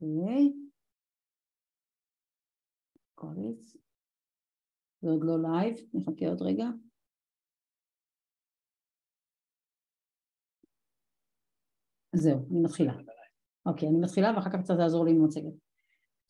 אוקיי. 0.00 0.52
קובץ. 3.14 3.76
זה 5.00 5.10
עוד 5.10 5.24
לא 5.24 5.42
לייב, 5.42 5.76
נחכה 5.94 6.28
עוד 6.28 6.42
רגע. 6.42 6.66
זהו, 12.12 12.46
אני 12.50 12.60
מתחילה. 12.62 12.92
אוקיי, 13.66 13.88
אני 13.88 13.98
מתחילה 13.98 14.32
ואחר 14.36 14.50
כך 14.50 14.60
קצת 14.60 14.74
תעזור 14.76 15.04
לי 15.04 15.10
עם 15.10 15.20
המצגת. 15.20 15.52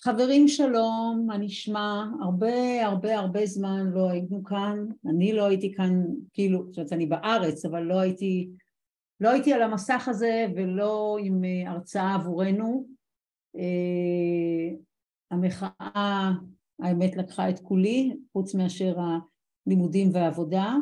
חברים 0.02 0.48
שלום, 0.48 1.24
מה 1.26 1.38
נשמע? 1.38 2.04
הרבה 2.20 2.86
הרבה 2.86 3.18
הרבה 3.18 3.46
זמן 3.46 3.86
לא 3.94 4.10
היינו 4.10 4.44
כאן, 4.44 4.86
אני 5.10 5.32
לא 5.32 5.44
הייתי 5.44 5.74
כאן, 5.74 6.04
כאילו, 6.32 6.66
זאת 6.66 6.78
אומרת 6.78 6.92
אני 6.92 7.06
בארץ, 7.06 7.64
אבל 7.64 7.82
לא 7.82 8.00
הייתי, 8.00 8.50
לא 9.20 9.30
הייתי 9.30 9.52
על 9.52 9.62
המסך 9.62 10.08
הזה 10.08 10.46
ולא 10.56 11.16
עם 11.20 11.44
אה, 11.44 11.70
הרצאה 11.70 12.14
עבורנו. 12.14 12.95
אה, 13.56 14.76
המחאה, 15.30 16.32
האמת, 16.82 17.16
לקחה 17.16 17.50
את 17.50 17.60
כולי, 17.60 18.16
חוץ 18.32 18.54
מאשר 18.54 18.96
הלימודים 19.66 20.10
והעבודה, 20.12 20.74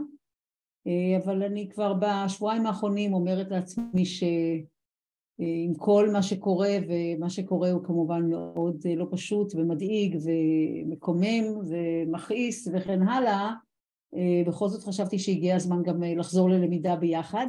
אה, 0.86 1.18
אבל 1.24 1.42
אני 1.42 1.68
כבר 1.70 1.94
בשבועיים 2.00 2.66
האחרונים 2.66 3.14
אומרת 3.14 3.50
לעצמי 3.50 4.06
ש... 4.06 4.24
עם 5.38 5.74
כל 5.74 6.08
מה 6.12 6.22
שקורה, 6.22 6.76
ומה 6.88 7.30
שקורה 7.30 7.70
הוא 7.70 7.84
כמובן 7.84 8.30
מאוד 8.30 8.82
אה, 8.86 8.94
לא 8.94 9.06
פשוט 9.10 9.54
ומדאיג 9.54 10.18
ומקומם 10.24 11.44
ומכעיס 11.68 12.68
וכן 12.72 13.02
הלאה, 13.02 13.52
אה, 14.14 14.42
בכל 14.46 14.68
זאת 14.68 14.82
חשבתי 14.82 15.18
שהגיע 15.18 15.56
הזמן 15.56 15.82
גם 15.82 16.04
אה, 16.04 16.14
לחזור 16.14 16.50
ללמידה 16.50 16.96
ביחד. 16.96 17.46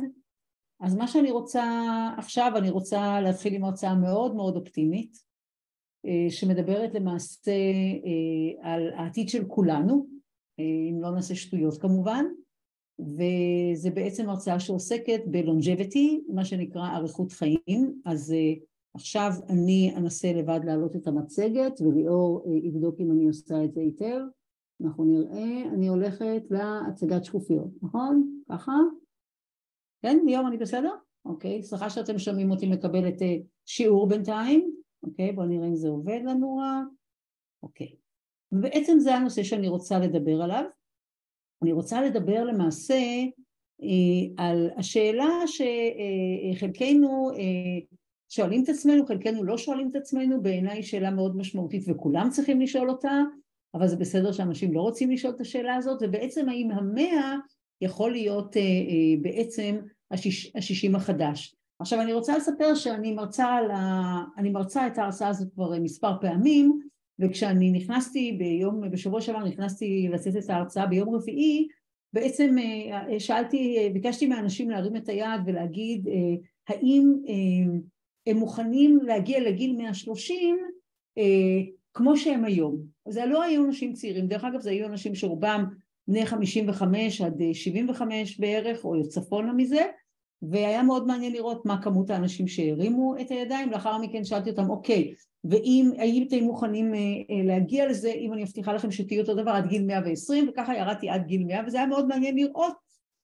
אז 0.80 0.96
מה 0.96 1.08
שאני 1.08 1.32
רוצה 1.32 1.64
עכשיו, 2.18 2.52
אני 2.56 2.70
רוצה 2.70 3.22
להתחיל 3.22 3.54
עם 3.54 3.64
הרצאה 3.64 3.96
מאוד 3.96 4.36
מאוד 4.36 4.56
אופטימית, 4.56 5.26
שמדברת 6.30 6.94
למעשה 6.94 7.52
על 8.62 8.90
העתיד 8.94 9.30
של 9.30 9.46
כולנו, 9.46 10.08
אם 10.60 10.98
לא 11.02 11.12
נעשה 11.12 11.36
שטויות 11.36 11.78
כמובן, 11.78 12.26
וזה 13.00 13.90
בעצם 13.94 14.30
הרצאה 14.30 14.60
שעוסקת 14.60 15.22
בלונג'ביטי, 15.26 16.24
מה 16.30 16.46
שנקרא 16.46 16.96
אריכות 16.96 17.32
חיים, 17.32 18.02
אז 18.06 18.36
עכשיו 18.96 19.32
אני 19.50 19.94
אנסה 19.98 20.34
לבד 20.34 20.60
להעלות 20.64 20.96
את 20.96 21.08
המצגת 21.08 21.82
וליאור 21.82 22.44
יבדוק 22.64 22.96
אם 23.00 23.12
אני 23.12 23.28
עושה 23.28 23.64
את 23.64 23.74
זה 23.74 23.82
היטב, 23.82 24.20
אנחנו 24.84 25.06
נראה, 25.06 25.74
אני 25.74 25.88
הולכת 25.88 26.44
להצגת 26.50 27.26
שקופיות, 27.26 27.70
נכון? 27.82 28.42
ככה? 28.50 28.74
כן, 30.06 30.18
ליאור 30.26 30.48
אני 30.48 30.58
בסדר? 30.58 30.92
אוקיי, 31.26 31.64
סליחה 31.64 31.90
שאתם 31.90 32.20
שומעים 32.20 32.52
אותי 32.52 32.68
מקבל 32.68 33.08
את 33.08 33.22
uh, 33.22 33.26
שיעור 33.66 34.08
בינתיים, 34.08 34.76
אוקיי, 35.04 35.32
בואו 35.32 35.48
נראה 35.48 35.68
אם 35.68 35.76
זה 35.76 35.88
עובד 35.88 36.20
לנו 36.26 36.58
רק, 36.58 36.88
אוקיי, 37.64 37.96
ובעצם 38.52 39.00
זה 39.00 39.16
הנושא 39.16 39.44
שאני 39.44 39.68
רוצה 39.68 40.00
לדבר 40.00 40.42
עליו. 40.42 40.64
אני 41.64 41.72
רוצה 41.72 42.02
לדבר 42.02 42.44
למעשה 42.44 43.00
אה, 43.84 44.46
על 44.46 44.70
השאלה 44.78 45.30
שחלקנו 45.48 47.32
אה, 47.32 47.98
שואלים 48.30 48.64
את 48.64 48.70
עצמנו, 48.70 49.06
חלקנו 49.06 49.44
לא 49.44 49.58
שואלים 49.58 49.90
את 49.92 49.96
עצמנו, 49.96 50.42
בעיניי 50.42 50.84
שאלה 50.84 51.12
מאוד 51.12 51.38
משמעותית 51.38 51.84
וכולם 51.88 52.30
צריכים 52.30 52.62
לשאול 52.62 52.90
אותה, 52.90 53.22
אבל 53.74 53.88
זה 53.88 53.98
בסדר 53.98 54.32
שאנשים 54.32 54.74
לא 54.74 54.82
רוצים 54.82 55.12
לשאול 55.12 55.34
את 55.36 55.42
השאלה 55.42 55.76
הזאת, 55.76 55.98
ובעצם 56.02 56.50
האם 56.50 56.72
המאה 56.72 57.36
יכול 57.82 58.12
להיות 58.12 58.58
אה, 58.58 58.62
בעצם 59.22 59.80
השיש, 60.16 60.52
השישים 60.56 60.96
החדש. 60.96 61.56
עכשיו 61.80 62.02
אני 62.02 62.14
רוצה 62.14 62.38
לספר 62.38 62.76
שאני 62.76 63.14
מרצה, 63.14 63.46
ה... 63.46 64.24
אני 64.38 64.50
מרצה 64.50 64.88
את 64.88 64.98
ההרצאה 64.98 65.28
הזאת 65.28 65.54
כבר 65.54 65.80
מספר 65.80 66.12
פעמים, 66.22 66.80
וכשאני 67.20 67.72
נכנסתי 67.72 68.32
ביום, 68.32 68.92
בשבוע 68.92 69.22
שעבר 69.22 69.44
נכנסתי 69.44 70.08
לתת 70.12 70.38
את 70.38 70.50
ההרצאה 70.50 70.86
ביום 70.86 71.16
רביעי, 71.16 71.68
בעצם 72.14 72.56
אה, 72.58 73.20
שאלתי, 73.20 73.78
אה, 73.78 73.90
ביקשתי 73.94 74.28
מהאנשים 74.28 74.70
להרים 74.70 74.96
את 74.96 75.10
היד 75.10 75.42
ולהגיד 75.46 76.08
אה, 76.08 76.14
האם 76.68 77.14
הם 78.28 78.38
מוכנים 78.38 79.00
להגיע 79.04 79.40
לגיל 79.40 79.76
130 79.78 80.58
כמו 81.94 82.18
שהם 82.18 82.46
היום. 82.46 82.78
זה 83.08 83.26
לא 83.26 83.44
היו 83.44 83.66
אנשים 83.66 83.94
צעירים, 83.94 84.28
דרך 84.28 84.44
אגב 84.44 84.60
זה 84.60 84.70
היו 84.70 84.88
אנשים 84.88 85.16
שרובם 85.16 85.66
בני 86.08 86.26
55 86.26 87.22
עד 87.22 87.42
75 87.54 88.40
בערך 88.40 88.86
או 88.86 89.08
צפונה 89.08 89.54
מזה 89.54 89.82
והיה 90.50 90.84
מאוד 90.84 91.08
מעניין 91.08 91.34
לראות 91.34 91.66
מה 91.66 91.82
כמות 91.82 92.10
האנשים 92.10 92.48
שהרימו 92.48 93.16
את 93.22 93.32
הידיים, 93.32 93.72
לאחר 93.72 93.98
מכן 93.98 94.24
שאלתי 94.24 94.50
אותם 94.50 94.70
אוקיי 94.70 95.14
ואם 95.50 95.92
הייתם 95.98 96.44
מוכנים 96.44 96.94
אה, 96.94 97.00
אה, 97.00 97.44
להגיע 97.44 97.88
לזה, 97.88 98.12
אם 98.12 98.34
אני 98.34 98.44
מבטיחה 98.44 98.74
לכם 98.74 98.92
שתהיו 98.92 99.22
אותו 99.22 99.36
דבר 99.36 99.52
עד 99.52 99.68
גיל 99.68 99.86
120 99.86 100.50
וככה 100.50 100.76
ירדתי 100.76 101.10
עד 101.10 101.26
גיל 101.26 101.44
100 101.44 101.62
וזה 101.68 101.78
היה 101.78 101.88
מאוד 101.88 102.08
מעניין 102.08 102.36
לראות 102.36 102.74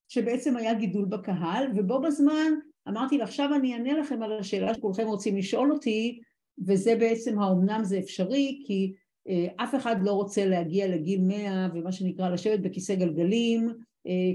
שבעצם 0.08 0.58
היה 0.58 0.74
גידול 0.74 1.06
בקהל 1.06 1.68
ובו 1.76 2.02
בזמן 2.02 2.52
אמרתי 2.88 3.18
לה 3.18 3.24
עכשיו 3.24 3.50
אני 3.56 3.74
אענה 3.74 3.94
לכם 3.94 4.24
על 4.24 4.40
השאלה 4.40 4.74
שכולכם 4.74 5.08
רוצים 5.08 5.38
לשאול 5.38 5.72
אותי 5.72 6.20
וזה 6.68 6.96
בעצם 6.96 7.40
האומנם 7.40 7.84
זה 7.84 8.00
אפשרי 8.00 8.64
כי 8.68 8.94
אה, 9.28 9.48
אף 9.64 9.76
אחד 9.76 9.96
לא 10.03 10.12
רוצה 10.12 10.46
להגיע 10.46 10.88
לגיל 10.88 11.22
100 11.22 11.68
ומה 11.74 11.92
שנקרא 11.92 12.30
לשבת 12.30 12.59
בכיסא 12.59 12.96
גלגלים 12.96 13.70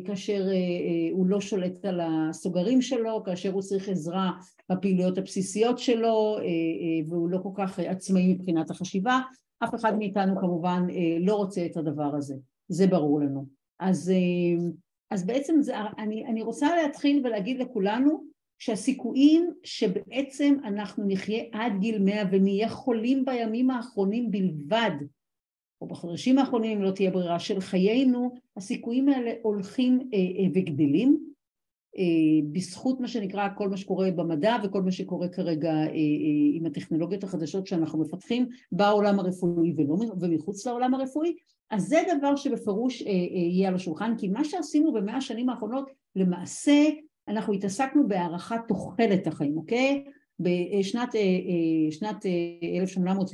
כאשר 0.04 0.46
אה, 0.48 0.52
אה, 0.52 1.08
הוא 1.12 1.26
לא 1.26 1.40
שולט 1.40 1.84
על 1.84 2.00
הסוגרים 2.02 2.82
שלו, 2.82 3.24
כאשר 3.24 3.52
הוא 3.52 3.62
צריך 3.62 3.88
עזרה 3.88 4.30
בפעילויות 4.72 5.18
הבסיסיות 5.18 5.78
שלו 5.78 6.36
והוא 7.08 7.28
לא 7.28 7.38
כל 7.42 7.50
כך 7.54 7.78
עצמאי 7.78 8.34
מבחינת 8.34 8.70
החשיבה, 8.70 9.20
אף 9.64 9.74
אחד 9.74 9.98
מאיתנו 9.98 10.40
כמובן 10.40 10.86
לא 11.20 11.34
רוצה 11.34 11.66
את 11.66 11.76
הדבר 11.76 12.14
הזה, 12.14 12.34
זה 12.68 12.86
ברור 12.86 13.20
לנו. 13.20 13.46
אז, 13.80 14.12
אז 15.10 15.26
בעצם 15.26 15.56
זה, 15.60 15.74
אני, 15.98 16.26
אני 16.26 16.42
רוצה 16.42 16.76
להתחיל 16.82 17.22
ולהגיד 17.24 17.58
לכולנו 17.58 18.24
שהסיכויים 18.58 19.50
שבעצם 19.62 20.54
אנחנו 20.64 21.04
נחיה 21.06 21.44
עד 21.52 21.72
גיל 21.80 22.02
מאה 22.02 22.22
ונהיה 22.30 22.68
חולים 22.68 23.24
בימים 23.24 23.70
האחרונים 23.70 24.30
בלבד 24.30 24.90
או 25.80 25.86
בחודשים 25.86 26.38
האחרונים, 26.38 26.78
אם 26.78 26.84
לא 26.84 26.90
תהיה 26.90 27.10
ברירה 27.10 27.38
של 27.38 27.60
חיינו, 27.60 28.34
הסיכויים 28.56 29.08
האלה 29.08 29.32
הולכים 29.42 30.08
אה, 30.14 30.18
אה, 30.18 30.48
וגדלים 30.54 31.26
אה, 31.98 32.48
בזכות 32.52 33.00
מה 33.00 33.08
שנקרא 33.08 33.48
כל 33.56 33.68
מה 33.68 33.76
שקורה 33.76 34.10
במדע 34.10 34.56
וכל 34.64 34.82
מה 34.82 34.92
שקורה 34.92 35.28
כרגע 35.28 35.72
אה, 35.72 35.86
אה, 35.86 35.92
עם 36.52 36.66
הטכנולוגיות 36.66 37.24
החדשות 37.24 37.66
שאנחנו 37.66 37.98
מפתחים 37.98 38.48
בעולם 38.72 39.20
הרפואי 39.20 39.74
ולא, 39.76 39.96
ומחוץ 40.20 40.66
לעולם 40.66 40.94
הרפואי, 40.94 41.36
אז 41.70 41.82
זה 41.82 42.02
דבר 42.18 42.36
שבפירוש 42.36 43.02
אה, 43.02 43.08
אה, 43.08 43.12
יהיה 43.36 43.68
על 43.68 43.74
השולחן, 43.74 44.14
כי 44.18 44.28
מה 44.28 44.44
שעשינו 44.44 44.92
במאה 44.92 45.16
השנים 45.16 45.48
האחרונות 45.48 45.90
למעשה 46.16 46.88
אנחנו 47.28 47.52
התעסקנו 47.52 48.08
בהערכת 48.08 48.60
תוחלת 48.68 49.26
החיים, 49.26 49.56
אוקיי? 49.56 50.04
בשנת 50.40 51.14
אה, 51.14 51.20
אה, 51.20 51.92
שנת 51.92 52.26
1800, 52.80 53.30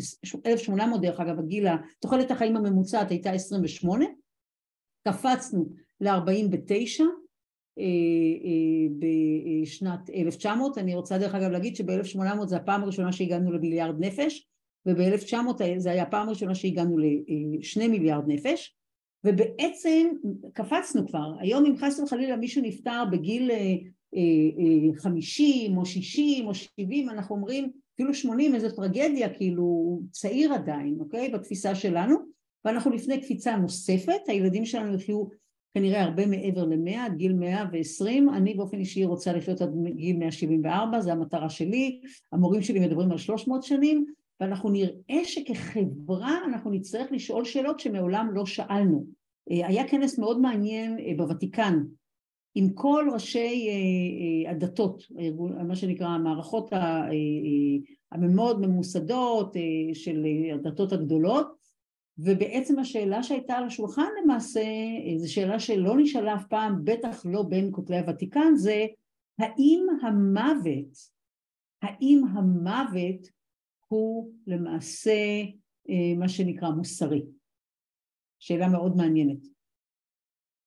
אה, 0.47 0.53
1800 0.53 1.01
דרך 1.01 1.21
אגב, 1.21 1.39
הגיל, 1.39 1.67
תוחלת 2.01 2.31
החיים 2.31 2.57
הממוצעת 2.57 3.11
הייתה 3.11 3.31
28, 3.31 4.05
קפצנו 5.09 5.69
ל-49 6.01 7.03
בשנת 8.99 10.11
1900, 10.15 10.79
אני 10.79 10.95
רוצה 10.95 11.19
דרך 11.19 11.35
אגב 11.35 11.51
להגיד 11.51 11.77
שב-1800 11.77 12.47
זה 12.47 12.57
הפעם 12.57 12.83
הראשונה 12.83 13.13
שהגענו 13.13 13.53
למיליארד 13.53 13.95
נפש 13.99 14.49
וב-1900 14.87 15.63
זה 15.77 15.91
היה 15.91 16.03
הפעם 16.03 16.27
הראשונה 16.29 16.55
שהגענו 16.55 16.97
לשני 17.59 17.89
מיליארד 17.89 18.25
נפש 18.27 18.77
ובעצם 19.25 20.09
קפצנו 20.53 21.09
כבר, 21.09 21.33
היום 21.41 21.65
אם 21.67 21.77
חס 21.77 22.01
וחלילה 22.01 22.37
מישהו 22.37 22.63
נפטר 22.63 23.05
בגיל 23.13 23.51
חמישים 24.97 25.79
או 25.79 25.87
שישים 25.87 26.47
או 26.47 26.55
שבעים, 26.55 27.11
אנחנו 27.11 27.37
אומרים 27.37 27.71
אפילו 27.95 28.15
שמונים 28.15 28.55
איזה 28.55 28.71
טרגדיה, 28.71 29.35
כאילו 29.35 29.99
צעיר 30.11 30.55
עדיין, 30.55 30.97
אוקיי? 31.01 31.29
בתפיסה 31.29 31.75
שלנו, 31.75 32.17
ואנחנו 32.65 32.91
לפני 32.91 33.21
קפיצה 33.21 33.57
נוספת, 33.57 34.21
הילדים 34.29 34.65
שלנו 34.65 34.95
יחיו 34.95 35.25
כנראה 35.75 36.03
הרבה 36.03 36.27
מעבר 36.27 36.65
למאה, 36.65 37.05
עד 37.05 37.17
גיל 37.17 37.33
מאה 37.33 37.65
ועשרים, 37.73 38.29
אני 38.29 38.55
באופן 38.55 38.79
אישי 38.79 39.05
רוצה 39.05 39.33
לחיות 39.33 39.61
עד 39.61 39.71
גיל 39.97 40.17
מאה 40.17 40.33
שבעים 40.33 40.61
וארבע, 40.65 41.01
זו 41.01 41.11
המטרה 41.11 41.51
שלי, 41.51 42.01
המורים 42.33 42.63
שלי 42.63 42.81
מדברים 42.81 43.13
על 43.13 43.19
שלוש 43.19 43.49
מאות 43.49 43.63
שנים, 43.63 44.07
ואנחנו 44.41 44.71
נראה 44.71 45.25
שכחברה 45.25 46.39
אנחנו 46.49 46.71
נצטרך 46.71 47.13
לשאול 47.13 47.45
שאלות 47.45 47.81
שמעולם 47.81 48.31
לא 48.33 48.47
שאלנו. 48.47 49.07
אה, 49.51 49.67
היה 49.67 49.89
כנס 49.89 50.19
מאוד 50.19 50.41
מעניין 50.41 50.99
אה, 50.99 51.13
בוותיקן 51.17 51.83
עם 52.55 52.73
כל 52.75 53.09
ראשי 53.13 53.69
אה, 53.69 54.51
אה, 54.51 54.51
הדתות, 54.51 55.03
מה 55.69 55.77
שנקרא 55.77 56.07
המערכות 56.07 56.71
המאוד 58.13 58.61
ממוסדות 58.61 59.57
של 59.95 60.27
הדתות 60.55 60.93
הגדולות 60.93 61.63
ובעצם 62.19 62.79
השאלה 62.79 63.23
שהייתה 63.23 63.55
על 63.55 63.65
השולחן 63.65 64.09
למעשה, 64.23 64.65
זו 65.17 65.33
שאלה 65.33 65.61
שלא 65.61 65.97
נשאלה 65.99 66.35
אף 66.35 66.47
פעם, 66.47 66.85
בטח 66.85 67.23
לא 67.25 67.43
בין 67.43 67.69
כותלי 67.73 67.99
הוותיקן, 67.99 68.57
זה 68.57 68.87
האם 69.39 69.87
המוות, 70.03 70.99
האם 71.83 72.23
המוות 72.33 73.29
הוא 73.89 74.33
למעשה 74.47 75.43
אה, 75.91 76.15
מה 76.19 76.29
שנקרא 76.29 76.71
מוסרי. 76.71 77.23
שאלה 78.39 78.69
מאוד 78.69 78.97
מעניינת. 78.97 79.52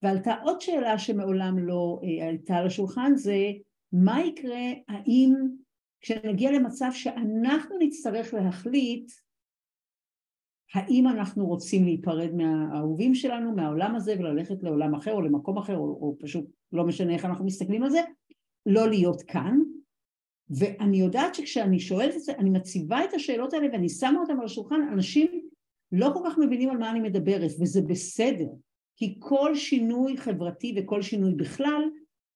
ועלתה 0.05 0.35
עוד 0.43 0.61
שאלה 0.61 0.97
שמעולם 0.97 1.59
לא 1.59 2.01
אה, 2.03 2.27
עלתה 2.27 2.55
על 2.55 2.67
השולחן 2.67 3.15
זה 3.15 3.37
מה 3.91 4.21
יקרה 4.25 4.63
האם 4.87 5.33
כשנגיע 6.01 6.51
למצב 6.51 6.89
שאנחנו 6.91 7.75
נצטרך 7.79 8.33
להחליט 8.33 9.11
האם 10.73 11.07
אנחנו 11.07 11.47
רוצים 11.47 11.83
להיפרד 11.83 12.29
מהאהובים 12.33 13.15
שלנו, 13.15 13.55
מהעולם 13.55 13.95
הזה 13.95 14.15
וללכת 14.19 14.63
לעולם 14.63 14.95
אחר 14.95 15.13
או 15.13 15.21
למקום 15.21 15.57
אחר 15.57 15.77
או, 15.77 15.83
או 15.83 16.15
פשוט 16.19 16.45
לא 16.71 16.85
משנה 16.85 17.13
איך 17.13 17.25
אנחנו 17.25 17.45
מסתכלים 17.45 17.83
על 17.83 17.89
זה, 17.89 18.01
לא 18.65 18.89
להיות 18.89 19.21
כאן? 19.21 19.59
ואני 20.49 20.97
יודעת 20.97 21.35
שכשאני 21.35 21.79
שואלת 21.79 22.15
את 22.15 22.21
זה, 22.21 22.33
אני 22.33 22.49
מציבה 22.49 23.03
את 23.03 23.13
השאלות 23.13 23.53
האלה 23.53 23.67
ואני 23.71 23.89
שמה 23.89 24.19
אותן 24.19 24.39
על 24.39 24.45
השולחן, 24.45 24.81
אנשים 24.93 25.49
לא 25.91 26.09
כל 26.13 26.19
כך 26.25 26.37
מבינים 26.37 26.69
על 26.69 26.77
מה 26.77 26.91
אני 26.91 26.99
מדברת 26.99 27.51
וזה 27.59 27.81
בסדר 27.81 28.47
כי 28.95 29.15
כל 29.19 29.55
שינוי 29.55 30.17
חברתי 30.17 30.75
וכל 30.77 31.01
שינוי 31.01 31.35
בכלל 31.35 31.83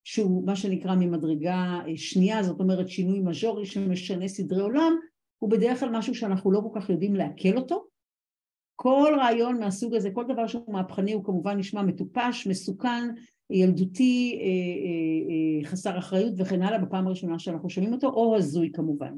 שהוא 0.04 0.46
מה 0.46 0.56
שנקרא 0.56 0.96
ממדרגה 0.96 1.80
שנייה, 1.96 2.44
זאת 2.44 2.60
אומרת 2.60 2.90
שינוי 2.90 3.20
מז'ורי 3.20 3.66
שמשנה 3.66 4.28
סדרי 4.28 4.62
עולם, 4.62 4.94
הוא 5.40 5.50
בדרך 5.50 5.80
כלל 5.80 5.90
משהו 5.90 6.16
שאנחנו 6.16 6.52
לא 6.52 6.62
כל 6.62 6.80
כך 6.80 6.90
יודעים 6.90 7.16
לעכל 7.16 7.58
אותו. 7.58 7.86
כל 8.76 9.14
רעיון 9.20 9.60
מהסוג 9.60 9.96
הזה, 9.96 10.12
כל 10.12 10.26
דבר 10.28 10.48
שהוא 10.48 10.74
מהפכני 10.74 11.14
הוא 11.14 11.24
כמובן 11.24 11.58
נשמע 11.58 11.82
מטופש, 11.82 12.48
מסוכן, 12.48 13.10
ילדותי, 13.50 14.40
אה, 14.42 14.46
אה, 14.46 15.64
אה, 15.64 15.72
חסר 15.72 15.98
אחריות 15.98 16.34
וכן 16.38 16.62
הלאה 16.62 16.80
בפעם 16.80 17.08
הראשונה 17.08 17.40
שאנחנו 17.40 17.70
שומעים 17.70 17.94
אותו, 17.94 18.08
או 18.08 18.36
הזוי 18.38 18.72
כמובן. 18.74 19.14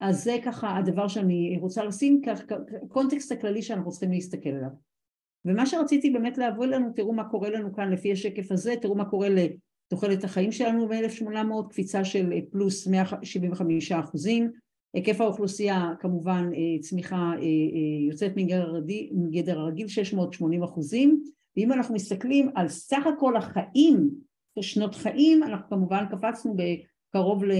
אז 0.00 0.24
זה 0.24 0.36
ככה 0.44 0.76
הדבר 0.76 1.08
שאני 1.08 1.58
רוצה 1.60 1.84
לשים, 1.84 2.22
קונטקסט 2.88 3.32
הכללי 3.32 3.62
שאנחנו 3.62 3.90
צריכים 3.90 4.10
להסתכל 4.10 4.48
עליו. 4.48 4.87
ומה 5.44 5.66
שרציתי 5.66 6.10
באמת 6.10 6.38
להביא 6.38 6.66
לנו, 6.66 6.92
תראו 6.96 7.12
מה 7.12 7.28
קורה 7.28 7.50
לנו 7.50 7.74
כאן 7.74 7.92
לפי 7.92 8.12
השקף 8.12 8.52
הזה, 8.52 8.74
תראו 8.80 8.94
מה 8.94 9.04
קורה 9.04 9.28
לתוחלת 9.28 10.24
החיים 10.24 10.52
שלנו 10.52 10.88
ב-1800, 10.88 11.68
קפיצה 11.70 12.04
של 12.04 12.32
פלוס 12.50 12.86
175 12.86 13.92
אחוזים, 13.92 14.50
היקף 14.94 15.20
האוכלוסייה 15.20 15.92
כמובן 16.00 16.50
צמיחה 16.80 17.32
יוצאת 18.08 18.32
מגדר 19.12 19.58
הרגיל 19.58 19.88
680 19.88 20.62
אחוזים, 20.62 21.22
ואם 21.56 21.72
אנחנו 21.72 21.94
מסתכלים 21.94 22.50
על 22.54 22.68
סך 22.68 23.06
הכל 23.06 23.36
החיים, 23.36 24.10
שנות 24.60 24.94
חיים, 24.94 25.42
אנחנו 25.42 25.68
כמובן 25.68 26.04
קפצנו 26.10 26.56
בקרוב 26.56 27.44
ל... 27.44 27.52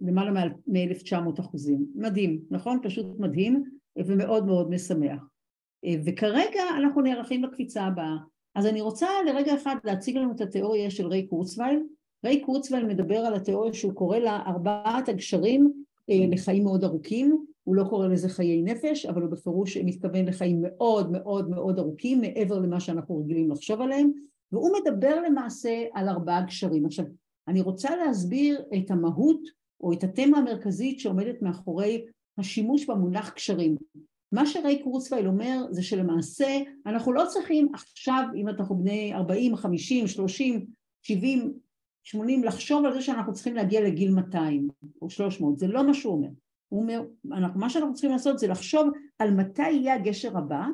למעלה 0.00 0.48
מ-1900 0.66 1.40
אחוזים. 1.40 1.86
מדהים, 1.94 2.40
נכון? 2.50 2.78
פשוט 2.82 3.06
מדהים 3.18 3.64
ומאוד 3.96 4.46
מאוד 4.46 4.70
משמח. 4.70 5.33
וכרגע 6.04 6.62
אנחנו 6.78 7.00
נערכים 7.00 7.44
לקפיצה 7.44 7.82
הבאה. 7.82 8.16
אז 8.54 8.66
אני 8.66 8.80
רוצה 8.80 9.06
לרגע 9.26 9.54
אחד 9.54 9.76
להציג 9.84 10.16
לנו 10.16 10.32
את 10.32 10.40
התיאוריה 10.40 10.90
של 10.90 11.06
ריי 11.06 11.26
קורצווייל. 11.26 11.80
ריי 12.24 12.40
קורצווייל 12.40 12.86
מדבר 12.86 13.18
על 13.18 13.34
התיאוריה 13.34 13.72
שהוא 13.72 13.92
קורא 13.92 14.18
לה 14.18 14.42
ארבעת 14.46 15.08
הגשרים 15.08 15.72
אה, 16.10 16.26
לחיים 16.30 16.64
מאוד 16.64 16.84
ארוכים, 16.84 17.44
הוא 17.64 17.76
לא 17.76 17.84
קורא 17.84 18.06
לזה 18.06 18.28
חיי 18.28 18.62
נפש, 18.62 19.06
אבל 19.06 19.22
הוא 19.22 19.30
בפירוש 19.30 19.76
מתכוון 19.76 20.24
לחיים 20.24 20.62
מאוד 20.62 21.12
מאוד 21.12 21.50
מאוד 21.50 21.78
ארוכים, 21.78 22.20
מעבר 22.20 22.58
למה 22.58 22.80
שאנחנו 22.80 23.18
רגילים 23.18 23.50
לחשוב 23.50 23.80
עליהם, 23.80 24.10
והוא 24.52 24.70
מדבר 24.80 25.20
למעשה 25.20 25.84
על 25.92 26.08
ארבעה 26.08 26.42
גשרים. 26.42 26.86
עכשיו, 26.86 27.04
אני 27.48 27.60
רוצה 27.60 27.96
להסביר 27.96 28.62
את 28.76 28.90
המהות 28.90 29.40
או 29.80 29.92
את 29.92 30.04
התמה 30.04 30.38
המרכזית 30.38 31.00
שעומדת 31.00 31.42
מאחורי 31.42 32.04
השימוש 32.38 32.86
במונח 32.86 33.30
קשרים. 33.30 33.76
מה 34.34 34.46
שריי 34.46 34.82
קורצווייל 34.82 35.26
אומר 35.26 35.66
זה 35.70 35.82
שלמעשה 35.82 36.58
אנחנו 36.86 37.12
לא 37.12 37.24
צריכים 37.28 37.68
עכשיו, 37.74 38.24
אם 38.36 38.48
אנחנו 38.48 38.76
בני 38.76 39.14
40, 39.14 39.56
50, 39.56 40.06
30, 40.06 40.66
70, 41.02 41.52
80, 42.04 42.44
לחשוב 42.44 42.84
על 42.84 42.94
זה 42.94 43.02
שאנחנו 43.02 43.32
צריכים 43.32 43.54
להגיע 43.54 43.80
לגיל 43.80 44.10
200 44.10 44.68
או 45.02 45.10
300, 45.10 45.58
זה 45.58 45.66
לא 45.66 45.86
מה 45.86 45.94
שהוא 45.94 46.14
אומר. 46.14 46.28
הוא 46.68 46.82
אומר, 46.82 47.02
אנחנו, 47.32 47.60
מה 47.60 47.70
שאנחנו 47.70 47.94
צריכים 47.94 48.10
לעשות 48.10 48.38
זה 48.38 48.46
לחשוב 48.46 48.88
על 49.18 49.30
מתי 49.30 49.70
יהיה 49.70 49.94
הגשר 49.94 50.38
הבא 50.38 50.66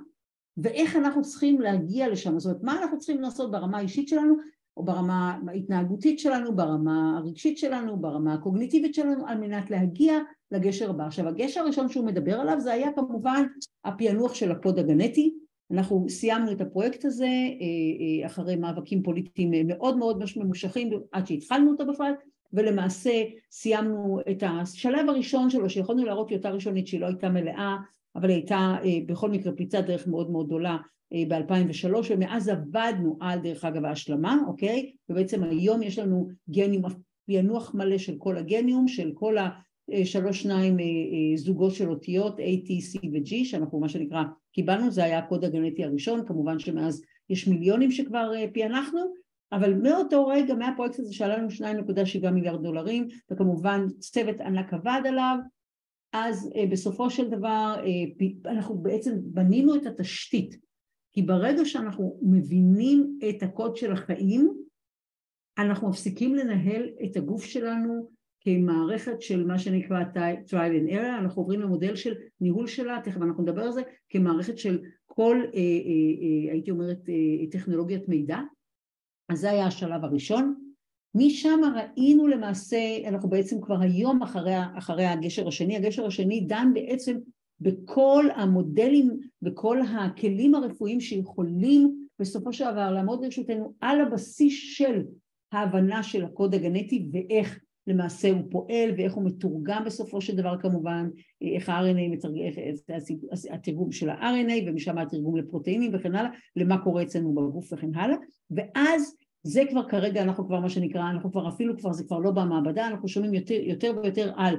ואיך 0.56 0.96
אנחנו 0.96 1.22
צריכים 1.22 1.60
להגיע 1.60 2.08
לשם, 2.08 2.38
זאת 2.38 2.50
אומרת 2.50 2.64
מה 2.64 2.82
אנחנו 2.82 2.98
צריכים 2.98 3.20
לעשות 3.20 3.50
ברמה 3.50 3.78
האישית 3.78 4.08
שלנו 4.08 4.34
או 4.76 4.84
ברמה 4.84 5.38
ההתנהגותית 5.48 6.18
שלנו, 6.18 6.56
ברמה 6.56 7.18
הרגשית 7.18 7.58
שלנו, 7.58 7.96
ברמה 7.96 8.34
הקוגניטיבית 8.34 8.94
שלנו 8.94 9.26
על 9.26 9.38
מנת 9.38 9.70
להגיע 9.70 10.18
לגשר 10.52 10.90
הבא. 10.90 11.06
עכשיו 11.06 11.28
הגשר 11.28 11.60
הראשון 11.60 11.88
שהוא 11.88 12.06
מדבר 12.06 12.40
עליו 12.40 12.60
זה 12.60 12.72
היה 12.72 12.92
כמובן 12.92 13.44
הפענוח 13.84 14.34
של 14.34 14.52
הקוד 14.52 14.78
הגנטי, 14.78 15.34
אנחנו 15.70 16.06
סיימנו 16.08 16.52
את 16.52 16.60
הפרויקט 16.60 17.04
הזה 17.04 17.24
אה, 17.24 18.20
אה, 18.20 18.26
אחרי 18.26 18.56
מאבקים 18.56 19.02
פוליטיים 19.02 19.66
מאוד 19.66 19.96
מאוד 19.96 20.22
ממושכים 20.36 20.90
עד 21.12 21.26
שהתחלנו 21.26 21.70
אותו 21.70 21.86
בכלל 21.86 22.12
ולמעשה 22.52 23.22
סיימנו 23.50 24.20
את 24.30 24.42
השלב 24.46 25.08
הראשון 25.08 25.50
שלו 25.50 25.70
שיכולנו 25.70 26.04
להראות 26.04 26.28
טיוטה 26.28 26.50
ראשונית 26.50 26.86
שהיא 26.86 27.00
לא 27.00 27.06
הייתה 27.06 27.28
מלאה 27.28 27.76
אבל 28.16 28.28
היא 28.28 28.36
הייתה 28.36 28.76
אה, 28.84 28.98
בכל 29.06 29.30
מקרה 29.30 29.52
פריצת 29.52 29.84
דרך 29.86 30.06
מאוד 30.06 30.30
מאוד 30.30 30.46
גדולה 30.46 30.76
ב-2003 31.28 31.94
ומאז 32.10 32.48
עבדנו 32.48 33.16
על 33.20 33.38
דרך 33.38 33.64
אגב 33.64 33.84
ההשלמה 33.84 34.38
אוקיי 34.46 34.92
ובעצם 35.08 35.44
היום 35.44 35.82
יש 35.82 35.98
לנו 35.98 36.28
גניום 36.50 36.82
פענוח 37.26 37.74
מלא 37.74 37.98
של 37.98 38.14
כל 38.18 38.36
הגניום 38.36 38.88
של 38.88 39.10
כל 39.14 39.36
שלוש 40.04 40.42
שניים 40.42 40.80
אה, 40.80 40.84
אה, 40.84 41.36
זוגות 41.36 41.74
של 41.74 41.90
אותיות 41.90 42.38
A, 42.38 42.66
T, 42.66 42.68
C 42.68 43.06
ו-G 43.12 43.44
שאנחנו 43.44 43.80
מה 43.80 43.88
שנקרא 43.88 44.22
קיבלנו, 44.52 44.90
זה 44.90 45.04
היה 45.04 45.18
הקוד 45.18 45.44
הגנטי 45.44 45.84
הראשון, 45.84 46.26
כמובן 46.26 46.58
שמאז 46.58 47.02
יש 47.30 47.48
מיליונים 47.48 47.90
שכבר 47.90 48.32
אה, 48.36 48.44
פענחנו, 48.54 49.00
אבל 49.52 49.74
מאותו 49.74 50.26
רגע, 50.26 50.54
מהפרויקט 50.54 50.98
הזה 50.98 51.14
שעלה 51.14 51.36
לנו 51.36 51.48
2.7 51.50 52.30
מיליארד 52.30 52.62
דולרים, 52.62 53.08
וכמובן 53.30 53.86
צוות 53.98 54.40
ענק 54.40 54.72
עבד 54.72 55.00
עליו, 55.04 55.36
אז 56.12 56.50
בסופו 56.70 57.10
של 57.10 57.30
דבר 57.30 57.84
אנחנו 58.46 58.78
בעצם 58.78 59.14
בנינו 59.22 59.74
את 59.74 59.86
התשתית, 59.86 60.56
כי 61.12 61.22
ברגע 61.22 61.64
שאנחנו 61.64 62.18
מבינים 62.22 63.18
את 63.28 63.42
הקוד 63.42 63.76
של 63.76 63.92
החיים, 63.92 64.54
אנחנו 65.58 65.88
מפסיקים 65.88 66.34
לנהל 66.34 66.88
את 67.04 67.16
הגוף 67.16 67.44
שלנו 67.44 68.10
כמערכת 68.40 69.22
של 69.22 69.46
מה 69.46 69.58
שנקרא 69.58 70.04
trial 70.46 70.52
and 70.52 70.90
error, 70.90 71.18
אנחנו 71.18 71.42
עוברים 71.42 71.60
למודל 71.60 71.96
של 71.96 72.14
ניהול 72.40 72.66
שלה, 72.66 72.98
תכף 73.04 73.22
אנחנו 73.22 73.42
נדבר 73.42 73.62
על 73.62 73.72
זה, 73.72 73.82
כמערכת 74.08 74.58
של 74.58 74.80
כל, 75.06 75.36
אה, 75.42 75.58
אה, 75.58 75.62
אה, 75.62 76.52
הייתי 76.52 76.70
אומרת, 76.70 77.08
אה, 77.08 77.46
טכנולוגיית 77.50 78.08
מידע, 78.08 78.38
אז 79.28 79.40
זה 79.40 79.50
היה 79.50 79.66
השלב 79.66 80.04
הראשון. 80.04 80.54
משם 81.14 81.60
ראינו 81.76 82.26
למעשה, 82.26 82.78
אנחנו 83.08 83.28
בעצם 83.28 83.60
כבר 83.60 83.80
היום 83.80 84.22
אחרי, 84.22 84.54
אחרי 84.78 85.04
הגשר 85.04 85.48
השני, 85.48 85.76
הגשר 85.76 86.06
השני 86.06 86.40
דן 86.40 86.70
בעצם 86.74 87.16
בכל 87.60 88.24
המודלים, 88.36 89.20
בכל 89.42 89.78
הכלים 89.82 90.54
הרפואיים 90.54 91.00
שיכולים 91.00 92.06
בסופו 92.18 92.52
של 92.52 92.64
דבר 92.72 92.90
לעמוד 92.90 93.24
לרשותנו 93.24 93.72
על 93.80 94.00
הבסיס 94.00 94.54
של 94.76 95.02
ההבנה 95.52 96.02
של 96.02 96.24
הקוד 96.24 96.54
הגנטי 96.54 97.08
ואיך 97.12 97.60
למעשה 97.90 98.30
הוא 98.30 98.42
פועל 98.50 98.90
ואיך 98.96 99.14
הוא 99.14 99.24
מתורגם 99.24 99.82
בסופו 99.86 100.20
של 100.20 100.36
דבר 100.36 100.58
כמובן, 100.60 101.08
איך 101.42 101.68
ה-RNA 101.68 102.10
מתרגם, 102.10 102.62
התרגום 103.50 103.92
של 103.92 104.10
ה-RNA 104.10 104.52
ומשם 104.66 104.98
התרגום 104.98 105.36
לפרוטאינים 105.36 105.90
וכן 105.94 106.14
הלאה, 106.14 106.30
למה 106.56 106.78
קורה 106.78 107.02
אצלנו 107.02 107.34
בגוף 107.34 107.72
וכן 107.72 107.94
הלאה, 107.94 108.16
ואז 108.50 109.16
זה 109.42 109.62
כבר 109.70 109.88
כרגע 109.88 110.22
אנחנו 110.22 110.46
כבר 110.46 110.60
מה 110.60 110.68
שנקרא, 110.68 111.10
אנחנו 111.10 111.32
כבר 111.32 111.48
אפילו 111.48 111.78
כבר 111.78 111.92
זה 111.92 112.04
כבר 112.04 112.18
לא 112.18 112.30
במעבדה, 112.30 112.86
אנחנו 112.86 113.08
שומעים 113.08 113.34
יותר, 113.34 113.54
יותר 113.54 113.92
ויותר 114.02 114.32
על 114.36 114.56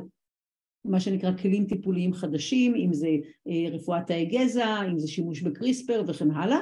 מה 0.85 0.99
שנקרא 0.99 1.31
כלים 1.37 1.65
טיפוליים 1.65 2.13
חדשים, 2.13 2.75
אם 2.75 2.93
זה 2.93 3.09
אה, 3.47 3.69
רפואת 3.71 4.07
תאי 4.07 4.25
גזע, 4.25 4.81
אם 4.91 4.99
זה 4.99 5.07
שימוש 5.07 5.41
בקריספר 5.41 6.03
וכן 6.07 6.31
הלאה, 6.31 6.59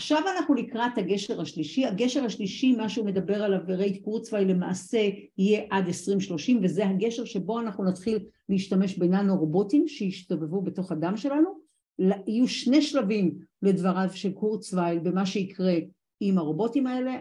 עכשיו 0.00 0.22
אנחנו 0.36 0.54
לקראת 0.54 0.98
הגשר 0.98 1.40
השלישי, 1.40 1.86
הגשר 1.86 2.24
השלישי 2.24 2.76
מה 2.76 2.88
שהוא 2.88 3.06
מדבר 3.06 3.42
עליו 3.42 3.60
ורייט 3.66 4.04
קורצווי 4.04 4.44
למעשה 4.44 5.08
יהיה 5.38 5.62
עד 5.70 5.86
2030 5.86 6.60
וזה 6.62 6.86
הגשר 6.86 7.24
שבו 7.24 7.60
אנחנו 7.60 7.84
נתחיל 7.84 8.18
להשתמש 8.48 8.98
בננו 8.98 9.36
רובוטים 9.36 9.88
שיסתובבו 9.88 10.62
בתוך 10.62 10.92
הדם 10.92 11.16
שלנו, 11.16 11.50
יהיו 12.26 12.48
שני 12.48 12.82
שלבים 12.82 13.38
לדבריו 13.62 14.08
של 14.14 14.32
קורצווי 14.32 14.98
במה 14.98 15.26
שיקרה 15.26 15.74
עם 16.20 16.38
הרובוטים 16.38 16.86
האלה, 16.86 17.16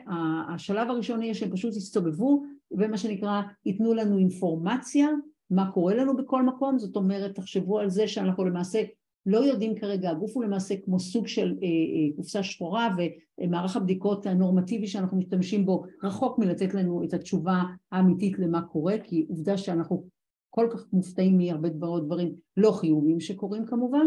השלב 0.53 0.89
הראשון 0.89 1.24
יהיה 1.24 1.33
שהם 1.33 1.51
פשוט 1.51 1.75
יסתובבו 1.75 2.43
ומה 2.71 2.98
שנקרא 2.98 3.41
ייתנו 3.65 3.93
לנו 3.93 4.17
אינפורמציה 4.17 5.07
מה 5.50 5.71
קורה 5.71 5.95
לנו 5.95 6.17
בכל 6.17 6.43
מקום, 6.43 6.79
זאת 6.79 6.95
אומרת 6.95 7.36
תחשבו 7.36 7.79
על 7.79 7.89
זה 7.89 8.07
שאנחנו 8.07 8.45
למעשה 8.45 8.83
לא 9.29 9.38
יודעים 9.38 9.75
כרגע, 9.75 10.09
הגוף 10.09 10.36
הוא 10.36 10.43
למעשה 10.43 10.75
כמו 10.86 11.00
סוג 11.00 11.27
של 11.27 11.55
אה, 11.63 11.67
אה, 11.67 12.15
קופסה 12.15 12.43
שחורה 12.43 12.95
ומערך 13.39 13.75
הבדיקות 13.75 14.25
הנורמטיבי 14.25 14.88
שאנחנו 14.88 15.17
משתמשים 15.17 15.65
בו 15.65 15.83
רחוק 16.03 16.39
מלתת 16.39 16.74
לנו 16.74 17.03
את 17.03 17.13
התשובה 17.13 17.63
האמיתית 17.91 18.39
למה 18.39 18.62
קורה 18.62 18.95
כי 19.03 19.25
עובדה 19.29 19.57
שאנחנו 19.57 20.05
כל 20.50 20.67
כך 20.74 20.86
מופתעים 20.93 21.38
מהרבה 21.38 21.69
דברים, 21.69 22.05
דברים 22.05 22.33
לא 22.57 22.71
חיוביים 22.71 23.19
שקורים 23.19 23.65
כמובן, 23.65 24.05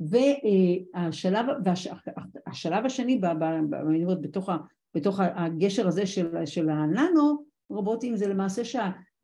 והשלב 0.00 1.46
והשלב 1.64 2.86
השני 2.86 3.18
ב, 3.18 3.26
ב, 3.26 3.44
ב, 3.70 4.12
בתוך, 4.20 4.48
ה, 4.48 4.56
בתוך 4.94 5.20
הגשר 5.20 5.88
הזה 5.88 6.06
של, 6.06 6.46
של 6.46 6.70
הננו 6.70 7.44
רובוטים 7.70 8.16
זה 8.16 8.28
למעשה 8.28 8.64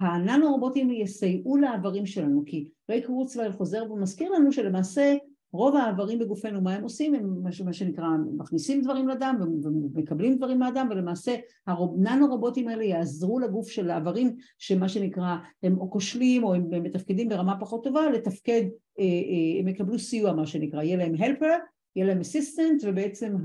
שהננו 0.02 0.52
רובוטים 0.52 0.90
יסייעו 0.90 1.56
לאיברים 1.56 2.06
שלנו 2.06 2.42
כי 2.46 2.68
ריק 2.90 3.06
רוטסווייל 3.06 3.52
חוזר 3.52 3.92
ומזכיר 3.92 4.32
לנו 4.32 4.52
שלמעשה 4.52 5.16
רוב 5.52 5.76
האיברים 5.76 6.18
בגופנו, 6.18 6.60
מה 6.60 6.74
הם 6.74 6.82
עושים? 6.82 7.14
הם 7.14 7.42
מה 7.64 7.72
שנקרא 7.72 8.06
מכניסים 8.36 8.82
דברים 8.82 9.08
לדם 9.08 9.36
ומקבלים 9.62 10.36
דברים 10.36 10.58
מהדם 10.58 10.88
ולמעשה 10.90 11.34
הננו 11.66 12.26
רובוטים 12.26 12.68
האלה 12.68 12.84
יעזרו 12.84 13.38
לגוף 13.38 13.68
של 13.68 13.90
האיברים 13.90 14.36
שמה 14.58 14.88
שנקרא 14.88 15.36
הם 15.62 15.78
או 15.78 15.90
כושלים 15.90 16.44
או 16.44 16.54
הם 16.54 16.82
מתפקדים 16.82 17.28
ברמה 17.28 17.60
פחות 17.60 17.84
טובה 17.84 18.10
לתפקד, 18.10 18.62
אה, 18.98 19.04
אה, 19.04 19.60
הם 19.60 19.68
יקבלו 19.68 19.98
סיוע 19.98 20.32
מה 20.32 20.46
שנקרא, 20.46 20.82
יהיה 20.82 20.96
להם 20.96 21.14
helper, 21.14 21.56
יהיה 21.96 22.06
להם 22.06 22.20
assistant 22.20 22.84
ובעצם 22.84 23.36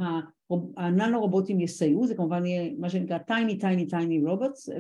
הננו 0.78 1.20
רובוטים 1.20 1.60
יסייעו, 1.60 2.08
זה 2.08 2.16
כמובן 2.16 2.46
יהיה 2.46 2.72
מה 2.78 2.90
שנקרא 2.90 3.18
tiny 3.30 3.62
tiny 3.62 3.92
tiny 3.92 4.28
robots 4.28 4.72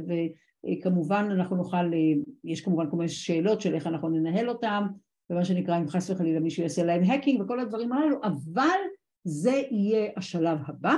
וכמובן 0.66 1.30
אנחנו 1.32 1.56
נוכל, 1.56 1.78
אה, 1.78 2.14
יש 2.44 2.62
כמובן 2.62 2.90
כל 2.90 2.98
מיני 2.98 3.10
שאלות 3.10 3.62
של 3.62 3.76
איך 3.76 3.88
אנחנו 3.88 4.10
ננהל 4.10 4.50
אותם 4.50 4.88
ומה 5.30 5.46
שנקרא 5.46 5.78
אם 5.78 5.88
חס 5.88 6.10
וחלילה 6.10 6.40
מישהו 6.40 6.64
יעשה 6.64 6.84
להם 6.84 7.04
האקינג 7.04 7.42
וכל 7.42 7.60
הדברים 7.60 7.94
הללו, 7.94 8.18
אבל 8.24 8.80
זה 9.24 9.62
יהיה 9.72 10.12
השלב 10.18 10.60
הבא 10.66 10.96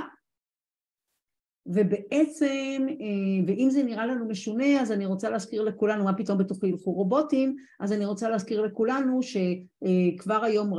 ובעצם, 1.66 2.86
אה, 2.88 3.44
ואם 3.46 3.68
זה 3.70 3.82
נראה 3.82 4.06
לנו 4.06 4.28
משונה, 4.28 4.80
אז 4.80 4.92
אני 4.92 5.06
רוצה 5.06 5.30
להזכיר 5.30 5.62
לכולנו, 5.62 6.04
מה 6.04 6.14
פתאום 6.14 6.38
בתוכי 6.38 6.66
ילכו 6.66 6.92
רובוטים, 6.92 7.56
אז 7.80 7.92
אני 7.92 8.04
רוצה 8.04 8.28
להזכיר 8.28 8.62
לכולנו 8.62 9.20
שכבר 9.22 10.44
היום 10.44 10.72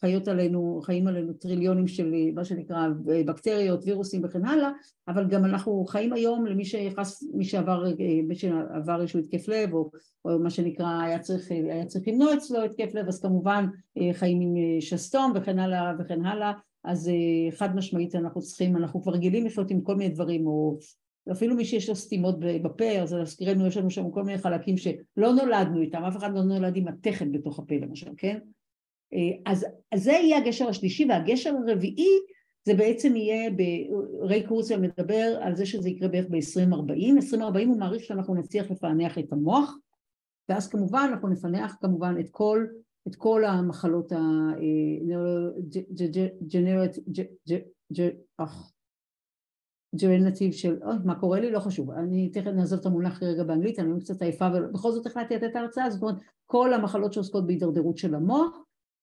חיות 0.00 0.28
עלינו, 0.28 0.80
חיים 0.82 1.06
עלינו 1.06 1.32
טריליונים 1.32 1.88
של 1.88 2.14
מה 2.34 2.44
שנקרא 2.44 2.88
בקטריות, 3.04 3.84
וירוסים 3.84 4.24
וכן 4.24 4.44
הלאה, 4.44 4.70
אבל 5.08 5.28
גם 5.28 5.44
אנחנו 5.44 5.84
חיים 5.84 6.12
היום 6.12 6.46
למי 6.46 6.64
שחס, 6.64 7.22
מי 7.34 7.44
שעבר, 7.44 7.84
מי 8.28 8.34
שעבר 8.34 9.00
איזשהו 9.00 9.20
התקף 9.20 9.48
לב, 9.48 9.74
או, 9.74 9.90
או 10.24 10.38
מה 10.38 10.50
שנקרא 10.50 11.00
היה 11.02 11.18
צריך, 11.18 11.50
היה 11.50 11.86
צריך 11.86 12.08
למנוע 12.08 12.34
אצלו 12.34 12.62
התקף 12.64 12.94
לב, 12.94 13.08
אז 13.08 13.20
כמובן 13.20 13.66
אה, 13.98 14.14
חיים 14.14 14.40
עם 14.40 14.54
אה, 14.56 14.80
שסתום 14.80 15.32
וכן 15.34 15.58
הלאה 15.58 15.92
וכן 15.98 16.26
הלאה 16.26 16.52
אז 16.84 17.08
אה, 17.08 17.56
חד 17.56 17.76
משמעית 17.76 18.14
אנחנו 18.14 18.40
צריכים, 18.40 18.76
אנחנו 18.76 19.02
כבר 19.02 19.12
רגילים 19.12 19.46
לחיות 19.46 19.70
עם 19.70 19.80
כל 19.80 19.96
מיני 19.96 20.14
דברים, 20.14 20.46
או 20.46 20.78
אפילו 21.32 21.56
מי 21.56 21.64
שיש 21.64 21.88
לו 21.88 21.96
סתימות 21.96 22.40
בפה, 22.40 22.90
אז 22.90 23.12
להזכירנו 23.12 23.66
יש 23.66 23.76
לנו 23.76 23.90
שם 23.90 24.10
כל 24.10 24.22
מיני 24.24 24.38
חלקים 24.38 24.76
שלא 24.76 25.32
נולדנו 25.32 25.80
איתם, 25.80 26.04
אף 26.04 26.16
אחד 26.16 26.34
לא 26.34 26.42
נולד 26.42 26.76
עם 26.76 26.88
מתכת 26.88 27.26
בתוך 27.32 27.58
הפה 27.58 27.74
למשל, 27.74 28.10
כן? 28.16 28.38
אה, 29.14 29.52
אז, 29.52 29.66
אז 29.92 30.02
זה 30.02 30.12
יהיה 30.12 30.38
הגשר 30.38 30.68
השלישי, 30.68 31.06
והגשר 31.08 31.54
הרביעי 31.68 32.18
זה 32.64 32.74
בעצם 32.74 33.16
יהיה, 33.16 33.50
ריי 34.20 34.46
קורסיה 34.46 34.78
מדבר 34.78 35.38
על 35.40 35.56
זה 35.56 35.66
שזה 35.66 35.88
יקרה 35.88 36.08
בערך 36.08 36.26
ב-2040, 36.30 37.16
2040 37.16 37.68
הוא 37.68 37.78
מעריך 37.78 38.04
שאנחנו 38.04 38.34
נצליח 38.34 38.70
לפענח 38.70 39.18
את 39.18 39.32
המוח, 39.32 39.74
ואז 40.48 40.68
כמובן 40.68 41.08
אנחנו 41.12 41.28
נפענח 41.28 41.76
כמובן 41.80 42.14
את 42.20 42.28
כל 42.30 42.66
את 43.08 43.16
כל 43.16 43.44
המחלות 43.44 44.12
הג'רנטיב 49.94 50.52
של, 50.52 50.82
אוי, 50.82 50.94
מה 51.04 51.20
קורה 51.20 51.40
לי? 51.40 51.50
לא 51.50 51.60
חשוב, 51.60 51.90
אני 51.90 52.30
תכף 52.30 52.50
נעזוב 52.50 52.80
את 52.80 52.86
המונח 52.86 53.22
רגע 53.22 53.44
באנגלית, 53.44 53.78
אני 53.78 54.00
קצת 54.00 54.22
עייפה, 54.22 54.48
ובכל 54.54 54.92
זאת 54.92 55.06
החלטתי 55.06 55.34
לתת 55.34 55.56
ההרצאה, 55.56 55.90
זאת 55.90 56.02
אומרת, 56.02 56.16
כל 56.46 56.74
המחלות 56.74 57.12
שעוסקות 57.12 57.46
בהידרדרות 57.46 57.98
של 57.98 58.14
המוח, 58.14 58.58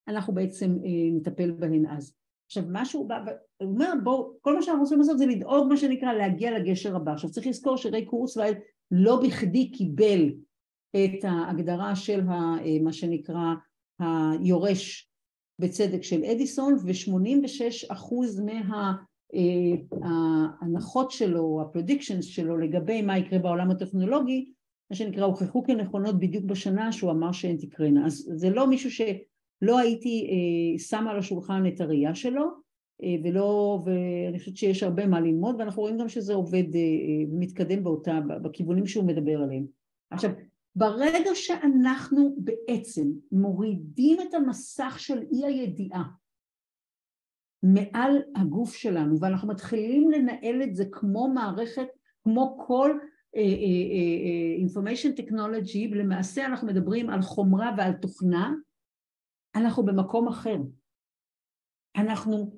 אנחנו 0.08 0.34
בעצם 0.34 0.78
נטפל 1.16 1.52
בהן 1.52 1.86
אז. 1.86 2.16
עכשיו, 2.46 2.64
מה 2.68 2.86
שהוא 2.86 3.10
בא, 3.10 3.26
הוא 3.62 3.70
אומר, 3.70 3.94
בואו, 4.04 4.34
כל 4.42 4.56
מה 4.56 4.62
שאנחנו 4.62 4.82
רוצים 4.82 5.00
לעשות 5.00 5.18
זה 5.18 5.26
לדאוג, 5.26 5.68
מה 5.70 5.78
שנקרא, 5.78 6.14
להגיע 6.14 6.60
לגשר 6.60 6.96
הבא. 6.96 7.12
עכשיו, 7.12 7.30
צריך 7.30 7.48
לזכור 7.48 7.78
שריי 7.78 8.06
קורסווייל 8.06 8.54
לא 8.92 9.22
בכדי 9.24 9.72
קיבל 9.72 10.30
את 10.96 11.24
ההגדרה 11.24 11.96
של 11.96 12.24
מה 12.84 12.94
שנקרא 12.94 13.54
היורש 14.00 15.10
בצדק 15.60 16.04
של 16.04 16.24
אדיסון 16.24 16.74
ו-86 16.74 17.94
אחוז 17.94 18.42
מההנחות 20.02 21.12
שלו, 21.12 21.62
הפרדיקשנס 21.62 22.26
שלו 22.26 22.58
לגבי 22.58 23.02
מה 23.02 23.18
יקרה 23.18 23.40
בעולם 23.40 23.72
הטכנולוגי, 23.72 24.52
מה 24.92 24.96
שנקרא 24.96 25.26
הוכחו 25.26 25.64
כנכונות 25.64 26.20
בדיוק 26.20 26.46
בשנה 26.46 26.92
שהוא 26.92 27.12
אמר 27.12 27.32
שהן 27.32 27.58
תקרנה. 27.58 28.06
אז 28.06 28.32
זה 28.36 28.50
לא 28.50 28.68
מישהו 28.68 28.92
שלא 28.92 29.80
הייתי 29.80 30.28
אה, 30.30 30.80
שמה 30.80 31.12
על 31.12 31.20
השולחן 31.20 31.64
את 31.68 31.82
הראייה 31.82 32.16
שלו 32.16 32.46
אה, 33.04 33.16
ולא, 33.24 33.80
ואני 33.86 34.40
חושבת 34.40 34.58
שיש 34.58 34.84
הרבה 34.84 35.08
מה 35.08 35.20
ללמוד 35.20 35.56
ואנחנו 35.60 35.82
רואים 35.82 35.98
גם 35.98 36.10
שזה 36.10 36.34
עובד 36.34 36.64
ומתקדם 37.32 37.78
אה, 37.78 37.84
באותה, 37.84 38.20
בכיוונים 38.42 38.86
שהוא 38.86 39.06
מדבר 39.06 39.42
עליהם. 39.42 39.66
עכשיו 40.12 40.32
ברגע 40.76 41.36
שאנחנו 41.36 42.36
בעצם 42.38 43.08
מורידים 43.32 44.22
את 44.22 44.34
המסך 44.34 44.96
של 45.00 45.22
אי 45.32 45.46
הידיעה 45.46 46.04
מעל 47.64 48.18
הגוף 48.36 48.74
שלנו 48.74 49.20
ואנחנו 49.20 49.48
מתחילים 49.48 50.12
לנהל 50.12 50.64
את 50.64 50.76
זה 50.76 50.86
כמו 50.92 51.28
מערכת, 51.34 51.88
כמו 52.24 52.58
כל 52.68 52.92
uh, 53.00 53.38
uh, 53.38 53.40
uh, 53.40 54.72
information 54.72 55.20
technology, 55.20 55.96
למעשה 55.96 56.46
אנחנו 56.46 56.68
מדברים 56.68 57.10
על 57.10 57.22
חומרה 57.22 57.72
ועל 57.78 57.94
תוכנה, 57.94 58.54
אנחנו 59.56 59.86
במקום 59.86 60.28
אחר. 60.28 60.58
אנחנו, 61.96 62.52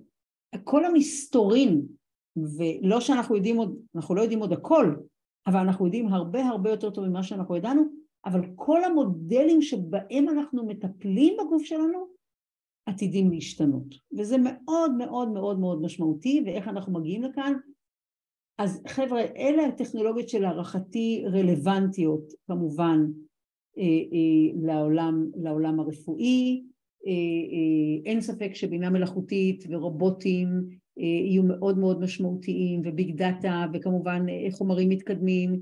כל 0.64 0.86
המסתורים, 0.86 1.88
ולא 2.36 3.02
שאנחנו 3.02 3.36
יודעים 3.36 3.58
עוד, 3.58 3.80
אנחנו 3.96 4.16
לא 4.16 4.22
יודעים 4.22 4.40
עוד 4.40 4.54
הכל, 4.54 4.96
אבל 5.48 5.60
אנחנו 5.60 5.86
יודעים 5.86 6.08
הרבה 6.08 6.46
הרבה 6.46 6.70
יותר 6.70 6.90
טוב 6.90 7.08
ממה 7.08 7.24
שאנחנו 7.24 7.56
ידענו, 7.56 8.01
אבל 8.26 8.42
כל 8.56 8.84
המודלים 8.84 9.62
שבהם 9.62 10.30
אנחנו 10.30 10.68
מטפלים 10.68 11.34
בגוף 11.40 11.64
שלנו 11.64 12.08
עתידים 12.86 13.32
להשתנות. 13.32 13.96
וזה 14.18 14.36
מאוד 14.38 14.94
מאוד 14.98 15.32
מאוד 15.32 15.60
מאוד 15.60 15.82
משמעותי 15.82 16.44
ואיך 16.46 16.68
אנחנו 16.68 16.94
מגיעים 16.94 17.24
לכאן. 17.24 17.54
אז 18.58 18.84
חבר'ה 18.88 19.22
אלה 19.22 19.66
הטכנולוגיות 19.66 20.30
שלהערכתי 20.30 21.24
רלוונטיות 21.34 22.34
כמובן 22.48 23.06
אה, 23.78 23.84
אה, 23.84 24.62
לעולם, 24.64 25.26
לעולם 25.36 25.80
הרפואי. 25.80 26.64
אה, 27.08 27.12
אה, 27.12 28.12
אין 28.12 28.22
ספק 28.22 28.52
שבינה 28.54 28.90
מלאכותית 28.90 29.64
ורובוטים 29.70 30.48
אה, 31.00 31.04
יהיו 31.04 31.44
מאוד 31.44 31.78
מאוד 31.78 32.02
משמעותיים 32.02 32.82
וביג 32.86 33.16
דאטה 33.16 33.66
וכמובן 33.74 34.26
אה, 34.30 34.52
חומרים 34.52 34.90
מתקדמים 34.90 35.62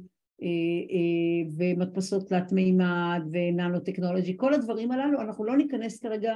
ומדפסות 1.57 2.27
תלת 2.27 2.51
מימד 2.51 3.21
וננו 3.31 3.79
טכנולוגי, 3.79 4.37
כל 4.37 4.53
הדברים 4.53 4.91
הללו, 4.91 5.21
אנחנו 5.21 5.45
לא 5.45 5.57
ניכנס 5.57 5.99
כרגע 5.99 6.33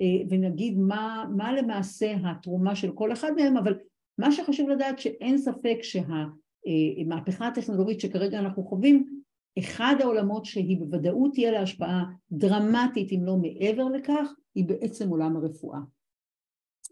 אה, 0.00 0.26
ונגיד 0.28 0.78
מה, 0.78 1.24
מה 1.36 1.52
למעשה 1.52 2.14
התרומה 2.24 2.76
של 2.76 2.92
כל 2.92 3.12
אחד 3.12 3.32
מהם, 3.36 3.56
אבל 3.56 3.74
מה 4.18 4.32
שחשוב 4.32 4.68
לדעת 4.68 4.98
שאין 4.98 5.38
ספק 5.38 5.78
שהמהפכה 5.82 7.48
הטכנולוגית 7.48 8.00
שכרגע 8.00 8.38
אנחנו 8.38 8.64
חווים, 8.64 9.20
אחד 9.58 9.94
העולמות 10.00 10.44
שהיא 10.44 10.78
בוודאות 10.78 11.32
תהיה 11.34 11.50
לה 11.50 11.60
השפעה 11.60 12.04
דרמטית 12.32 13.12
אם 13.12 13.20
לא 13.24 13.36
מעבר 13.36 13.84
לכך, 13.84 14.32
היא 14.54 14.64
בעצם 14.64 15.08
עולם 15.08 15.36
הרפואה. 15.36 15.78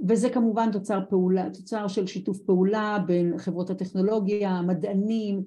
וזה 0.08 0.30
כמובן 0.30 0.72
תוצר 0.72 1.00
פעולה, 1.10 1.50
תוצר 1.50 1.88
של 1.88 2.06
שיתוף 2.06 2.38
פעולה 2.40 2.98
בין 3.06 3.38
חברות 3.38 3.70
הטכנולוגיה, 3.70 4.62
מדענים, 4.62 5.36
אה, 5.36 5.40
אה, 5.40 5.44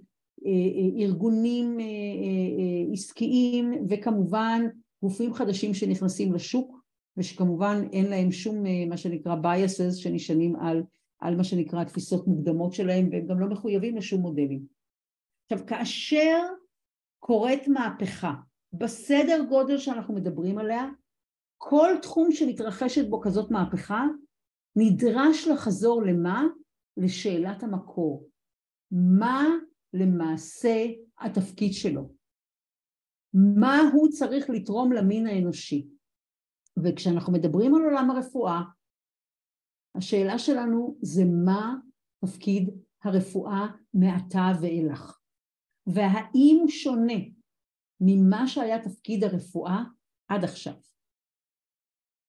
ארגונים 1.00 1.80
אה, 1.80 2.94
עסקיים 2.94 3.86
וכמובן 3.90 4.62
גופים 5.02 5.34
חדשים 5.34 5.74
שנכנסים 5.74 6.34
לשוק 6.34 6.82
ושכמובן 7.18 7.84
אין 7.92 8.06
להם 8.06 8.32
שום 8.32 8.64
מה 8.90 8.98
שנקרא 8.98 9.36
biases 9.44 9.96
שנשענים 9.96 10.56
על, 10.56 10.84
על 11.20 11.36
מה 11.36 11.44
שנקרא 11.44 11.84
תפיסות 11.84 12.28
מוקדמות 12.28 12.74
שלהם 12.74 13.10
והם 13.12 13.28
גם 13.28 13.40
לא 13.40 13.48
מחויבים 13.48 13.98
לשום 13.98 14.22
מודלים. 14.22 14.66
עכשיו 15.44 15.66
כאשר 15.66 16.40
קורית 17.20 17.68
מהפכה 17.68 18.34
בסדר 18.74 19.46
גודל 19.50 19.78
שאנחנו 19.78 20.14
מדברים 20.14 20.58
עליה 20.58 20.86
כל 21.58 21.90
תחום 22.02 22.32
שמתרחשת 22.32 23.10
בו 23.10 23.22
כזאת 23.22 23.52
מהפכה 23.52 24.06
נדרש 24.76 25.48
לחזור 25.48 26.04
למה? 26.04 26.44
לשאלת 26.98 27.64
המקור. 27.64 28.28
מה 28.92 29.46
למעשה 30.00 30.86
התפקיד 31.20 31.74
שלו. 31.74 32.10
מה 33.34 33.82
הוא 33.94 34.10
צריך 34.10 34.50
לתרום 34.50 34.92
למין 34.92 35.28
האנושי. 35.28 35.88
וכשאנחנו 36.84 37.34
מדברים 37.34 37.76
על 37.76 37.82
עולם 37.82 38.12
הרפואה, 38.12 38.62
השאלה 39.96 40.40
שלנו 40.40 40.98
זה 41.02 41.22
מה 41.46 41.76
תפקיד 42.26 42.70
הרפואה 43.04 43.68
מעתה 43.94 44.52
ואילך, 44.62 45.20
והאם 45.88 46.58
הוא 46.62 46.70
שונה 46.70 47.20
ממה 48.02 48.48
שהיה 48.48 48.84
תפקיד 48.84 49.24
הרפואה 49.24 49.84
עד 50.28 50.44
עכשיו. 50.44 50.74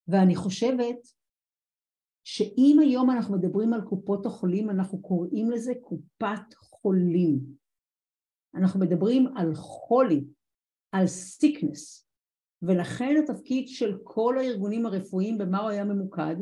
ואני 0.08 0.36
חושבת 0.36 0.96
שאם 2.24 2.76
היום 2.80 3.10
אנחנו 3.10 3.38
מדברים 3.38 3.72
על 3.72 3.80
קופות 3.88 4.26
החולים, 4.26 4.70
אנחנו 4.70 5.02
קוראים 5.02 5.50
לזה 5.50 5.72
קופת 5.82 6.54
חולים. 6.82 7.38
אנחנו 8.54 8.80
מדברים 8.80 9.26
על 9.36 9.54
חולי, 9.54 10.24
על 10.92 11.06
סיקנס, 11.06 12.08
ולכן 12.62 13.14
התפקיד 13.22 13.68
של 13.68 13.98
כל 14.04 14.38
הארגונים 14.38 14.86
הרפואיים, 14.86 15.38
במה 15.38 15.58
הוא 15.58 15.68
היה 15.68 15.84
ממוקד? 15.84 16.36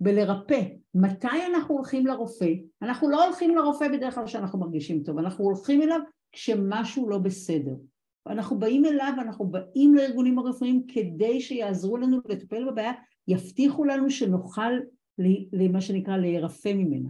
בלרפא. 0.00 0.62
מתי 0.94 1.46
אנחנו 1.54 1.74
הולכים 1.74 2.06
לרופא? 2.06 2.52
אנחנו 2.82 3.10
לא 3.10 3.24
הולכים 3.24 3.56
לרופא 3.56 3.88
בדרך 3.88 4.14
כלל 4.14 4.26
כשאנחנו 4.26 4.58
מרגישים 4.58 5.02
טוב, 5.02 5.18
אנחנו 5.18 5.44
הולכים 5.44 5.82
אליו 5.82 6.00
כשמשהו 6.32 7.08
לא 7.08 7.18
בסדר. 7.18 7.74
אנחנו 8.26 8.58
באים 8.58 8.84
אליו, 8.84 9.12
אנחנו 9.18 9.46
באים 9.46 9.94
לארגונים 9.94 10.38
הרפואיים 10.38 10.86
כדי 10.88 11.40
שיעזרו 11.40 11.96
לנו 11.96 12.18
לטפל 12.28 12.70
בבעיה, 12.70 12.92
יבטיחו 13.28 13.84
לנו 13.84 14.10
שנוכל 14.10 14.72
למה 15.52 15.80
שנקרא 15.80 16.16
להירפא 16.16 16.72
ממנה. 16.74 17.08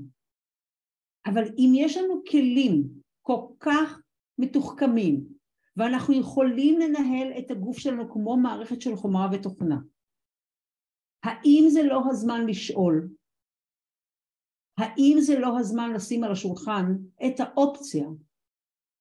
אבל 1.26 1.42
אם 1.58 1.72
יש 1.74 1.96
לנו 1.96 2.22
כלים 2.30 2.88
כל 3.22 3.46
כך 3.60 4.00
מתוחכמים, 4.38 5.26
ואנחנו 5.76 6.20
יכולים 6.20 6.78
לנהל 6.78 7.32
את 7.38 7.50
הגוף 7.50 7.78
שלנו 7.78 8.12
כמו 8.12 8.36
מערכת 8.36 8.80
של 8.80 8.96
חומרה 8.96 9.28
ותוכנה, 9.32 9.78
האם 11.22 11.64
זה 11.68 11.82
לא 11.82 12.02
הזמן 12.10 12.46
לשאול? 12.46 13.08
האם 14.78 15.16
זה 15.20 15.38
לא 15.38 15.58
הזמן 15.58 15.92
לשים 15.94 16.24
על 16.24 16.32
השולחן 16.32 16.84
את 17.26 17.40
האופציה 17.40 18.06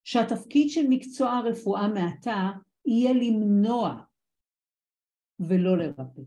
שהתפקיד 0.04 0.70
של 0.70 0.86
מקצוע 0.88 1.30
הרפואה 1.30 1.88
מעתה 1.88 2.50
יהיה 2.86 3.12
למנוע 3.12 4.02
ולא 5.40 5.78
לרפא? 5.78 6.22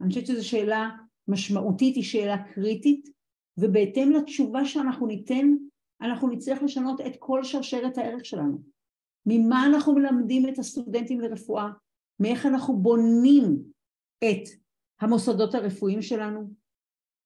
אני 0.00 0.08
חושבת 0.08 0.26
שזו 0.26 0.48
שאלה 0.48 0.90
משמעותית, 1.28 1.96
היא 1.96 2.04
שאלה 2.04 2.36
קריטית, 2.54 3.08
ובהתאם 3.58 4.12
לתשובה 4.12 4.64
שאנחנו 4.64 5.06
ניתן, 5.06 5.54
אנחנו 6.00 6.28
נצטרך 6.28 6.62
לשנות 6.62 7.00
את 7.00 7.16
כל 7.18 7.44
שרשרת 7.44 7.98
הערך 7.98 8.24
שלנו. 8.24 8.58
ממה 9.26 9.66
אנחנו 9.66 9.94
מלמדים 9.94 10.48
את 10.48 10.58
הסטודנטים 10.58 11.20
לרפואה, 11.20 11.68
מאיך 12.20 12.46
אנחנו 12.46 12.76
בונים 12.76 13.62
את 14.18 14.48
המוסדות 15.00 15.54
הרפואיים 15.54 16.02
שלנו, 16.02 16.50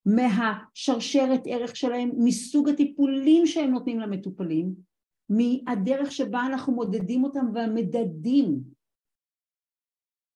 מהשרשרת 0.06 1.40
ערך 1.46 1.76
שלהם, 1.76 2.10
מסוג 2.16 2.68
הטיפולים 2.68 3.46
שהם 3.46 3.70
נותנים 3.70 4.00
למטופלים, 4.00 4.74
מהדרך 5.28 6.12
שבה 6.12 6.46
אנחנו 6.46 6.72
מודדים 6.72 7.24
אותם 7.24 7.46
והמדדים, 7.54 8.60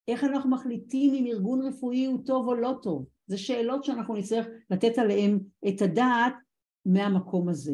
איך 0.09 0.25
אנחנו 0.25 0.51
מחליטים 0.51 1.15
אם 1.15 1.27
ארגון 1.27 1.67
רפואי 1.67 2.05
הוא 2.05 2.27
טוב 2.27 2.47
או 2.47 2.55
לא 2.55 2.75
טוב, 2.83 3.07
זה 3.31 3.39
שאלות 3.39 3.85
שאנחנו 3.85 4.15
נצטרך 4.17 4.47
לתת 4.71 4.99
עליהן 4.99 5.39
את 5.69 5.83
הדעת 5.83 6.35
מהמקום 6.87 7.49
הזה. 7.49 7.73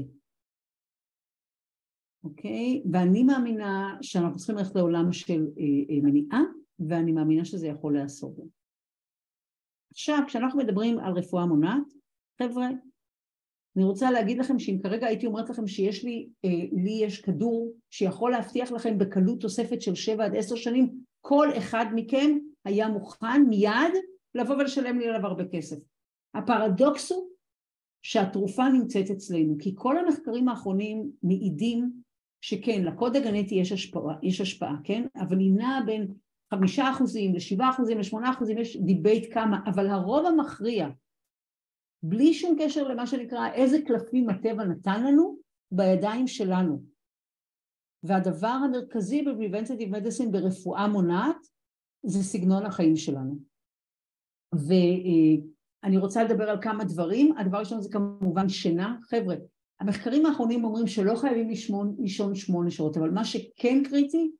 אוקיי? 2.24 2.82
ואני 2.92 3.22
מאמינה 3.22 3.98
שאנחנו 4.02 4.36
צריכים 4.36 4.56
ללכת 4.56 4.74
לעולם 4.74 5.12
של 5.12 5.46
אה, 5.58 5.94
אה, 5.94 6.00
מניעה, 6.02 6.40
ואני 6.88 7.12
מאמינה 7.12 7.44
שזה 7.44 7.66
יכול 7.66 7.94
להיעשות. 7.94 8.36
עכשיו, 9.90 10.18
כשאנחנו 10.26 10.58
מדברים 10.58 10.98
על 10.98 11.12
רפואה 11.12 11.46
מונעת, 11.46 11.92
חבר'ה, 12.42 12.66
אני 13.76 13.84
רוצה 13.84 14.10
להגיד 14.10 14.38
לכם 14.38 14.58
שאם 14.58 14.78
כרגע 14.82 15.06
הייתי 15.06 15.26
אומרת 15.26 15.50
לכם 15.50 15.66
שיש 15.66 16.04
לי, 16.04 16.28
אה, 16.44 16.50
לי 16.72 17.00
יש 17.02 17.20
כדור 17.20 17.72
שיכול 17.90 18.30
להבטיח 18.30 18.72
לכם 18.72 18.98
בקלות 18.98 19.40
תוספת 19.40 19.82
של 19.82 19.94
שבע 19.94 20.24
עד 20.24 20.36
עשר 20.36 20.56
שנים, 20.56 21.00
כל 21.20 21.48
אחד 21.58 21.86
מכם 21.94 22.38
היה 22.64 22.88
מוכן 22.88 23.42
מיד 23.48 23.92
לבוא 24.36 24.54
ולשלם 24.54 24.98
לי 24.98 25.08
עליו 25.08 25.26
הרבה 25.26 25.44
כסף. 25.48 25.76
הפרדוקס 26.34 27.12
הוא 27.12 27.28
שהתרופה 28.02 28.68
נמצאת 28.68 29.10
אצלנו, 29.10 29.56
כי 29.58 29.74
כל 29.74 29.98
המחקרים 29.98 30.48
האחרונים 30.48 31.10
מעידים 31.22 31.92
שכן, 32.40 32.84
לקוד 32.84 33.16
הגנטי 33.16 33.54
יש 33.54 33.72
השפעה, 33.72 34.14
יש 34.22 34.40
השפעה, 34.40 34.76
כן? 34.84 35.06
אבל 35.16 35.38
היא 35.38 35.52
נעה 35.52 35.80
בין 35.86 36.06
חמישה 36.54 36.90
אחוזים 36.90 37.34
לשבעה 37.34 37.70
אחוזים 37.70 37.98
לשמונה 37.98 38.30
אחוזים, 38.30 38.58
יש 38.58 38.76
debate 38.76 39.34
כמה, 39.34 39.60
אבל 39.66 39.90
הרוב 39.90 40.26
המכריע, 40.26 40.88
בלי 42.02 42.34
שום 42.34 42.56
קשר 42.60 42.88
למה 42.88 43.06
שנקרא 43.06 43.52
איזה 43.52 43.78
קלפים 43.86 44.30
הטבע 44.30 44.64
נתן 44.64 45.04
לנו, 45.04 45.38
בידיים 45.70 46.26
שלנו. 46.26 46.82
והדבר 48.02 48.46
המרכזי 48.46 49.22
ב-Preventative 49.22 49.90
Medicine 49.90 50.30
ברפואה 50.30 50.88
מונעת 50.88 51.46
זה 52.02 52.22
סגנון 52.22 52.66
החיים 52.66 52.96
שלנו. 52.96 53.55
ואני 54.54 55.98
רוצה 55.98 56.24
לדבר 56.24 56.50
על 56.50 56.62
כמה 56.62 56.84
דברים, 56.84 57.36
הדבר 57.38 57.56
הראשון 57.56 57.80
זה 57.80 57.88
כמובן 57.92 58.48
שינה, 58.48 58.96
חבר'ה, 59.10 59.34
המחקרים 59.80 60.26
האחרונים 60.26 60.64
אומרים 60.64 60.86
שלא 60.86 61.14
חייבים 61.14 61.48
לישון, 61.98 62.34
שמונה 62.34 62.70
שעות, 62.70 62.96
אבל 62.96 63.10
מה 63.10 63.24
שכן 63.24 63.82
קריטי 63.84 64.30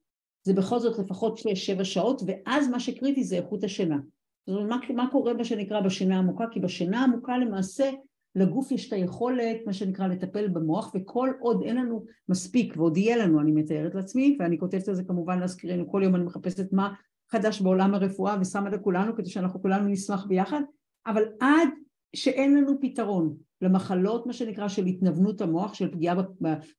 זה 0.43 0.55
בכל 0.55 0.79
זאת 0.79 0.99
לפחות 0.99 1.39
שש-שבע 1.39 1.85
שעות, 1.85 2.23
ואז 2.27 2.69
מה 2.69 2.81
שקריטי 2.81 3.25
זה 3.25 3.37
איכות 3.37 3.65
השינה. 3.65 3.99
זאת 4.47 4.57
אומרת, 4.57 4.69
מה, 4.69 4.95
מה 4.95 5.11
קורה 5.11 5.35
מה 5.35 5.45
שנקרא 5.45 5.81
בשינה 5.81 6.19
עמוקה? 6.19 6.45
כי 6.51 6.61
בשינה 6.61 7.05
עמוקה 7.05 7.39
למעשה 7.39 7.91
לגוף 8.35 8.73
יש 8.73 8.89
את 8.89 8.93
היכולת, 8.93 9.57
מה 9.67 9.73
שנקרא, 9.73 10.07
לטפל 10.07 10.49
במוח, 10.49 10.93
וכל 10.95 11.31
עוד 11.41 11.63
אין 11.63 11.77
לנו 11.77 12.05
מספיק, 12.29 12.75
ועוד 12.77 12.97
יהיה 12.97 13.17
לנו, 13.17 13.41
אני 13.41 13.53
מתארת 13.53 13.95
לעצמי, 13.95 14.37
ואני 14.41 14.59
כותבת 14.59 14.89
על 14.89 14.95
זה 14.95 15.05
כמובן 15.05 15.39
להזכירנו, 15.39 15.91
כל 15.91 16.01
יום 16.05 16.15
אני 16.15 16.25
מחפשת 16.25 16.73
מה 16.73 16.93
חדש 17.33 17.61
בעולם 17.61 17.95
הרפואה 17.95 18.37
ושמה 18.41 18.71
לכולנו, 18.71 19.17
כדי 19.17 19.31
שאנחנו 19.31 19.63
כולנו 19.63 19.89
נשמח 19.89 20.27
ביחד, 20.27 20.61
אבל 21.07 21.23
עד 21.41 21.69
שאין 22.17 22.55
לנו 22.55 22.81
פתרון 22.81 23.37
למחלות, 23.63 24.27
מה 24.27 24.33
שנקרא, 24.33 24.69
של 24.69 24.87
התנוונות 24.87 25.41
המוח, 25.41 25.75
של 25.75 25.93
פגיעה 25.93 26.15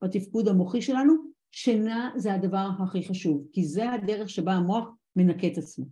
בתפקוד 0.02 0.48
המוחי 0.48 0.82
שלנו, 0.82 1.14
שינה 1.52 2.12
זה 2.16 2.34
הדבר 2.34 2.70
הכי 2.84 3.08
חשוב, 3.08 3.48
כי 3.54 3.66
זה 3.66 3.92
הדרך 3.92 4.30
שבה 4.30 4.54
המוח 4.54 4.90
מנקה 5.16 5.48
את 5.48 5.58
עצמו, 5.58 5.86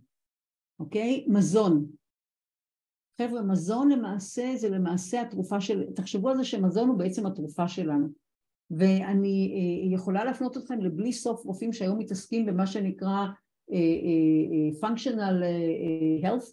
אוקיי? 0.80 1.26
מזון. 1.28 1.86
חבר'ה, 3.20 3.42
מזון 3.42 3.88
למעשה 3.88 4.52
זה 4.56 4.68
למעשה 4.68 5.22
התרופה 5.22 5.60
של... 5.60 5.92
תחשבו 5.94 6.28
על 6.28 6.36
זה 6.36 6.44
שמזון 6.44 6.88
הוא 6.88 6.98
בעצם 6.98 7.26
התרופה 7.26 7.68
שלנו. 7.68 8.08
ואני 8.70 9.52
אה, 9.54 9.94
יכולה 9.94 10.24
להפנות 10.24 10.56
אתכם 10.56 10.80
לבלי 10.80 11.12
סוף 11.12 11.44
רופאים 11.44 11.72
שהיום 11.72 11.98
מתעסקים 11.98 12.46
במה 12.46 12.66
שנקרא 12.66 13.26
functional 14.80 15.42
health, 16.22 16.52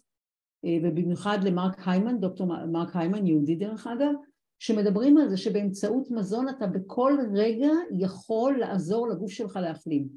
ובמיוחד 0.82 1.38
למרק 1.44 1.76
היימן, 1.86 2.20
דוקטור 2.20 2.46
מרק 2.66 2.96
היימן, 2.96 3.26
יהודי 3.26 3.56
דרך 3.56 3.86
אגב, 3.86 4.12
שמדברים 4.58 5.18
על 5.18 5.28
זה 5.28 5.36
שבאמצעות 5.36 6.10
מזון 6.10 6.48
אתה 6.48 6.66
בכל 6.66 7.12
רגע 7.34 7.70
יכול 7.98 8.56
לעזור 8.58 9.08
לגוף 9.08 9.30
שלך 9.30 9.56
להחלים. 9.56 10.08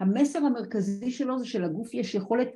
המסר 0.00 0.38
המרכזי 0.38 1.10
שלו 1.10 1.38
זה 1.38 1.46
שלגוף 1.46 1.94
יש 1.94 2.14
יכולת 2.14 2.48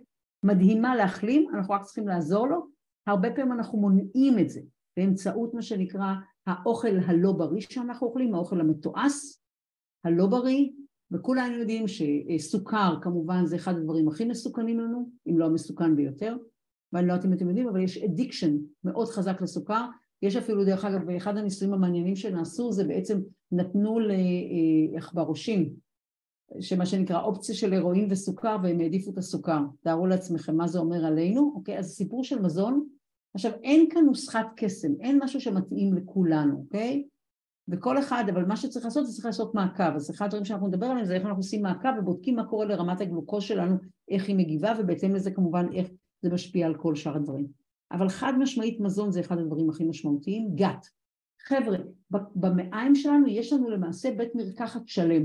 מדהימה 0.43 0.97
להחלים, 0.97 1.47
אנחנו 1.55 1.75
רק 1.75 1.83
צריכים 1.83 2.09
לעזור 2.09 2.49
לו, 2.49 2.67
הרבה 3.07 3.31
פעמים 3.31 3.53
אנחנו 3.53 3.79
מונעים 3.79 4.39
את 4.39 4.51
זה 4.51 4.61
באמצעות 4.97 5.55
מה 5.55 5.63
שנקרא 5.63 6.15
האוכל 6.47 6.99
הלא 7.07 7.33
בריא 7.33 7.61
שאנחנו 7.61 8.07
אוכלים, 8.07 8.35
האוכל 8.35 8.61
המתועש, 8.61 9.39
הלא 10.05 10.27
בריא, 10.27 10.69
וכולנו 11.13 11.59
יודעים 11.59 11.85
שסוכר 11.89 12.97
כמובן 13.03 13.47
זה 13.47 13.57
אחד 13.57 13.77
הדברים 13.77 14.09
הכי 14.09 14.25
מסוכנים 14.25 14.81
לנו, 14.81 15.11
אם 15.27 15.39
לא 15.39 15.45
המסוכן 15.45 15.97
ביותר, 15.97 16.37
ואני 16.93 17.07
לא 17.07 17.13
יודעת 17.13 17.27
אם 17.27 17.33
אתם 17.33 17.49
יודעים, 17.49 17.69
אבל 17.69 17.81
יש 17.81 17.99
addiction 17.99 18.57
מאוד 18.85 19.09
חזק 19.09 19.43
לסוכר, 19.43 19.87
יש 20.23 20.37
אפילו 20.37 20.65
דרך 20.65 20.85
אגב, 20.85 21.11
אחד 21.11 21.37
הניסויים 21.37 21.75
המעניינים 21.75 22.17
שנעשו 22.17 22.73
זה 22.73 22.85
בעצם 22.85 23.21
נתנו 23.53 23.99
לעכברושים, 24.93 25.71
שמה 26.61 26.87
שנקרא 26.87 27.23
אופציה 27.23 27.55
של 27.55 27.73
הרואין 27.73 28.07
וסוכר 28.11 28.57
והם 28.63 28.81
העדיפו 28.81 29.11
את 29.11 29.19
הסוכר, 29.19 29.61
תארו 29.83 30.07
לעצמכם 30.07 30.57
מה 30.57 30.69
זה 30.69 30.79
אומר 30.79 31.05
עלינו, 31.05 31.53
אוקיי? 31.55 31.79
אז 31.79 31.91
סיפור 31.91 32.25
של 32.25 32.43
מזון, 32.43 32.89
עכשיו 33.35 33.53
אין 33.63 33.91
כאן 33.91 34.05
נוסחת 34.05 34.47
קסם, 34.57 34.93
אין 35.01 35.19
משהו 35.23 35.41
שמתאים 35.41 35.95
לכולנו, 35.95 36.57
אוקיי? 36.57 37.05
וכל 37.69 37.99
אחד, 37.99 38.25
אבל 38.33 38.45
מה 38.45 38.57
שצריך 38.57 38.85
לעשות 38.85 39.07
זה 39.07 39.13
צריך 39.13 39.27
לעשות 39.27 39.55
מעקב, 39.55 39.95
אז 39.95 40.11
אחד 40.11 40.27
הדברים 40.27 40.45
שאנחנו 40.45 40.69
נדבר 40.69 40.87
עליהם 40.87 41.07
זה 41.07 41.15
איך 41.15 41.23
אנחנו 41.23 41.39
עושים 41.39 41.63
מעקב 41.63 41.89
ובודקים 41.99 42.37
מה 42.37 42.45
קורה 42.45 42.67
לרמת 42.67 43.01
הגלוקוז 43.01 43.43
שלנו, 43.43 43.77
איך 44.11 44.29
היא 44.29 44.37
מגיבה 44.37 44.73
ובהתאם 44.79 45.15
לזה 45.15 45.31
כמובן 45.31 45.67
איך 45.73 45.89
זה 46.23 46.31
משפיע 46.31 46.67
על 46.67 46.75
כל 46.75 46.95
שאר 46.95 47.17
הדברים. 47.17 47.47
אבל 47.93 48.09
חד 48.09 48.33
משמעית 48.39 48.81
מזון 48.81 49.13
זה 49.13 49.21
אחד 49.21 49.39
הדברים 49.39 49.71
הכי 49.71 49.85
משמעותיים, 49.85 50.51
גת. 50.55 50.87
חבר'ה, 51.47 51.79
במעיים 52.35 52.95
שלנו 52.95 53.27
יש 53.29 53.53
לנו 53.53 53.71
למעשה 53.71 54.11
בית 54.17 54.35
מרקחת 54.35 54.83
שלם. 54.87 55.23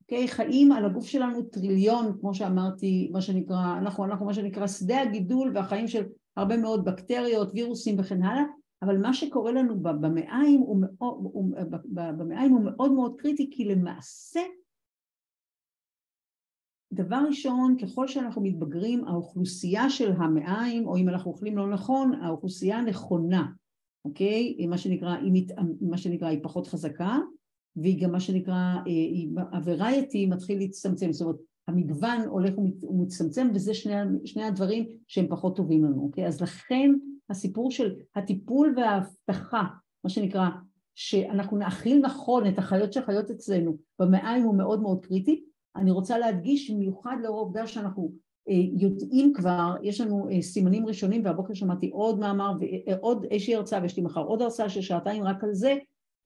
אוקיי? 0.00 0.28
חיים 0.28 0.72
על 0.72 0.84
הגוף 0.84 1.06
שלנו 1.06 1.42
טריליון, 1.42 2.18
כמו 2.20 2.34
שאמרתי, 2.34 3.10
מה 3.12 3.20
שנקרא, 3.20 3.78
אנחנו, 3.78 4.04
אנחנו 4.04 4.26
מה 4.26 4.34
שנקרא 4.34 4.66
שדה 4.66 5.02
הגידול 5.02 5.52
והחיים 5.54 5.88
של 5.88 6.04
הרבה 6.36 6.56
מאוד 6.56 6.84
בקטריות, 6.84 7.50
וירוסים 7.54 7.96
וכן 7.98 8.22
הלאה, 8.22 8.42
אבל 8.82 8.98
מה 8.98 9.14
שקורה 9.14 9.52
לנו 9.52 9.80
במעיים 9.80 10.60
הוא 10.60 10.80
מאוד, 10.80 11.18
הוא, 11.22 11.54
במעיים 11.94 12.52
הוא 12.52 12.64
מאוד 12.64 12.92
מאוד 12.92 13.14
קריטי, 13.18 13.50
כי 13.52 13.64
למעשה 13.64 14.40
דבר 16.92 17.22
ראשון, 17.28 17.76
ככל 17.82 18.08
שאנחנו 18.08 18.42
מתבגרים, 18.42 19.04
האוכלוסייה 19.04 19.90
של 19.90 20.12
המעיים, 20.12 20.86
או 20.88 20.96
אם 20.96 21.08
אנחנו 21.08 21.30
אוכלים 21.30 21.56
לא 21.56 21.70
נכון, 21.70 22.14
האוכלוסייה 22.22 22.78
הנכונה, 22.78 23.46
אוקיי? 24.04 24.66
מה 24.66 24.78
שנקרא, 24.78 25.14
היא, 25.14 25.32
מת, 25.32 25.58
מה 25.80 25.98
שנקרא, 25.98 26.28
היא 26.28 26.40
פחות 26.42 26.66
חזקה, 26.66 27.18
והיא 27.76 28.02
גם 28.02 28.12
מה 28.12 28.20
שנקרא, 28.20 28.74
הוורייטי 29.52 30.26
מתחיל 30.26 30.58
להצטמצם, 30.58 31.12
זאת 31.12 31.22
אומרת, 31.22 31.40
המגוון 31.68 32.20
הולך 32.20 32.54
ומצטמצם, 32.82 33.48
וזה 33.54 33.74
שני, 33.74 33.94
שני 34.24 34.44
הדברים 34.44 34.86
שהם 35.06 35.26
פחות 35.28 35.56
טובים 35.56 35.84
לנו, 35.84 36.02
אוקיי? 36.02 36.26
אז 36.26 36.40
לכן 36.40 36.90
הסיפור 37.30 37.70
של 37.70 37.94
הטיפול 38.16 38.74
וההבטחה, 38.76 39.62
מה 40.04 40.10
שנקרא, 40.10 40.48
שאנחנו 40.94 41.56
נאכיל 41.56 42.00
נכון 42.00 42.46
את 42.46 42.58
החיות 42.58 42.92
שחיות 42.92 43.30
אצלנו 43.30 43.76
במעיים 43.98 44.42
הוא 44.42 44.54
מאוד 44.54 44.82
מאוד 44.82 45.06
קריטי. 45.06 45.44
אני 45.76 45.90
רוצה 45.90 46.18
להדגיש 46.18 46.70
במיוחד 46.70 47.16
לאור 47.22 47.38
העובדה 47.38 47.66
שאנחנו 47.66 48.12
אה, 48.48 48.54
יודעים 48.72 49.32
כבר, 49.32 49.76
יש 49.82 50.00
לנו 50.00 50.28
אה, 50.30 50.42
סימנים 50.42 50.86
ראשונים 50.86 51.24
והבוקר 51.24 51.54
שמעתי 51.54 51.88
עוד 51.88 52.18
מאמר 52.18 52.52
ועוד 52.60 53.26
איזושהי 53.30 53.54
הרצאה 53.54 53.82
ויש 53.82 53.96
לי 53.96 54.02
מחר 54.02 54.22
עוד 54.22 54.42
הרצאה 54.42 54.68
של 54.68 54.80
שעתיים 54.80 55.22
רק 55.22 55.44
על 55.44 55.54
זה, 55.54 55.74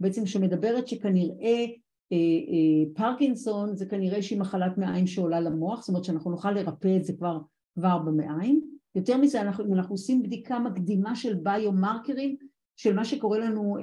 בעצם 0.00 0.26
שמדברת 0.26 0.88
שכנראה 0.88 1.64
אה, 2.12 2.90
פרקינסון 2.94 3.76
זה 3.76 3.86
כנראה 3.86 4.22
שהיא 4.22 4.40
מחלת 4.40 4.78
מעיים 4.78 5.06
שעולה 5.06 5.40
למוח, 5.40 5.80
זאת 5.80 5.88
אומרת 5.88 6.04
שאנחנו 6.04 6.30
נוכל 6.30 6.50
לרפא 6.50 6.96
את 6.96 7.04
זה 7.04 7.12
כבר, 7.12 7.38
כבר 7.74 7.98
במעיים. 7.98 8.73
יותר 8.94 9.16
מזה, 9.16 9.40
אנחנו, 9.40 9.64
אם 9.64 9.74
אנחנו 9.74 9.94
עושים 9.94 10.22
בדיקה 10.22 10.58
מקדימה 10.58 11.16
של 11.16 11.34
ביומרקרים, 11.34 12.36
של 12.76 12.94
מה 12.96 13.04
שקורה 13.04 13.38
לנו 13.38 13.76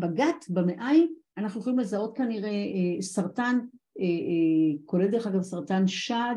בגת, 0.00 0.44
במעיים, 0.48 1.14
אנחנו 1.38 1.60
יכולים 1.60 1.78
לזהות 1.78 2.16
כנראה 2.16 2.50
סרטן, 3.00 3.58
כולל 4.84 5.08
דרך 5.08 5.26
אגב 5.26 5.42
סרטן 5.42 5.86
שד, 5.86 6.36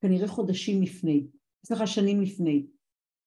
כנראה 0.00 0.28
חודשים 0.28 0.82
לפני, 0.82 1.26
סליחה 1.66 1.86
שנים 1.86 2.20
לפני. 2.20 2.66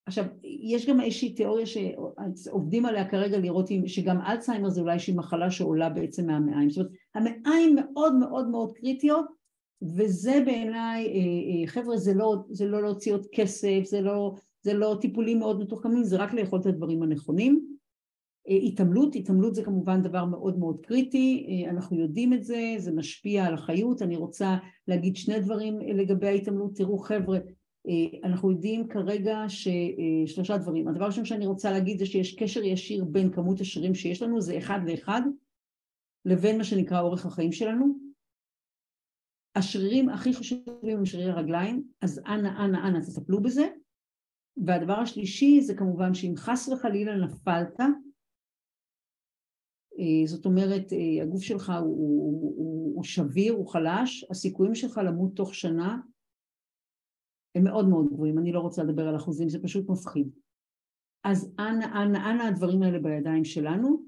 עכשיו, 0.06 0.26
יש 0.44 0.90
גם 0.90 1.02
איזושהי 1.02 1.34
תיאוריה 1.34 1.66
שעובדים 1.66 2.86
עליה 2.86 3.10
כרגע 3.10 3.40
לראות 3.40 3.70
שגם 3.86 4.22
אלצהיימר 4.22 4.70
זה 4.70 4.82
אולי 4.82 4.94
איזושהי 4.94 5.14
מחלה 5.14 5.52
שעולה 5.52 5.90
בעצם 5.90 6.28
מהמעיים. 6.28 6.70
זאת 6.70 6.78
אומרת, 6.78 6.92
המעיים 7.16 7.76
מאוד 7.76 8.16
מאוד 8.16 8.48
מאוד 8.48 8.72
קריטיות, 8.72 9.26
וזה 9.82 10.44
בעיניי, 10.46 11.08
אה, 11.08 11.12
אה, 11.12 11.68
חבר'ה, 11.68 11.98
זה 11.98 12.14
לא, 12.14 12.36
זה 12.50 12.66
לא 12.66 12.82
להוציא 12.82 13.14
עוד 13.14 13.28
כסף, 13.34 13.82
זה 13.84 14.02
לא, 14.02 14.36
זה 14.62 14.74
לא 14.74 14.98
טיפולים 15.02 15.40
מאוד 15.40 15.60
מתוחכמים, 15.60 16.04
זה 16.04 16.18
רק 16.18 16.34
לאכול 16.34 16.60
את 16.60 16.66
הדברים 16.66 17.04
הנכונים. 17.04 17.68
אה, 18.50 18.56
התעמלות, 18.56 19.16
התעמלות 19.16 19.56
זה 19.56 19.64
כמובן 19.64 20.02
דבר 20.02 20.26
מאוד 20.26 20.60
מאוד 20.60 20.86
קריטי, 20.86 21.66
אנחנו 21.70 22.00
יודעים 22.00 22.34
את 22.34 22.44
זה, 22.44 22.76
זה 22.78 22.92
משפיע 22.92 23.46
על 23.46 23.54
החיות, 23.54 24.02
אני 24.02 24.16
רוצה 24.16 24.58
להגיד 24.88 25.16
שני 25.16 25.40
דברים 25.40 25.80
לגבי 25.80 26.28
ההתעמלות, 26.28 26.76
תראו 26.76 26.98
חבר'ה, 26.98 27.40
אנחנו 28.24 28.52
יודעים 28.52 28.88
כרגע 28.88 29.46
ששלושה 29.48 30.58
דברים, 30.58 30.88
הדבר 30.88 31.04
הראשון 31.04 31.26
שאני 31.26 31.48
רוצה 31.48 31.72
להגיד 31.72 32.00
זה 32.00 32.06
שיש 32.06 32.36
קשר 32.36 32.64
ישיר 32.64 33.04
בין 33.04 33.32
כמות 33.32 33.62
השרירים 33.62 33.96
שיש 33.96 34.22
לנו, 34.22 34.42
זה 34.42 34.58
אחד 34.58 34.80
לאחד, 34.88 35.22
לבין 36.26 36.58
מה 36.58 36.64
שנקרא 36.64 37.02
אורך 37.02 37.26
החיים 37.26 37.52
שלנו, 37.52 38.11
השרירים 39.56 40.10
הכי 40.10 40.34
חשובים 40.34 40.98
הם 40.98 41.06
שרירי 41.06 41.32
הרגליים, 41.32 41.84
אז 42.02 42.20
אנא 42.28 42.50
אנא 42.66 42.78
אנא 42.88 43.00
תטפלו 43.00 43.42
בזה, 43.42 43.70
והדבר 44.66 44.94
השלישי 44.94 45.62
זה 45.62 45.76
כמובן 45.76 46.14
שאם 46.14 46.34
חס 46.38 46.70
וחלילה 46.70 47.16
נפלת, 47.16 47.80
אה, 50.00 50.28
זאת 50.28 50.46
אומרת 50.46 50.94
אה, 50.94 51.24
הגוף 51.24 51.42
שלך 51.42 51.70
הוא, 51.82 51.98
הוא, 51.98 52.54
הוא, 52.58 52.96
הוא 52.96 53.04
שביר, 53.04 53.54
הוא 53.54 53.68
חלש, 53.68 54.26
הסיכויים 54.30 54.76
שלך 54.76 54.98
למות 55.06 55.36
תוך 55.36 55.56
שנה 55.56 55.98
הם 57.56 57.64
מאוד 57.64 57.90
מאוד 57.90 58.06
גבוהים, 58.08 58.38
אני 58.38 58.52
לא 58.52 58.60
רוצה 58.60 58.84
לדבר 58.84 59.08
על 59.08 59.16
אחוזים, 59.16 59.50
זה 59.50 59.64
פשוט 59.64 59.90
מפחיד. 59.90 60.30
אז 61.24 61.54
אנא 61.60 61.86
אנא 61.86 62.18
אנא 62.18 62.44
הדברים 62.44 62.84
האלה 62.84 63.00
בידיים 63.00 63.46
שלנו, 63.46 64.04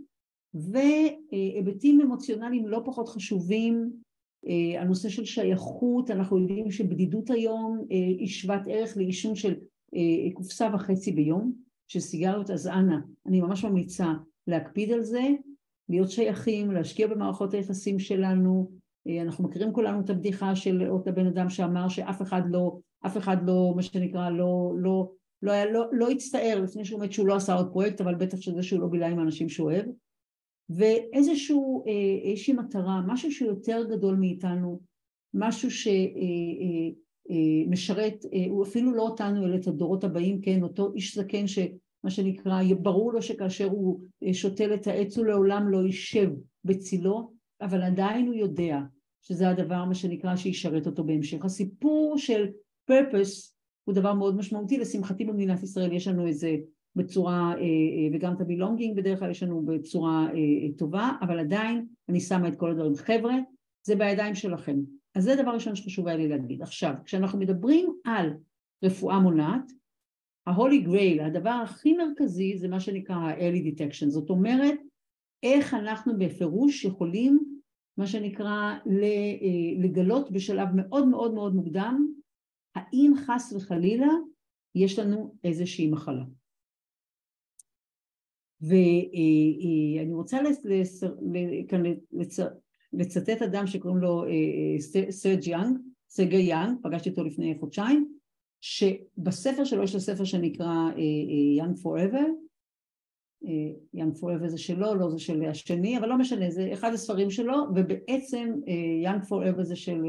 והיבטים 0.54 2.02
אמוציונליים 2.02 2.68
לא 2.68 2.82
פחות 2.86 3.10
חשובים, 3.10 4.03
הנושא 4.80 5.10
של 5.10 5.26
שייכות, 5.26 6.12
אנחנו 6.12 6.40
יודעים 6.40 6.72
שבדידות 6.72 7.30
היום 7.30 7.86
היא 7.90 8.28
שוות 8.28 8.62
ערך 8.68 8.98
לעישון 8.98 9.36
של 9.36 9.54
אה, 9.96 10.32
קופסה 10.34 10.70
וחצי 10.74 11.12
ביום 11.12 11.54
של 11.88 12.00
סיגריות, 12.00 12.50
אז 12.50 12.68
אנא, 12.68 12.96
אני 13.26 13.42
ממש 13.42 13.66
ממליצה 13.66 14.08
להקפיד 14.48 14.92
על 14.92 15.04
זה, 15.04 15.24
להיות 15.90 16.10
שייכים, 16.10 16.72
להשקיע 16.72 17.08
במערכות 17.08 17.54
היחסים 17.54 18.00
שלנו, 18.00 18.72
אה, 19.08 19.22
אנחנו 19.22 19.44
מכירים 19.44 19.74
כולנו 19.74 20.00
את 20.00 20.10
הבדיחה 20.10 20.56
של 20.56 20.90
אותה 20.90 21.12
בן 21.12 21.28
אדם 21.28 21.50
שאמר 21.50 21.90
שאף 21.90 22.22
אחד 22.22 22.42
לא, 22.50 22.78
אף 23.06 23.18
אחד 23.18 23.38
לא, 23.46 23.74
מה 23.76 23.82
שנקרא, 23.82 24.30
לא, 24.30 24.74
לא, 24.78 25.12
לא, 25.42 25.52
היה, 25.52 25.72
לא, 25.72 25.86
לא 25.92 26.10
הצטער 26.10 26.62
לפני 26.62 26.86
שהוא 26.86 27.02
מת 27.02 27.12
שהוא 27.12 27.28
לא 27.28 27.36
עשה 27.36 27.54
עוד 27.54 27.72
פרויקט, 27.72 28.02
אבל 28.02 28.16
בטח 28.16 28.42
שזה 28.42 28.64
שהוא 28.64 28.82
לא 28.82 28.88
בילה 28.88 29.08
עם 29.08 29.20
האנשים 29.20 29.50
שהוא 29.50 29.72
אוהב, 29.72 29.86
ואיזשהו, 30.70 31.84
אה, 31.88 32.54
מטרה, 32.54 33.02
משהו 33.08 33.32
שהוא 33.32 33.50
יותר 33.50 33.84
גדול 33.90 34.16
מאיתנו, 34.16 34.80
משהו 35.34 35.72
ש... 35.72 35.88
אה, 35.88 35.94
אה, 38.34 38.46
הוא 38.50 38.64
אפילו 38.64 38.92
לא 38.92 39.02
אותנו 39.02 39.46
אלא 39.46 39.56
את 39.56 39.68
הדורות 39.68 40.04
הבאים, 40.04 40.42
כן, 40.42 40.64
אותו 40.64 40.94
איש 40.96 41.18
זקן 41.18 41.48
שמה 41.48 42.10
שנקרא, 42.10 42.62
ברור 42.82 43.14
לו 43.14 43.22
שכאשר 43.22 43.66
הוא 43.66 44.00
שותל 44.34 44.74
את 44.74 44.88
העץ 44.88 45.18
הוא 45.18 45.26
לעולם 45.26 45.68
לא 45.68 45.78
יישב 45.86 46.30
בצילו, 46.66 47.32
אבל 47.62 47.82
עדיין 47.82 48.28
הוא 48.28 48.36
יודע 48.36 48.80
שזה 49.22 49.50
הדבר, 49.50 49.86
מה 49.86 49.96
שנקרא, 49.96 50.36
שישרת 50.36 50.88
אותו 50.88 51.04
בהמשך. 51.04 51.46
הסיפור 51.46 52.18
של 52.18 52.46
purpose 52.92 53.54
הוא 53.84 53.96
דבר 53.96 54.14
מאוד 54.14 54.36
משמעותי, 54.36 54.78
לשמחתי 54.78 55.26
במדינת 55.26 55.64
ישראל 55.64 55.92
יש 55.92 56.08
לנו 56.08 56.28
איזה 56.28 56.56
בצורה, 56.96 57.56
וגם 58.14 58.34
את 58.34 58.42
הבילונגינג 58.42 58.98
בדרך 58.98 59.20
כלל 59.20 59.32
יש 59.32 59.44
לנו 59.44 59.66
בצורה 59.66 60.28
טובה, 60.78 61.12
אבל 61.22 61.40
עדיין 61.40 61.86
אני 62.10 62.20
שמה 62.20 62.48
את 62.48 62.56
כל 62.56 62.72
הדברים. 62.72 62.96
חבר'ה, 62.96 63.36
זה 63.86 63.96
בידיים 63.96 64.36
שלכם. 64.36 64.80
אז 65.16 65.24
זה 65.24 65.36
דבר 65.36 65.52
ראשון 65.52 65.76
שחשוב 65.76 66.08
היה 66.08 66.18
לי 66.18 66.28
להגיד. 66.28 66.62
עכשיו, 66.62 66.94
כשאנחנו 67.06 67.40
מדברים 67.40 67.94
על 68.06 68.34
רפואה 68.84 69.20
מונעת, 69.20 69.72
ה-Holy 70.48 70.88
Grail, 70.88 71.24
הדבר 71.24 71.50
הכי 71.64 71.94
מרכזי 71.94 72.58
זה 72.58 72.68
מה 72.68 72.80
שנקרא 72.80 73.16
ה-early 73.16 73.68
detection, 73.68 74.10
זאת 74.10 74.30
אומרת, 74.30 74.80
איך 75.44 75.74
אנחנו 75.74 76.18
בפירוש 76.18 76.86
יכולים, 76.86 77.60
מה 77.98 78.08
שנקרא, 78.08 78.74
אה, 78.88 79.84
לגלות 79.84 80.32
בשלב 80.32 80.68
מאוד 80.76 81.08
מאוד 81.08 81.34
מאוד 81.34 81.56
מוקדם, 81.56 82.14
האם 82.76 83.14
חס 83.18 83.54
וחלילה 83.54 84.12
יש 84.76 85.00
לנו 85.00 85.36
איזושהי 85.44 85.88
מחלה. 85.88 86.24
ואני 88.64 89.98
אה, 89.98 90.04
אה, 90.04 90.16
רוצה 90.16 90.38
לצטט 92.94 93.42
אדם 93.42 93.68
שקוראים 93.68 94.00
לו 94.00 94.24
אה, 94.24 94.30
אה, 94.30 95.12
סרג' 95.12 95.48
יאנג, 95.48 95.78
סרגיי 96.10 96.42
יאנג, 96.42 96.78
פגשתי 96.84 97.10
אותו 97.10 97.24
לפני 97.24 97.56
חודשיים, 97.60 98.14
שבספר 98.62 99.64
שלו 99.64 99.84
יש 99.84 99.94
לו 99.94 100.00
ספר 100.00 100.24
שנקרא 100.24 100.90
Young 101.58 101.78
Forever, 101.78 102.26
Young 103.94 104.18
Forever 104.20 104.48
זה 104.48 104.58
שלו, 104.58 104.96
לא 104.96 105.10
זה 105.10 105.20
של 105.20 105.44
השני, 105.44 105.98
אבל 105.98 106.10
לא 106.10 106.18
משנה, 106.18 106.52
זה 106.52 106.70
אחד 106.74 106.94
הספרים 106.94 107.30
שלו, 107.30 107.56
ובעצם 107.76 108.54
יאנג 109.04 109.24
פוראבר 109.24 109.64
זה 109.64 109.76
של, 109.76 110.02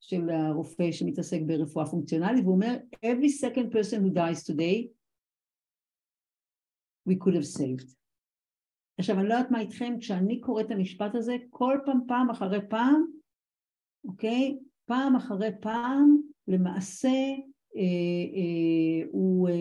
של 0.00 0.30
הרופא 0.30 0.92
שמתעסק 0.92 1.40
ברפואה 1.46 1.86
פונקציונלית, 1.86 2.44
והוא 2.44 2.54
אומר, 2.54 2.76
every 3.04 3.30
second 3.44 3.74
person 3.74 3.96
who 3.96 4.14
dies 4.14 4.52
today 4.52 4.97
we 7.08 7.24
could 7.24 7.34
have 7.34 7.58
saved. 7.58 7.94
עכשיו 8.98 9.18
אני 9.18 9.28
לא 9.28 9.34
יודעת 9.34 9.50
מה 9.50 9.60
איתכם, 9.60 9.96
כשאני 10.00 10.40
קוראת 10.40 10.66
את 10.66 10.70
המשפט 10.70 11.14
הזה, 11.14 11.36
כל 11.50 11.78
פעם, 11.84 12.00
פעם 12.08 12.30
אחרי 12.30 12.68
פעם, 12.68 13.04
אוקיי? 14.04 14.58
פעם 14.84 15.16
אחרי 15.16 15.50
פעם, 15.60 16.20
למעשה 16.48 17.08
אה, 17.76 17.82
אה, 18.34 19.08
הוא, 19.10 19.48
אה, 19.48 19.54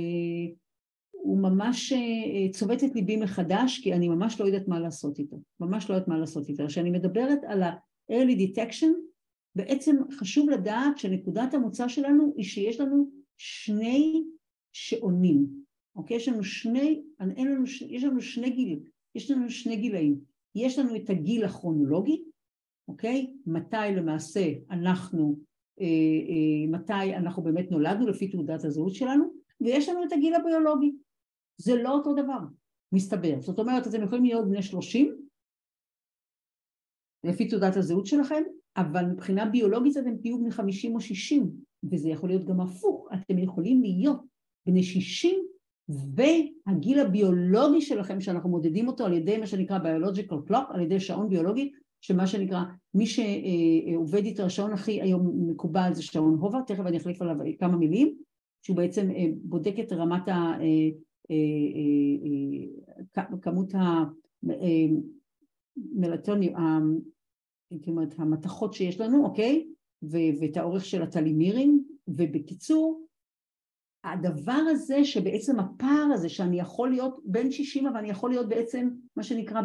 הוא 1.11 1.37
ממש 1.37 1.93
אה, 1.93 2.51
צובט 2.51 2.83
את 2.83 2.95
ליבי 2.95 3.17
מחדש, 3.17 3.79
כי 3.83 3.93
אני 3.93 4.09
ממש 4.09 4.41
לא 4.41 4.45
יודעת 4.45 4.67
מה 4.67 4.79
לעשות 4.79 5.19
איתו. 5.19 5.37
ממש 5.59 5.89
לא 5.89 5.95
יודעת 5.95 6.07
מה 6.07 6.17
לעשות 6.17 6.49
איתו. 6.49 6.67
כשאני 6.67 6.89
מדברת 6.89 7.39
על 7.47 7.63
ה-early 7.63 8.37
detection, 8.39 8.91
בעצם 9.55 9.95
חשוב 10.11 10.49
לדעת 10.49 10.97
שנקודת 10.97 11.53
המוצא 11.53 11.87
שלנו 11.87 12.33
היא 12.37 12.45
שיש 12.45 12.79
לנו 12.79 13.09
שני 13.37 14.23
שעונים, 14.73 15.47
אוקיי? 15.97 16.17
יש 16.17 16.27
לנו 16.27 16.43
שני, 16.43 17.01
אין 17.19 17.47
לנו, 17.47 17.63
יש 17.89 18.03
לנו 18.03 18.21
שני 18.21 18.49
גילים. 18.49 18.79
יש 19.15 19.31
לנו 19.31 19.49
שני 19.49 19.75
גילאים, 19.75 20.19
יש 20.55 20.79
לנו 20.79 20.95
את 20.95 21.09
הגיל 21.09 21.45
הכרונולוגי, 21.45 22.23
אוקיי? 22.87 23.33
מתי 23.45 23.95
למעשה 23.95 24.53
אנחנו, 24.71 25.39
אה, 25.81 25.85
אה, 25.85 26.67
מתי 26.67 27.15
אנחנו 27.15 27.43
באמת 27.43 27.71
נולדנו 27.71 28.07
לפי 28.07 28.27
תעודת 28.27 28.63
הזהות 28.63 28.95
שלנו, 28.95 29.33
ויש 29.61 29.89
לנו 29.89 30.03
את 30.03 30.11
הגיל 30.11 30.33
הביולוגי. 30.33 30.91
זה 31.57 31.75
לא 31.75 31.93
אותו 31.93 32.13
דבר, 32.13 32.39
מסתבר. 32.91 33.41
זאת 33.41 33.59
אומרת, 33.59 33.87
אתם 33.87 34.03
יכולים 34.03 34.23
להיות 34.23 34.47
בני 34.47 34.61
שלושים, 34.61 35.21
לפי 37.23 37.47
תעודת 37.47 37.75
הזהות 37.75 38.05
שלכם, 38.05 38.43
אבל 38.77 39.05
מבחינה 39.05 39.45
ביולוגית 39.45 39.97
אתם 39.97 40.17
תהיו 40.17 40.39
בני 40.39 40.51
50 40.51 40.95
או 40.95 41.01
60, 41.01 41.51
וזה 41.91 42.09
יכול 42.09 42.29
להיות 42.29 42.45
גם 42.45 42.61
הפוך, 42.61 43.09
אתם 43.13 43.37
יכולים 43.37 43.81
להיות 43.81 44.21
בני 44.65 44.83
60 44.83 45.47
והגיל 45.89 46.99
הביולוגי 46.99 47.81
שלכם 47.81 48.21
שאנחנו 48.21 48.49
מודדים 48.49 48.87
אותו 48.87 49.05
על 49.05 49.13
ידי 49.13 49.37
מה 49.37 49.47
שנקרא 49.47 49.79
biological 49.79 50.51
clock, 50.51 50.73
על 50.73 50.81
ידי 50.81 50.99
שעון 50.99 51.29
ביולוגי, 51.29 51.71
שמה 52.01 52.27
שנקרא, 52.27 52.63
מי 52.93 53.05
שעובד 53.05 54.25
איתו 54.25 54.43
השעון 54.43 54.73
הכי 54.73 55.01
היום 55.01 55.49
מקובל 55.49 55.89
זה 55.93 56.03
שעון 56.03 56.37
הובה, 56.39 56.59
תכף 56.67 56.85
אני 56.85 56.97
אחליף 56.97 57.21
עליו 57.21 57.35
כמה 57.59 57.77
מילים, 57.77 58.17
שהוא 58.61 58.77
בעצם 58.77 59.11
אה, 59.11 59.25
בודק 59.35 59.73
את 59.79 59.93
רמת 59.93 60.27
ה... 60.27 60.31
אה, 60.31 60.89
אה, 61.31 63.23
כמות 63.41 63.73
המלטונים, 65.95 66.53
הייתי 67.71 67.89
אומרת, 67.89 68.13
המתכות 68.17 68.73
שיש 68.73 68.99
לנו, 68.99 69.25
אוקיי? 69.25 69.67
ואת 70.39 70.57
האורך 70.57 70.85
של 70.85 71.01
הטלימירים, 71.01 71.83
ובקיצור, 72.07 73.06
הדבר 74.03 74.61
הזה 74.69 75.05
שבעצם 75.05 75.59
הפער 75.59 76.09
הזה 76.13 76.29
שאני 76.29 76.59
יכול 76.59 76.89
להיות 76.89 77.19
בין 77.25 77.51
60 77.51 77.87
אבל 77.87 77.97
אני 77.97 78.09
יכול 78.09 78.29
להיות 78.29 78.49
בעצם 78.49 78.89
מה 79.15 79.23
שנקרא 79.23 79.61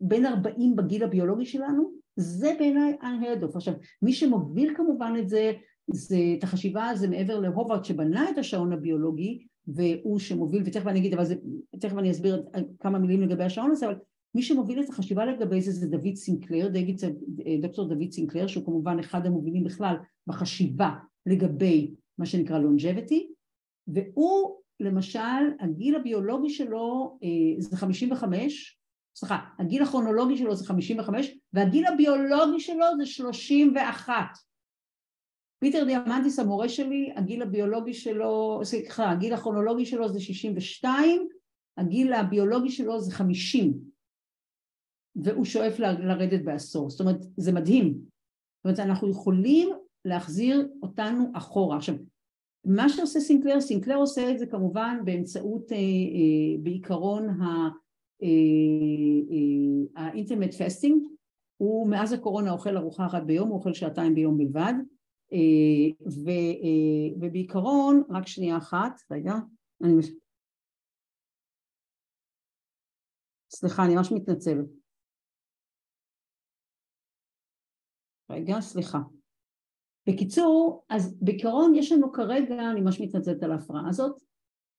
בין 0.00 0.26
40 0.26 0.76
בגיל 0.76 1.04
הביולוגי 1.04 1.46
שלנו 1.46 1.92
זה 2.16 2.54
בעיניי 2.58 2.96
of. 3.42 3.56
עכשיו 3.56 3.74
מי 4.02 4.12
שמוביל 4.12 4.74
כמובן 4.76 5.14
את 5.18 5.28
זה 5.28 5.52
זה 5.90 6.16
את 6.38 6.44
החשיבה 6.44 6.90
זה 6.94 7.08
מעבר 7.08 7.40
להוברד 7.40 7.84
שבנה 7.84 8.30
את 8.30 8.38
השעון 8.38 8.72
הביולוגי 8.72 9.46
והוא 9.66 10.18
שמוביל 10.18 10.62
ותכף 10.66 10.86
אני 10.86 10.98
אגיד 10.98 11.14
אבל 11.14 11.24
זה 11.24 11.34
תכף 11.80 11.98
אני 11.98 12.10
אסביר 12.10 12.44
כמה 12.80 12.98
מילים 12.98 13.22
לגבי 13.22 13.44
השעון 13.44 13.70
הזה 13.70 13.86
אבל 13.86 13.94
מי 14.34 14.42
שמוביל 14.42 14.80
את 14.80 14.88
החשיבה 14.88 15.26
לגבי 15.26 15.60
זה 15.60 15.72
זה 15.72 15.86
דוד 15.86 16.14
סינקלר, 16.14 16.68
דוד, 16.68 17.14
דוקטור 17.62 17.88
דוד 17.88 18.10
סינקלר 18.10 18.46
שהוא 18.46 18.64
כמובן 18.64 18.98
אחד 18.98 19.26
המובילים 19.26 19.64
בכלל 19.64 19.96
בחשיבה 20.26 20.90
לגבי 21.26 21.94
מה 22.18 22.26
שנקרא 22.26 22.58
longevity 22.58 23.31
והוא 23.88 24.56
למשל 24.80 25.50
הגיל 25.60 25.96
הביולוגי 25.96 26.50
שלו 26.50 27.18
אה, 27.22 27.60
זה 27.62 27.76
55, 27.76 28.78
סליחה, 29.16 29.38
הגיל 29.58 29.82
הכרונולוגי 29.82 30.36
שלו 30.36 30.56
זה 30.56 30.66
55 30.66 31.38
והגיל 31.52 31.86
הביולוגי 31.86 32.60
שלו 32.60 32.86
זה 32.98 33.06
31. 33.06 34.14
פיטר 35.58 35.84
דיאמנדיס 35.84 36.38
המורה 36.38 36.68
שלי, 36.68 37.12
הגיל 37.16 37.42
הביולוגי 37.42 37.94
שלו, 37.94 38.60
סליחה, 38.64 39.10
הגיל 39.10 39.34
הכרונולוגי 39.34 39.86
שלו 39.86 40.08
זה 40.08 40.20
62, 40.20 41.28
הגיל 41.76 42.12
הביולוגי 42.12 42.70
שלו 42.70 43.00
זה 43.00 43.12
50 43.12 43.92
והוא 45.16 45.44
שואף 45.44 45.78
לרדת 45.78 46.44
בעשור, 46.44 46.90
זאת 46.90 47.00
אומרת 47.00 47.20
זה 47.36 47.52
מדהים, 47.52 47.94
זאת 47.94 48.64
אומרת 48.64 48.78
אנחנו 48.78 49.10
יכולים 49.10 49.68
להחזיר 50.04 50.68
אותנו 50.82 51.32
אחורה. 51.34 51.76
עכשיו 51.76 51.94
מה 52.64 52.88
שעושה 52.88 53.20
סינקלר, 53.20 53.60
סינקלר 53.60 53.96
עושה 53.96 54.30
את 54.30 54.38
זה 54.38 54.46
כמובן 54.46 54.98
באמצעות 55.04 55.72
אה, 55.72 55.76
אה, 55.76 56.62
בעיקרון 56.62 57.28
ה 59.96 60.00
intermittent 60.00 60.54
fasting, 60.54 61.02
אה, 61.04 61.08
הוא 61.56 61.90
מאז 61.90 62.12
הקורונה 62.12 62.52
אוכל 62.52 62.76
ארוחה 62.76 63.06
אחת 63.06 63.22
ביום, 63.22 63.48
הוא 63.48 63.58
אוכל 63.58 63.74
שעתיים 63.74 64.14
ביום 64.14 64.38
בלבד, 64.38 64.74
ו, 66.06 66.30
ובעיקרון, 67.20 68.02
רק 68.10 68.26
שנייה 68.26 68.56
אחת, 68.56 68.92
רגע, 69.10 69.34
אני... 69.84 69.92
סליחה, 73.50 73.84
אני 73.84 73.94
ממש 73.94 74.12
מתנצלת. 74.12 74.66
רגע, 78.30 78.60
סליחה. 78.60 78.98
בקיצור, 80.08 80.84
אז 80.88 81.18
בעיקרון 81.20 81.74
יש 81.74 81.92
לנו 81.92 82.12
כרגע, 82.12 82.70
אני 82.70 82.80
ממש 82.80 83.00
מתנצלת 83.00 83.42
על 83.42 83.52
ההפרעה 83.52 83.88
הזאת, 83.88 84.20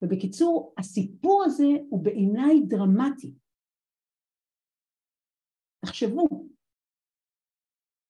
ובקיצור, 0.02 0.74
הסיפור 0.78 1.44
הזה 1.46 1.68
הוא 1.90 2.04
בעיניי 2.04 2.62
דרמטי. 2.68 3.34
תחשבו, 5.86 6.28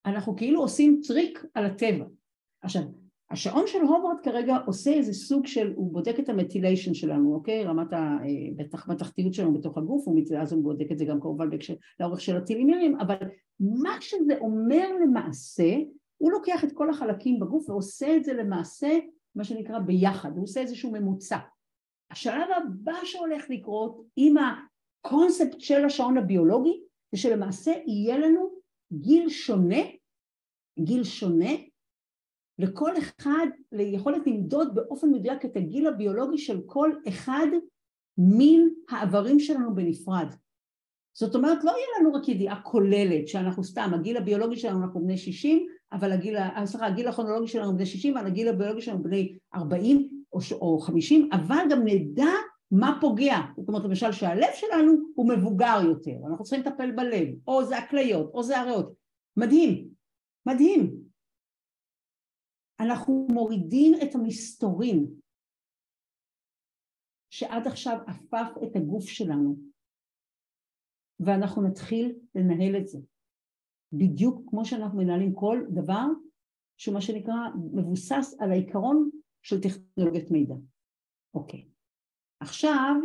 אנחנו 0.06 0.36
כאילו 0.36 0.62
עושים 0.62 1.02
טריק 1.08 1.46
על 1.54 1.66
הטבע. 1.66 2.06
עכשיו, 2.62 2.82
השעון 3.32 3.68
של 3.68 3.82
הורבאט 3.82 4.18
כרגע 4.24 4.58
עושה 4.66 4.94
איזה 4.94 5.14
סוג 5.14 5.48
של, 5.48 5.74
הוא 5.76 5.94
בודק 5.94 6.20
את 6.20 6.30
ה 6.30 6.35
methylation 6.35 6.94
שלנו, 6.94 7.36
אוקיי? 7.36 7.66
רמת 7.66 7.88
התחתיות 8.90 9.34
שלנו 9.34 9.54
בתוך 9.54 9.78
הגוף, 9.78 10.06
אז 10.42 10.54
הוא 10.54 10.64
בודק 10.64 10.92
את 10.92 10.98
זה 10.98 11.06
גם 11.06 11.22
כמובן 11.22 11.50
בהקשר 11.50 11.74
לאורך 12.00 12.22
של 12.22 12.38
הטלומרים, 12.38 13.00
אבל 13.00 13.16
מה 13.60 13.98
שזה 14.02 14.38
אומר 14.40 14.88
למעשה 15.04 15.76
הוא 16.24 16.32
לוקח 16.32 16.64
את 16.64 16.72
כל 16.74 16.90
החלקים 16.90 17.40
בגוף 17.40 17.70
ועושה 17.70 18.18
את 18.18 18.24
זה 18.24 18.34
למעשה 18.34 19.00
מה 19.36 19.44
שנקרא 19.44 19.80
ביחד, 19.80 20.32
הוא 20.36 20.44
עושה 20.44 20.62
איזשהו 20.62 20.92
ממוצע. 20.92 21.38
השלב 22.12 22.48
הבא 22.58 22.94
שהולך 23.04 23.50
לקרות 23.50 24.02
עם 24.16 24.36
הקונספט 24.38 25.60
של 25.60 25.86
השעון 25.86 26.18
הביולוגי 26.18 26.84
זה 27.12 27.22
שלמעשה 27.22 27.72
יהיה 27.86 28.18
לנו 28.18 28.50
גיל 28.94 29.30
שונה, 29.30 29.82
גיל 30.80 31.04
שונה 31.04 31.52
לכל 32.60 32.98
אחד 32.98 33.48
ליכולת 33.72 34.28
למדוד 34.28 34.76
באופן 34.76 35.10
מדויק 35.10 35.46
את 35.46 35.56
הגיל 35.56 35.88
הביולוגי 35.88 36.38
של 36.38 36.62
כל 36.66 36.92
אחד 37.08 37.48
מן 38.18 38.68
האיברים 38.90 39.40
שלנו 39.40 39.76
בנפרד. 39.76 40.28
זאת 41.18 41.36
אומרת 41.36 41.64
לא 41.64 41.72
יהיה 41.72 41.88
לנו 42.00 42.14
רק 42.14 42.28
ידיעה 42.28 42.62
כוללת 42.62 43.28
שאנחנו 43.28 43.64
סתם, 43.64 43.92
הגיל 43.94 44.18
הביולוגי 44.18 44.56
שלנו 44.56 44.84
אנחנו 44.84 45.02
בני 45.02 45.18
60 45.18 45.68
אבל 45.94 46.12
הגיל, 46.12 46.38
אה, 46.38 46.66
סליחה, 46.66 46.88
הגיל 46.88 47.08
הכרונולוגי 47.08 47.48
שלנו 47.48 47.76
בני 47.76 47.86
60, 47.86 48.18
אבל 48.18 48.28
הגיל 48.28 48.48
הביולוגי 48.48 48.82
שלנו 48.82 49.04
בני 49.04 49.38
40 49.56 50.24
או, 50.34 50.40
או 50.52 50.80
50, 50.80 51.30
אבל 51.34 51.66
גם 51.72 51.80
נדע 51.86 52.32
מה 52.72 52.98
פוגע. 53.02 53.38
זאת 53.58 53.68
אומרת, 53.68 53.84
למשל 53.84 54.12
שהלב 54.12 54.50
שלנו 54.54 54.92
הוא 55.16 55.30
מבוגר 55.30 55.80
יותר, 55.84 56.16
אנחנו 56.28 56.44
צריכים 56.44 56.66
לטפל 56.66 56.92
בלב, 56.92 57.28
או 57.48 57.66
זה 57.66 57.78
הכליות, 57.78 58.32
או 58.34 58.44
זה 58.44 58.60
הריאות. 58.60 58.94
מדהים, 59.38 59.90
מדהים. 60.46 60.96
אנחנו 62.80 63.28
מורידים 63.32 63.94
את 64.04 64.16
המסתורים 64.16 65.08
שעד 67.30 67.68
עכשיו 67.68 67.98
עפף 68.08 68.52
את 68.64 68.76
הגוף 68.76 69.06
שלנו, 69.06 69.56
ואנחנו 71.20 71.62
נתחיל 71.62 72.16
לנהל 72.36 72.78
את 72.78 72.88
זה. 72.88 73.00
בדיוק 73.94 74.42
כמו 74.50 74.66
שאנחנו 74.66 74.98
מנהלים 74.98 75.34
כל 75.34 75.66
דבר 75.70 76.06
שהוא 76.78 76.94
מה 76.94 77.02
שנקרא 77.02 77.36
מבוסס 77.74 78.36
על 78.40 78.52
העיקרון 78.52 79.10
של 79.42 79.62
טכנולוגיית 79.62 80.32
מידע. 80.32 80.56
אוקיי. 81.34 81.66
עכשיו, 82.40 82.96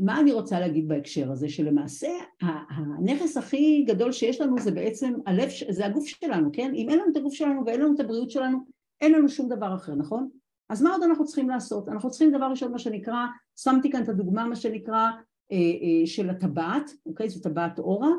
מה 0.00 0.20
אני 0.20 0.32
רוצה 0.32 0.60
להגיד 0.60 0.88
בהקשר 0.88 1.32
הזה? 1.32 1.48
שלמעשה 1.48 2.08
הנכס 2.40 3.36
הכי 3.36 3.84
גדול 3.88 4.12
שיש 4.12 4.40
לנו 4.40 4.58
זה 4.58 4.70
בעצם 4.70 5.14
הלב, 5.26 5.48
זה 5.68 5.86
הגוף 5.86 6.06
שלנו, 6.06 6.50
כן? 6.52 6.74
אם 6.74 6.90
אין 6.90 6.98
לנו 6.98 7.10
את 7.12 7.16
הגוף 7.16 7.34
שלנו 7.34 7.66
ואין 7.66 7.80
לנו 7.80 7.94
את 7.94 8.00
הבריאות 8.00 8.30
שלנו, 8.30 8.58
אין 9.00 9.12
לנו 9.12 9.28
שום 9.28 9.48
דבר 9.48 9.74
אחר, 9.74 9.94
נכון? 9.94 10.28
אז 10.68 10.82
מה 10.82 10.92
עוד 10.92 11.02
אנחנו 11.02 11.24
צריכים 11.24 11.48
לעשות? 11.48 11.88
אנחנו 11.88 12.10
צריכים 12.10 12.32
דבר 12.32 12.46
ראשון 12.46 12.72
מה 12.72 12.78
שנקרא, 12.78 13.26
שמתי 13.56 13.90
כאן 13.90 14.02
את 14.02 14.08
הדוגמה 14.08 14.46
מה 14.46 14.56
שנקרא 14.56 15.10
אה, 15.52 15.56
אה, 15.56 16.06
של 16.06 16.30
הטבעת, 16.30 16.90
אוקיי? 17.06 17.28
זו 17.28 17.40
טבעת 17.40 17.78
אורה, 17.78 18.10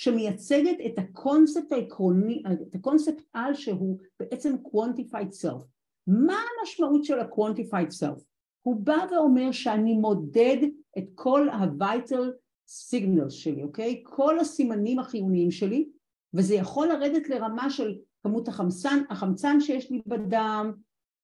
שמייצגת 0.00 0.76
את 0.86 0.98
הקונספט 0.98 1.72
העקרוני, 1.72 2.42
את 2.68 2.74
הקונספט 2.74 3.22
על 3.32 3.54
שהוא 3.54 3.98
בעצם 4.20 4.54
quantified 4.64 5.44
self. 5.44 5.64
מה 6.06 6.36
המשמעות 6.60 7.04
של 7.04 7.18
ה-quantified 7.18 7.90
self? 8.02 8.22
הוא 8.62 8.76
בא 8.80 9.06
ואומר 9.10 9.52
שאני 9.52 9.94
מודד 9.94 10.56
את 10.98 11.04
כל 11.14 11.48
ה-vital 11.48 12.24
signals 12.68 13.30
שלי, 13.30 13.62
אוקיי? 13.62 14.02
כל 14.06 14.38
הסימנים 14.38 14.98
החיוניים 14.98 15.50
שלי, 15.50 15.88
וזה 16.34 16.54
יכול 16.54 16.88
לרדת 16.88 17.28
לרמה 17.28 17.70
של 17.70 17.98
כמות 18.22 18.48
החמצן, 18.48 19.02
החמצן 19.10 19.60
שיש 19.60 19.90
לי 19.90 20.00
בדם, 20.06 20.72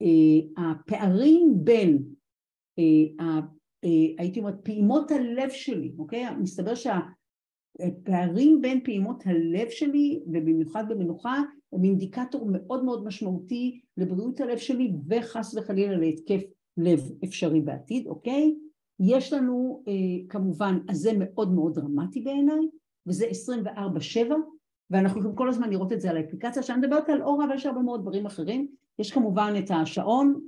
אה, 0.03 0.65
הפערים 0.65 1.53
בין, 1.57 2.03
אה, 2.79 3.25
אה, 3.85 3.91
הייתי 4.19 4.41
אומרת, 4.41 4.65
פעימות 4.65 5.11
הלב 5.11 5.51
שלי, 5.51 5.93
אוקיי? 5.99 6.31
מסתבר 6.31 6.75
שה... 6.75 6.99
פערים 8.05 8.61
בין 8.61 8.81
פעימות 8.85 9.23
הלב 9.27 9.69
שלי 9.71 10.21
ובמיוחד 10.27 10.85
במנוחה 10.89 11.43
הם 11.73 11.85
אינדיקטור 11.85 12.49
מאוד 12.53 12.85
מאוד 12.85 13.05
משמעותי 13.05 13.81
לבריאות 13.97 14.41
הלב 14.41 14.59
שלי 14.59 14.93
וחס 15.09 15.55
וחלילה 15.55 15.97
להתקף 15.97 16.41
לב 16.77 17.01
אפשרי 17.25 17.61
בעתיד, 17.61 18.07
אוקיי? 18.07 18.55
יש 19.01 19.33
לנו 19.33 19.83
אה, 19.89 19.93
כמובן, 20.29 20.79
אז 20.89 20.97
זה 20.99 21.11
מאוד 21.19 21.53
מאוד 21.53 21.75
דרמטי 21.75 22.21
בעיניי 22.21 22.69
וזה 23.07 23.27
24-7 24.27 24.33
ואנחנו 24.91 25.21
יכולים 25.21 25.37
כל 25.37 25.49
הזמן 25.49 25.71
לראות 25.71 25.93
את 25.93 26.01
זה 26.01 26.11
על 26.11 26.17
האפליקציה 26.17 26.62
שאני 26.62 26.79
מדברת 26.79 27.09
על 27.09 27.23
אורה 27.23 27.45
אבל 27.45 27.55
יש 27.55 27.67
הרבה 27.67 27.81
מאוד 27.81 28.03
דברים 28.03 28.27
אחרים 28.27 28.69
יש 28.98 29.12
כמובן 29.12 29.54
את 29.59 29.70
השעון, 29.70 30.40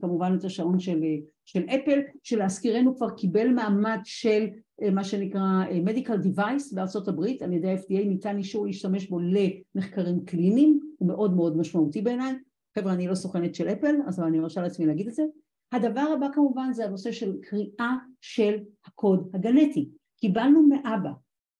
כמובן 0.00 0.36
את 0.38 0.44
השעון 0.44 0.80
של, 0.80 1.00
של 1.44 1.64
אפל, 1.64 2.00
שלהזכירנו 2.22 2.96
כבר 2.96 3.10
קיבל 3.10 3.48
מעמד 3.48 3.98
של 4.04 4.46
מה 4.92 5.04
שנקרא 5.04 5.64
medical 5.86 6.24
device 6.26 6.74
בארצות 6.74 7.08
הברית, 7.08 7.42
על 7.42 7.52
ידי 7.52 7.70
ה-FDA 7.70 8.08
ניתן 8.08 8.38
אישור 8.38 8.66
להשתמש 8.66 9.06
בו 9.06 9.18
למחקרים 9.20 10.24
קליניים, 10.24 10.80
הוא 10.98 11.08
מאוד 11.08 11.34
מאוד 11.34 11.56
משמעותי 11.56 12.02
בעיניי, 12.02 12.34
חבר'ה 12.78 12.92
אני 12.92 13.08
לא 13.08 13.14
סוכנת 13.14 13.54
של 13.54 13.68
אפל, 13.68 13.94
אז 14.06 14.20
אני 14.20 14.38
מרשה 14.38 14.62
לעצמי 14.62 14.86
להגיד 14.86 15.08
את 15.08 15.14
זה. 15.14 15.22
הדבר 15.72 16.00
הבא 16.16 16.26
כמובן 16.32 16.72
זה 16.72 16.84
הנושא 16.84 17.12
של 17.12 17.36
קריאה 17.40 17.94
של 18.20 18.54
הקוד 18.86 19.30
הגנטי, 19.34 19.88
קיבלנו 20.16 20.62
מאבא, 20.62 21.10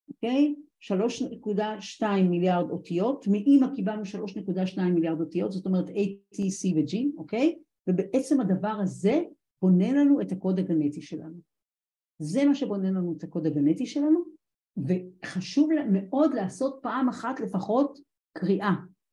אוקיי? 0.09 0.55
3.2 0.83 2.05
מיליארד 2.31 2.71
אותיות, 2.71 3.27
מאימא 3.27 3.67
קיבלנו 3.75 4.03
3.2 4.03 4.83
מיליארד 4.83 5.21
אותיות, 5.21 5.53
זאת 5.53 5.67
אומרת 5.67 5.89
A, 5.89 6.35
T, 6.35 6.39
C 6.39 6.75
ו-G, 6.77 7.19
אוקיי? 7.19 7.59
ובעצם 7.89 8.41
הדבר 8.41 8.77
הזה 8.83 9.23
בונה 9.63 9.93
לנו 9.93 10.21
את 10.21 10.33
הקוד 10.33 10.59
הגנטי 10.59 11.03
שלנו. 11.03 11.35
זה 12.19 12.45
מה 12.45 12.55
שבונה 12.55 12.91
לנו 12.91 13.15
את 13.19 13.25
הקוד 13.25 13.47
הגנטי 13.47 13.87
שלנו, 13.87 14.21
וחשוב 14.77 15.71
מאוד 15.93 16.35
לעשות 16.35 16.79
פעם 16.83 17.09
אחת 17.09 17.41
לפחות 17.41 17.99
קריאה 18.39 18.73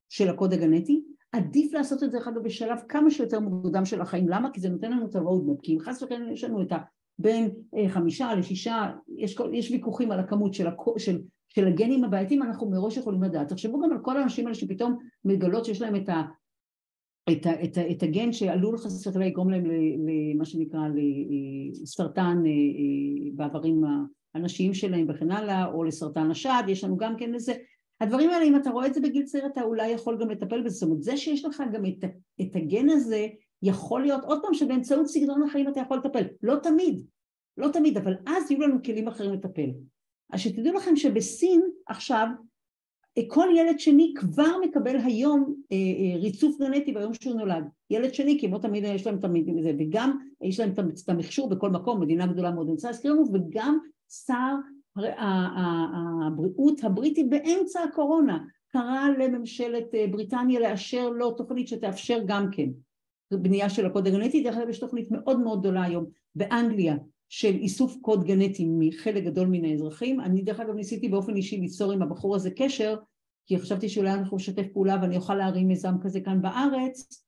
של 0.09 0.29
הקוד 0.29 0.53
הגנטי. 0.53 1.03
עדיף 1.31 1.73
לעשות 1.73 2.03
את 2.03 2.11
זה, 2.11 2.17
דרך 2.17 2.27
אגב, 2.27 2.43
בשלב 2.43 2.79
כמה 2.89 3.11
שיותר 3.11 3.39
מוקדם 3.39 3.85
של 3.85 4.01
החיים. 4.01 4.29
למה? 4.29 4.51
כי 4.53 4.59
זה 4.59 4.69
נותן 4.69 4.91
לנו 4.91 5.05
את 5.05 5.15
ה-roadmap, 5.15 5.61
כי 5.63 5.73
אם 5.73 5.79
חס 5.79 6.03
וחלילה 6.03 6.31
יש 6.31 6.43
לנו 6.43 6.61
את 6.61 6.71
ה... 6.71 6.77
בין 7.19 7.51
אה, 7.77 7.89
חמישה 7.89 8.35
לשישה, 8.35 8.91
יש, 9.17 9.37
יש 9.53 9.71
ויכוחים 9.71 10.11
על 10.11 10.19
הכמות 10.19 10.53
של, 10.53 10.67
הכ... 10.67 10.83
של 10.97 11.21
של 11.49 11.67
הגנים 11.67 12.03
הבעייתיים 12.03 12.43
אנחנו 12.43 12.69
מראש 12.69 12.97
יכולים 12.97 13.23
לדעת. 13.23 13.49
תחשבו 13.49 13.79
גם 13.81 13.91
על 13.91 13.99
כל 14.01 14.17
האנשים 14.17 14.45
האלה 14.45 14.55
שפתאום 14.55 14.97
מגלות 15.25 15.65
שיש 15.65 15.81
להם 15.81 15.95
את, 15.95 16.09
ה, 16.09 16.21
את, 17.31 17.45
ה, 17.45 17.63
את, 17.63 17.77
ה, 17.77 17.91
את 17.91 18.03
הגן 18.03 18.33
שעלול 18.33 18.77
חס 18.77 19.07
וחלילה 19.07 19.29
לגרום 19.29 19.49
להם 19.49 19.63
למה 20.35 20.45
שנקרא 20.45 20.81
לסרטן 21.81 22.37
אה, 22.45 22.51
אה, 22.51 23.31
בעברים 23.35 23.83
הנשיים 24.35 24.73
שלהם 24.73 25.05
וכן 25.09 25.31
הלאה, 25.31 25.65
או 25.65 25.83
לסרטן 25.83 26.31
השד, 26.31 26.63
יש 26.67 26.83
לנו 26.83 26.97
גם 26.97 27.17
כן 27.17 27.31
לזה. 27.31 27.53
הדברים 28.01 28.29
האלה, 28.29 28.45
אם 28.45 28.55
אתה 28.55 28.69
רואה 28.69 28.87
את 28.87 28.93
זה 28.93 29.01
בגיל 29.01 29.25
צעיר, 29.25 29.45
אתה 29.45 29.61
אולי 29.61 29.87
יכול 29.87 30.17
גם 30.21 30.29
לטפל 30.29 30.61
בזה. 30.61 30.75
זאת 30.75 30.83
אומרת, 30.83 31.03
זה 31.03 31.17
שיש 31.17 31.45
לך 31.45 31.63
גם 31.73 31.85
את, 31.85 32.03
את 32.41 32.55
הגן 32.55 32.89
הזה, 32.89 33.27
יכול 33.61 34.01
להיות 34.01 34.23
עוד 34.23 34.39
פעם 34.41 34.53
שבאמצעות 34.53 35.07
סגנון 35.07 35.43
החיים 35.43 35.67
אתה 35.67 35.79
יכול 35.79 35.97
לטפל. 35.97 36.23
לא 36.43 36.55
תמיד, 36.63 37.05
לא 37.57 37.67
תמיד, 37.73 37.97
אבל 37.97 38.13
אז 38.27 38.51
יהיו 38.51 38.61
לנו 38.61 38.83
כלים 38.83 39.07
אחרים 39.07 39.33
לטפל. 39.33 39.69
אז 40.29 40.39
שתדעו 40.39 40.73
לכם 40.73 40.95
שבסין 40.95 41.61
עכשיו 41.87 42.27
כל 43.27 43.47
ילד 43.55 43.79
שני 43.79 44.13
כבר 44.15 44.57
מקבל 44.63 44.95
היום 45.03 45.55
אה, 45.71 45.77
אה, 45.77 46.21
ריצוף 46.21 46.59
גנטי 46.59 46.91
ביום 46.91 47.13
שהוא 47.13 47.35
נולד. 47.35 47.63
ילד 47.89 48.13
שני, 48.13 48.37
כי 48.39 48.47
לא 48.47 48.57
תמיד 48.57 48.83
יש 48.83 49.07
להם 49.07 49.19
תמיד 49.19 49.49
את 49.49 49.63
זה, 49.63 49.71
וגם 49.79 50.17
יש 50.41 50.59
להם 50.59 50.73
את 51.03 51.09
המכשור 51.09 51.49
בכל 51.49 51.69
מקום, 51.69 52.01
מדינה 52.01 52.27
גדולה 52.27 52.51
מאוד, 52.51 52.65
אני 52.65 52.71
רוצה 52.71 52.89
לנו, 53.05 53.23
וגם 53.33 53.77
שר 54.25 54.55
הבריאות 56.27 56.83
הבריטי 56.83 57.23
באמצע 57.23 57.83
הקורונה 57.83 58.45
קרא 58.71 59.07
לממשלת 59.19 59.95
אה, 59.95 60.05
בריטניה 60.11 60.59
לאשר 60.59 61.09
לו 61.09 61.31
תוכנית 61.31 61.67
שתאפשר 61.67 62.19
גם 62.25 62.51
כן 62.51 62.69
בנייה 63.31 63.69
של 63.69 63.85
הקוד 63.85 64.07
הגנטי, 64.07 64.43
דרך 64.43 64.57
אגב 64.57 64.69
יש 64.69 64.79
תוכנית 64.79 65.11
מאוד 65.11 65.39
מאוד 65.39 65.59
גדולה 65.59 65.83
היום 65.83 66.05
באנגליה 66.35 66.95
של 67.29 67.55
איסוף 67.55 67.97
קוד 68.01 68.23
גנטי 68.23 68.65
מחלק 68.69 69.23
גדול 69.23 69.47
מן 69.47 69.65
האזרחים. 69.65 70.21
אני 70.21 70.41
דרך 70.41 70.59
אגב 70.59 70.75
ניסיתי 70.75 71.09
באופן 71.09 71.35
אישי 71.35 71.57
ליצור 71.57 71.91
עם 71.91 72.01
הבחור 72.01 72.35
הזה 72.35 72.51
קשר, 72.51 72.95
כי 73.45 73.59
חשבתי 73.59 73.89
שאולי 73.89 74.13
אנחנו 74.13 74.37
נשתף 74.37 74.67
פעולה 74.73 74.97
ואני 75.01 75.17
אוכל 75.17 75.35
להרים 75.35 75.67
מיזם 75.67 75.95
כזה 76.01 76.21
כאן 76.21 76.41
בארץ. 76.41 77.25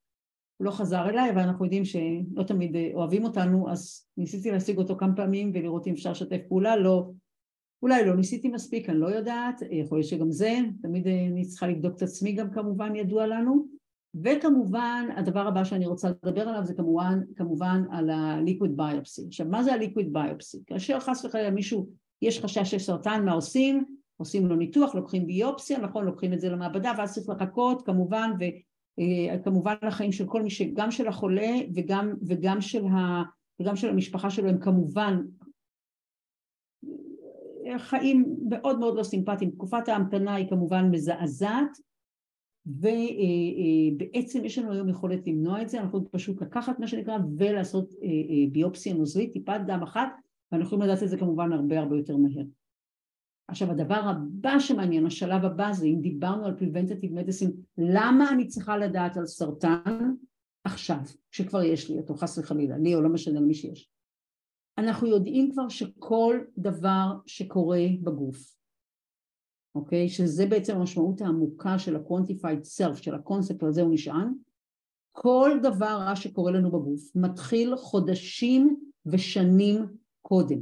הוא 0.56 0.66
לא 0.66 0.70
חזר 0.70 1.08
אליי, 1.08 1.30
אבל 1.30 1.40
אנחנו 1.40 1.64
יודעים 1.64 1.84
שלא 1.84 2.42
תמיד 2.46 2.76
אוהבים 2.94 3.24
אותנו, 3.24 3.70
אז 3.70 4.06
ניסיתי 4.16 4.50
להשיג 4.50 4.78
אותו 4.78 4.96
כמה 4.96 5.16
פעמים 5.16 5.50
ולראות 5.54 5.86
אם 5.86 5.92
אפשר 5.92 6.10
לשתף 6.10 6.40
פעולה, 6.48 6.76
לא, 6.76 7.10
אולי 7.82 8.06
לא 8.06 8.16
ניסיתי 8.16 8.48
מספיק, 8.48 8.88
אני 8.88 8.98
לא 8.98 9.06
יודעת, 9.06 9.62
יכול 9.70 9.98
להיות 9.98 10.08
שגם 10.08 10.30
זה, 10.30 10.58
תמיד 10.82 11.06
אני 11.06 11.44
צריכה 11.44 11.66
לבדוק 11.66 11.96
את 11.96 12.02
עצמי 12.02 12.32
גם 12.32 12.50
כמובן 12.50 12.96
ידוע 12.96 13.26
לנו, 13.26 13.66
וכמובן 14.14 15.08
הדבר 15.16 15.46
הבא 15.46 15.64
שאני 15.64 15.86
רוצה 15.86 16.10
לדבר 16.10 16.48
עליו 16.48 16.64
זה 16.64 16.74
כמובן, 16.74 17.20
כמובן 17.36 17.82
על 17.90 18.10
ה-liquid 18.10 18.78
biopsy. 18.78 19.26
עכשיו 19.26 19.46
מה 19.46 19.62
זה 19.62 19.74
ה-liquid 19.74 20.16
biopsy? 20.16 20.58
כאשר 20.66 21.00
חס 21.00 21.24
וחלילה 21.24 21.50
מישהו, 21.50 21.88
יש 22.22 22.40
חשש 22.40 22.70
של 22.70 22.78
סרטן, 22.78 23.24
מה 23.24 23.32
עושים? 23.32 23.84
עושים 24.16 24.46
לו 24.46 24.56
ניתוח, 24.56 24.94
לוקחים 24.94 25.26
ביופסיה, 25.26 25.78
נכון, 25.78 26.04
לוקחים 26.04 26.32
את 26.32 26.40
זה 26.40 26.48
למעבדה 26.48 26.92
ואז 26.98 27.14
צריך 27.14 27.28
לחכות 27.28 27.86
כמובן 27.86 28.30
וכמובן 29.34 29.74
אה, 29.82 29.88
לחיים 29.88 30.12
של 30.12 30.26
כל 30.26 30.42
מי 30.42 30.50
ש... 30.50 30.62
גם 30.62 30.90
של 30.90 31.08
החולה 31.08 31.50
וגם, 31.74 32.14
וגם, 32.28 32.60
של, 32.60 32.86
ה, 32.86 33.22
וגם 33.60 33.76
של 33.76 33.88
המשפחה 33.88 34.30
שלו 34.30 34.48
הם 34.48 34.58
כמובן 34.58 35.22
חיים 37.78 38.36
מאוד 38.48 38.78
מאוד 38.78 38.96
לא 38.96 39.02
סימפטיים, 39.02 39.50
תקופת 39.50 39.88
ההמתנה 39.88 40.34
היא 40.34 40.48
כמובן 40.48 40.90
מזעזעת 40.90 41.78
ובעצם 42.66 44.44
יש 44.44 44.58
לנו 44.58 44.72
היום 44.72 44.88
יכולת 44.88 45.26
למנוע 45.26 45.62
את 45.62 45.68
זה, 45.68 45.80
אנחנו 45.80 46.10
פשוט 46.10 46.42
לקחת 46.42 46.78
מה 46.78 46.86
שנקרא 46.86 47.18
ולעשות 47.38 47.92
אה, 48.02 48.08
אה, 48.08 48.50
ביופסיה 48.52 48.94
נוזלית, 48.94 49.32
טיפת 49.32 49.60
דם 49.66 49.82
אחת, 49.82 50.08
ואנחנו 50.52 50.66
יכולים 50.66 50.90
לדעת 50.90 51.02
את 51.02 51.08
זה 51.08 51.18
כמובן 51.18 51.52
הרבה 51.52 51.80
הרבה 51.80 51.96
יותר 51.96 52.16
מהר. 52.16 52.44
עכשיו 53.48 53.70
הדבר 53.70 53.94
הבא 53.94 54.58
שמעניין, 54.58 55.06
השלב 55.06 55.44
הבא 55.44 55.72
זה 55.72 55.86
אם 55.86 56.00
דיברנו 56.00 56.46
על 56.46 56.56
Preventative 56.58 57.10
Medicine, 57.10 57.52
למה 57.78 58.30
אני 58.30 58.46
צריכה 58.46 58.76
לדעת 58.76 59.16
על 59.16 59.26
סרטן 59.26 60.14
עכשיו, 60.64 60.98
כשכבר 61.30 61.62
יש 61.62 61.90
לי 61.90 61.98
אותו, 61.98 62.14
חס 62.14 62.38
וחלילה, 62.38 62.78
לי 62.78 62.94
או 62.94 63.00
לא 63.00 63.08
משנה 63.08 63.40
למי 63.40 63.54
שיש. 63.54 63.90
אנחנו 64.78 65.06
יודעים 65.06 65.52
כבר 65.52 65.68
שכל 65.68 66.40
דבר 66.58 67.06
שקורה 67.26 67.80
בגוף 68.02 68.61
אוקיי? 69.74 70.08
שזה 70.08 70.46
בעצם 70.46 70.76
המשמעות 70.76 71.20
העמוקה 71.20 71.78
של 71.78 71.96
ה-quantified 71.96 72.64
self, 72.78 72.96
של 73.02 73.14
הקונספט, 73.14 73.62
על 73.62 73.72
זה 73.72 73.82
הוא 73.82 73.94
נשען. 73.94 74.32
כל 75.12 75.50
דבר 75.62 75.98
רע 76.06 76.16
שקורה 76.16 76.52
לנו 76.52 76.70
בגוף 76.70 77.00
מתחיל 77.14 77.76
חודשים 77.76 78.76
ושנים 79.06 79.86
קודם. 80.22 80.58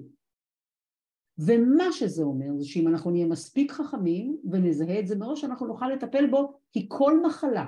ומה 1.39 1.93
שזה 1.93 2.23
אומר 2.23 2.47
זה 2.59 2.65
שאם 2.65 2.89
אנחנו 2.89 3.11
נהיה 3.11 3.27
מספיק 3.27 3.73
חכמים 3.73 4.37
ונזהה 4.51 5.01
את 5.01 5.07
זה 5.07 5.17
מראש, 5.17 5.45
אנחנו 5.45 5.67
נוכל 5.67 5.89
לטפל 5.89 6.31
בו, 6.31 6.53
כי 6.73 6.87
כל 6.89 7.23
מחלה, 7.27 7.67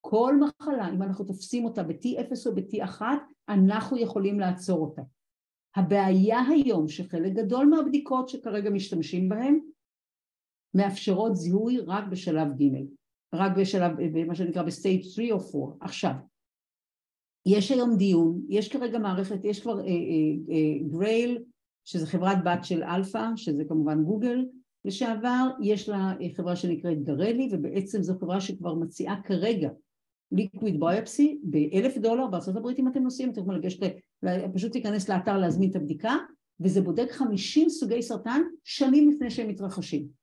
כל 0.00 0.36
מחלה, 0.40 0.88
אם 0.88 1.02
אנחנו 1.02 1.24
תופסים 1.24 1.64
אותה 1.64 1.82
ב-T0 1.82 2.46
או 2.46 2.54
ב-T1, 2.54 3.02
אנחנו 3.48 3.98
יכולים 3.98 4.40
לעצור 4.40 4.78
אותה. 4.78 5.02
הבעיה 5.76 6.40
היום 6.40 6.88
שחלק 6.88 7.32
גדול 7.32 7.66
מהבדיקות 7.66 8.28
שכרגע 8.28 8.70
משתמשים 8.70 9.28
בהן 9.28 9.60
מאפשרות 10.74 11.36
זיהוי 11.36 11.78
רק 11.86 12.04
בשלב 12.10 12.48
ג', 12.48 12.84
רק 13.34 13.52
בשלב, 13.56 13.92
מה 14.26 14.34
שנקרא 14.34 14.62
ב 14.62 14.69
stage 14.69 15.04
3 15.04 15.30
או 15.54 15.66
4. 15.66 15.76
עכשיו, 15.80 16.12
יש 17.46 17.70
היום 17.70 17.96
דיון, 17.96 18.40
יש 18.48 18.68
כרגע 18.68 18.98
מערכת, 18.98 19.44
יש 19.44 19.60
כבר 19.60 19.80
גרייל, 20.88 21.36
אה, 21.36 21.38
אה, 21.38 21.42
אה, 21.42 21.44
שזה 21.84 22.06
חברת 22.06 22.38
בת 22.44 22.64
של 22.64 22.82
אלפאבט, 22.82 23.26
שזה 23.36 23.64
כמובן 23.68 24.04
גוגל 24.04 24.44
לשעבר, 24.84 25.48
יש 25.62 25.88
לה 25.88 26.12
אה, 26.20 26.36
חברה 26.36 26.56
שנקראת 26.56 27.02
גרייל, 27.02 27.48
ובעצם 27.52 28.02
זו 28.02 28.18
חברה 28.20 28.40
שכבר 28.40 28.74
מציעה 28.74 29.22
כרגע 29.22 29.70
liquid 30.32 30.80
biopsy 30.80 31.40
באלף 31.42 31.98
דולר, 31.98 32.26
בארה"ב 32.26 32.66
אם 32.78 32.88
אתם 32.88 33.02
נוסעים, 33.02 33.30
אתם 33.30 33.40
יכולים 33.40 33.60
לגשת, 33.60 33.80
פשוט 34.54 34.74
להיכנס 34.74 35.08
לאתר 35.08 35.38
להזמין 35.38 35.70
את 35.70 35.76
הבדיקה, 35.76 36.16
וזה 36.60 36.80
בודק 36.80 37.12
50 37.12 37.68
סוגי 37.68 38.02
סרטן 38.02 38.42
שנים 38.64 39.10
לפני 39.10 39.30
שהם 39.30 39.48
מתרחשים. 39.48 40.21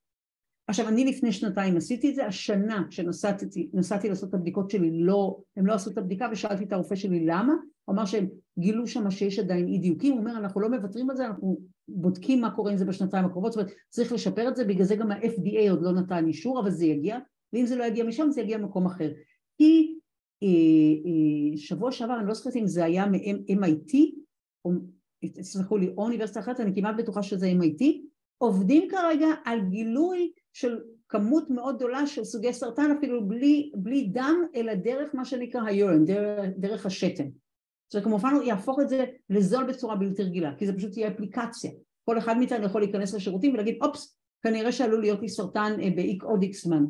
עכשיו 0.70 0.88
אני 0.88 1.06
לפני 1.06 1.32
שנתיים 1.32 1.78
עשיתי 1.78 2.10
את 2.10 2.16
זה, 2.16 2.26
השנה 2.26 2.84
כשנסעתי 2.90 4.10
לעשות 4.10 4.30
את 4.30 4.34
הבדיקות 4.34 4.70
שלי 4.70 4.92
לא, 4.94 5.38
הם 5.58 5.66
לא 5.66 5.74
עשו 5.74 5.92
את 5.92 5.98
הבדיקה 5.98 6.28
ושאלתי 6.32 6.64
את 6.64 6.74
הרופא 6.74 6.96
שלי 6.96 7.26
למה, 7.26 7.54
הוא 7.86 7.96
אמר 7.96 8.06
שהם 8.06 8.28
גילו 8.60 8.88
שם 8.88 9.12
שיש 9.12 9.40
עדיין 9.40 9.68
אי 9.68 9.78
דיוקים, 9.78 10.12
הוא 10.12 10.20
אומר 10.20 10.38
אנחנו 10.38 10.62
לא 10.62 10.70
מוותרים 10.70 11.10
על 11.10 11.18
זה, 11.18 11.26
אנחנו 11.26 11.60
בודקים 11.88 12.42
מה 12.42 12.52
קורה 12.52 12.72
עם 12.72 12.78
זה 12.78 12.86
בשנתיים 12.86 13.26
הקרובות, 13.26 13.52
זאת 13.52 13.62
אומרת 13.62 13.76
צריך 13.90 14.12
לשפר 14.12 14.48
את 14.48 14.56
זה, 14.56 14.66
בגלל 14.66 14.86
זה 14.86 14.96
גם 14.96 15.12
ה-FDA 15.12 15.70
עוד 15.70 15.82
לא 15.82 15.92
נתן 15.92 16.28
אישור, 16.28 16.60
אבל 16.60 16.72
זה 16.72 16.86
יגיע, 16.86 17.18
ואם 17.54 17.66
זה 17.66 17.76
לא 17.76 17.84
יגיע 17.84 18.04
משם 18.04 18.32
זה 18.32 18.42
יגיע 18.42 18.58
ממקום 18.58 18.86
אחר. 18.86 19.12
כי 19.58 19.96
אה, 20.44 20.48
אה, 20.48 21.58
שבוע 21.58 21.92
שעבר, 21.92 22.20
אני 22.20 22.28
לא 22.28 22.34
זוכרת 22.34 22.56
אם 22.56 22.68
זה 22.68 22.86
היה 22.86 23.06
מ-MIT, 23.06 23.98
תסלחו 25.34 25.78
לי, 25.78 25.88
או 25.88 26.04
אוניברסיטה 26.04 26.40
אחרת, 26.40 26.60
אני 26.60 26.76
כמעט 26.76 26.96
בטוחה 26.98 27.24
שזה 27.24 27.52
MIT, 27.62 27.84
עובדים 28.38 28.88
כרגע 28.92 29.28
על 29.46 29.60
גילוי 29.70 30.32
של 30.60 30.80
כמות 31.10 31.50
מאוד 31.50 31.76
גדולה 31.76 32.08
של 32.08 32.24
סוגי 32.24 32.54
סרטן 32.54 32.92
אפילו 32.98 33.28
בלי, 33.28 33.72
בלי 33.76 34.10
דם 34.12 34.46
אלא 34.56 34.74
דרך 34.74 35.16
מה 35.16 35.26
שנקרא 35.26 35.62
היורן, 35.62 36.06
דרך, 36.06 36.46
דרך 36.58 36.86
השתן. 36.86 37.30
זה 37.94 38.02
כמובן 38.02 38.34
הוא 38.34 38.44
יהפוך 38.44 38.80
את 38.80 38.90
זה 38.90 39.06
לזול 39.30 39.64
בצורה 39.64 39.96
בלתי 39.96 40.24
רגילה 40.24 40.56
כי 40.58 40.66
זה 40.66 40.74
פשוט 40.74 40.98
יהיה 40.98 41.12
אפליקציה. 41.12 41.72
כל 42.06 42.18
אחד 42.18 42.38
מאיתנו 42.38 42.66
יכול 42.66 42.82
להיכנס 42.82 43.14
לשירותים 43.14 43.54
ולהגיד 43.54 43.78
אופס 43.82 44.18
כנראה 44.42 44.72
שעלול 44.72 45.02
להיות 45.02 45.22
לי 45.22 45.30
סרטן 45.30 45.78
אה, 45.82 45.90
ב-עוד 45.96 46.42
איקס 46.42 46.64
זמן. 46.64 46.86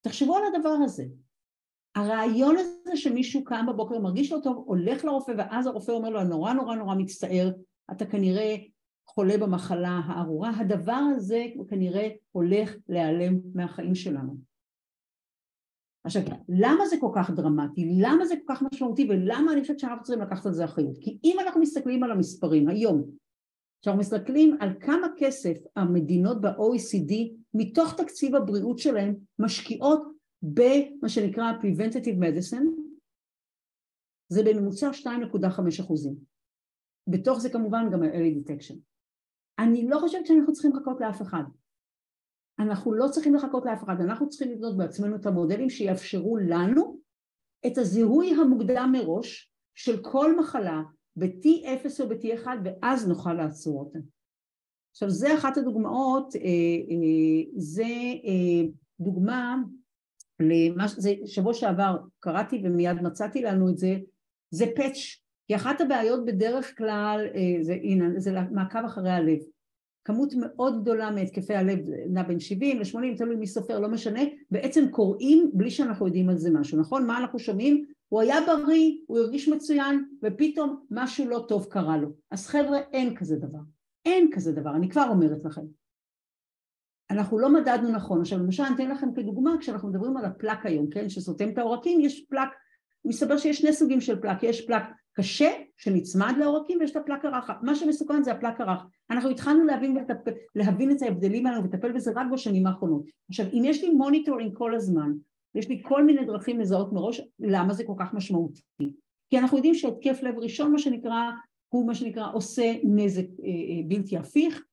תחשבו 0.00 0.36
על 0.36 0.42
הדבר 0.54 0.76
הזה. 0.84 1.04
הרעיון 1.94 2.56
הזה 2.56 2.96
שמישהו 2.96 3.44
קם 3.44 3.66
בבוקר, 3.68 3.98
מרגיש 3.98 4.32
לא 4.32 4.38
טוב, 4.42 4.64
הולך 4.66 5.04
לרופא, 5.04 5.32
ואז 5.38 5.66
הרופא 5.66 5.92
אומר 5.92 6.10
לו, 6.10 6.24
נורא 6.24 6.52
נורא 6.52 6.74
נורא 6.74 6.94
מצטער, 6.94 7.50
אתה 7.92 8.06
כנראה 8.06 8.56
חולה 9.14 9.38
במחלה 9.38 10.00
הארורה, 10.04 10.50
הדבר 10.60 11.00
הזה 11.16 11.44
כנראה 11.68 12.08
הולך 12.32 12.76
להיעלם 12.88 13.40
מהחיים 13.54 13.94
שלנו. 13.94 14.36
עכשיו, 16.04 16.22
למה 16.48 16.86
זה 16.86 16.96
כל 17.00 17.10
כך 17.14 17.30
דרמטי? 17.30 17.98
למה 18.00 18.26
זה 18.26 18.34
כל 18.46 18.54
כך 18.54 18.62
משמעותי? 18.62 19.06
ולמה 19.10 19.52
אני 19.52 19.60
חושבת 19.60 19.78
שאנחנו 19.78 20.02
צריכים 20.02 20.24
לקחת 20.24 20.46
על 20.46 20.52
זה 20.52 20.64
אחריות? 20.64 20.98
כי 21.00 21.18
אם 21.24 21.36
אנחנו 21.40 21.60
מסתכלים 21.60 22.02
על 22.02 22.10
המספרים 22.10 22.68
היום, 22.68 23.10
כשאנחנו 23.80 24.00
מסתכלים 24.00 24.56
על 24.60 24.70
כמה 24.80 25.06
כסף 25.16 25.56
המדינות 25.76 26.40
ב-OECD 26.40 27.14
מתוך 27.54 27.94
תקציב 27.96 28.34
הבריאות 28.34 28.78
שלהם 28.78 29.14
משקיעות 29.38 30.02
במה 30.42 31.08
שנקרא 31.08 31.52
Preventative 31.62 32.18
Medicine, 32.18 32.80
זה 34.28 34.42
בממוצע 34.44 34.90
2.5 34.90 35.80
אחוזים. 35.80 36.14
בתוך 37.06 37.38
זה 37.38 37.50
כמובן 37.50 37.90
גם 37.92 38.02
ה-Early 38.02 38.48
Detection. 38.48 38.93
אני 39.58 39.88
לא 39.88 39.98
חושבת 39.98 40.26
שאנחנו 40.26 40.52
צריכים 40.52 40.72
לחכות 40.76 41.00
לאף 41.00 41.22
אחד. 41.22 41.42
אנחנו 42.58 42.94
לא 42.94 43.08
צריכים 43.08 43.34
לחכות 43.34 43.64
לאף 43.66 43.84
אחד, 43.84 44.00
אנחנו 44.00 44.28
צריכים 44.28 44.50
לבנות 44.50 44.76
בעצמנו 44.76 45.16
את 45.16 45.26
המודלים 45.26 45.70
שיאפשרו 45.70 46.36
לנו 46.36 47.00
את 47.66 47.78
הזיהוי 47.78 48.34
המוקדם 48.40 48.92
מראש 48.92 49.50
של 49.74 50.02
כל 50.02 50.38
מחלה 50.38 50.82
ב-T0 51.16 52.02
או 52.02 52.08
ב-T1 52.08 52.46
ואז 52.64 53.08
נוכל 53.08 53.32
לעצור 53.32 53.80
אותה. 53.80 53.98
עכשיו 54.90 55.10
זה 55.10 55.34
אחת 55.34 55.56
הדוגמאות, 55.56 56.36
אה, 56.36 56.40
אה, 56.40 57.50
זה 57.56 57.82
אה, 58.24 58.68
דוגמה 59.00 59.56
למה, 60.40 60.88
זה 60.88 61.14
שבוע 61.26 61.54
שעבר 61.54 61.96
קראתי 62.20 62.62
ומיד 62.64 63.02
מצאתי 63.02 63.42
לנו 63.42 63.70
את 63.70 63.78
זה, 63.78 63.96
זה 64.50 64.64
פאץ', 64.76 65.23
כי 65.46 65.56
אחת 65.56 65.80
הבעיות 65.80 66.24
בדרך 66.24 66.78
כלל, 66.78 67.26
זה, 67.60 67.74
הנה, 67.82 68.20
זה 68.20 68.40
מעקב 68.50 68.84
אחרי 68.84 69.10
הלב. 69.10 69.38
כמות 70.04 70.34
מאוד 70.36 70.82
גדולה 70.82 71.10
מהתקפי 71.10 71.54
הלב, 71.54 71.78
נע 72.08 72.22
בין 72.22 72.40
70 72.40 72.78
ל-80, 72.78 73.18
תלוי 73.18 73.36
מי 73.36 73.46
סופר, 73.46 73.80
לא 73.80 73.88
משנה, 73.88 74.20
בעצם 74.50 74.88
קוראים 74.90 75.50
בלי 75.54 75.70
שאנחנו 75.70 76.06
יודעים 76.06 76.28
על 76.28 76.36
זה 76.36 76.50
משהו, 76.50 76.80
נכון? 76.80 77.06
מה 77.06 77.18
אנחנו 77.18 77.38
שומעים? 77.38 77.84
הוא 78.08 78.20
היה 78.20 78.36
בריא, 78.46 78.92
הוא 79.06 79.18
הרגיש 79.18 79.48
מצוין, 79.48 80.04
ופתאום 80.22 80.84
משהו 80.90 81.28
לא 81.28 81.44
טוב 81.48 81.66
קרה 81.70 81.96
לו. 81.96 82.08
אז 82.30 82.46
חבר'ה, 82.46 82.78
אין 82.92 83.16
כזה 83.16 83.36
דבר. 83.36 83.58
אין 84.04 84.30
כזה 84.32 84.52
דבר, 84.52 84.76
אני 84.76 84.88
כבר 84.88 85.06
אומרת 85.10 85.44
לכם. 85.44 85.62
אנחנו 87.10 87.38
לא 87.38 87.52
מדדנו 87.52 87.90
נכון. 87.90 88.20
עכשיו 88.20 88.38
למשל 88.38 88.62
אני 88.62 88.74
אתן 88.74 88.90
לכם 88.90 89.14
כדוגמה, 89.14 89.54
כשאנחנו 89.60 89.88
מדברים 89.88 90.16
על 90.16 90.24
ה 90.24 90.30
plaque 90.30 90.66
היום, 90.66 90.90
כן, 90.90 91.08
שסותם 91.08 91.48
את 91.48 91.58
העורקים, 91.58 92.00
יש 92.00 92.26
plaque, 92.28 92.48
מסתבר 93.04 93.36
שיש 93.36 93.58
שני 93.58 93.72
סוגים 93.72 94.00
של 94.00 94.20
plaque, 94.20 94.42
יש 94.42 94.66
plaque 94.66 94.82
קשה 95.16 95.50
שנצמד 95.76 96.34
לעורקים 96.38 96.78
ויש 96.80 96.90
את 96.90 96.96
ה 96.96 97.00
plaque 97.00 97.24
הרך, 97.24 97.50
מה 97.62 97.74
שמסוכן 97.74 98.22
זה 98.22 98.32
ה 98.32 98.36
plaque 98.36 98.60
הרך. 98.60 98.82
אנחנו 99.10 99.30
התחלנו 99.30 99.64
להבין, 99.64 99.96
וטפ... 99.96 100.32
להבין 100.54 100.90
את 100.90 101.02
ההבדלים 101.02 101.46
האלה 101.46 101.60
ולטפל 101.60 101.92
בזה 101.92 102.12
רק 102.16 102.26
בשנים 102.32 102.66
האחרונות. 102.66 103.04
עכשיו 103.28 103.46
אם 103.52 103.62
יש 103.64 103.84
לי 103.84 103.90
monitoring 103.90 104.56
כל 104.56 104.74
הזמן, 104.74 105.12
יש 105.54 105.68
לי 105.68 105.82
כל 105.84 106.04
מיני 106.04 106.24
דרכים 106.24 106.60
לזהות 106.60 106.92
מראש 106.92 107.20
למה 107.38 107.74
זה 107.74 107.84
כל 107.84 107.94
כך 107.98 108.14
משמעותי. 108.14 108.62
כי 109.30 109.38
אנחנו 109.38 109.56
יודעים 109.56 109.74
שהתקף 109.74 110.22
לב 110.22 110.38
ראשון 110.38 110.72
מה 110.72 110.78
שנקרא, 110.78 111.30
הוא 111.68 111.86
מה 111.86 111.94
שנקרא 111.94 112.32
עושה 112.32 112.74
נזק 112.84 113.26
אה, 113.42 113.46
אה, 113.46 113.82
בלתי 113.88 114.16
הפיך, 114.16 114.64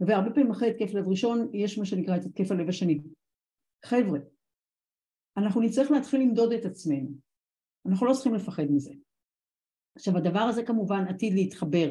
והרבה 0.00 0.30
פעמים 0.30 0.50
אחרי 0.50 0.70
התקף 0.70 0.94
לב 0.94 1.08
ראשון 1.08 1.48
יש 1.52 1.78
מה 1.78 1.84
שנקרא 1.84 2.16
את 2.16 2.24
התקף 2.24 2.50
הלב 2.50 2.68
השני. 2.68 3.00
חבר'ה, 3.84 4.18
אנחנו 5.36 5.60
נצטרך 5.60 5.90
להתחיל 5.90 6.20
למדוד 6.20 6.52
את 6.52 6.64
עצמנו, 6.64 7.08
אנחנו 7.86 8.06
לא 8.06 8.12
צריכים 8.12 8.34
לפחד 8.34 8.64
מזה. 8.70 8.92
עכשיו 9.98 10.16
הדבר 10.16 10.40
הזה 10.40 10.62
כמובן 10.62 11.04
עתיד 11.08 11.34
להתחבר 11.34 11.90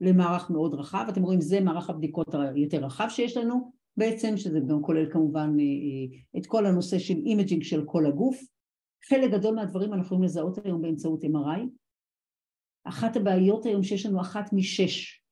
למערך 0.00 0.50
מאוד 0.50 0.74
רחב, 0.74 1.06
אתם 1.08 1.22
רואים 1.22 1.40
זה 1.40 1.60
מערך 1.60 1.90
הבדיקות 1.90 2.34
היותר 2.34 2.84
רחב 2.84 3.06
שיש 3.08 3.36
לנו 3.36 3.72
בעצם, 3.96 4.36
שזה 4.36 4.60
גם 4.68 4.82
כולל 4.82 5.12
כמובן 5.12 5.56
אה, 5.58 5.64
אה, 5.64 6.40
את 6.40 6.46
כל 6.46 6.66
הנושא 6.66 6.98
של 6.98 7.14
imaging 7.14 7.62
של 7.62 7.84
כל 7.86 8.06
הגוף, 8.06 8.40
חלק 9.08 9.30
גדול 9.30 9.54
מהדברים 9.54 9.92
אנחנו 9.92 10.06
יכולים 10.06 10.22
לזהות 10.24 10.66
היום 10.66 10.82
באמצעות 10.82 11.24
MRI, 11.24 11.60
אחת 12.84 13.16
הבעיות 13.16 13.66
היום 13.66 13.82
שיש 13.82 14.06
לנו 14.06 14.20
אחת 14.20 14.52
משש, 14.52 15.22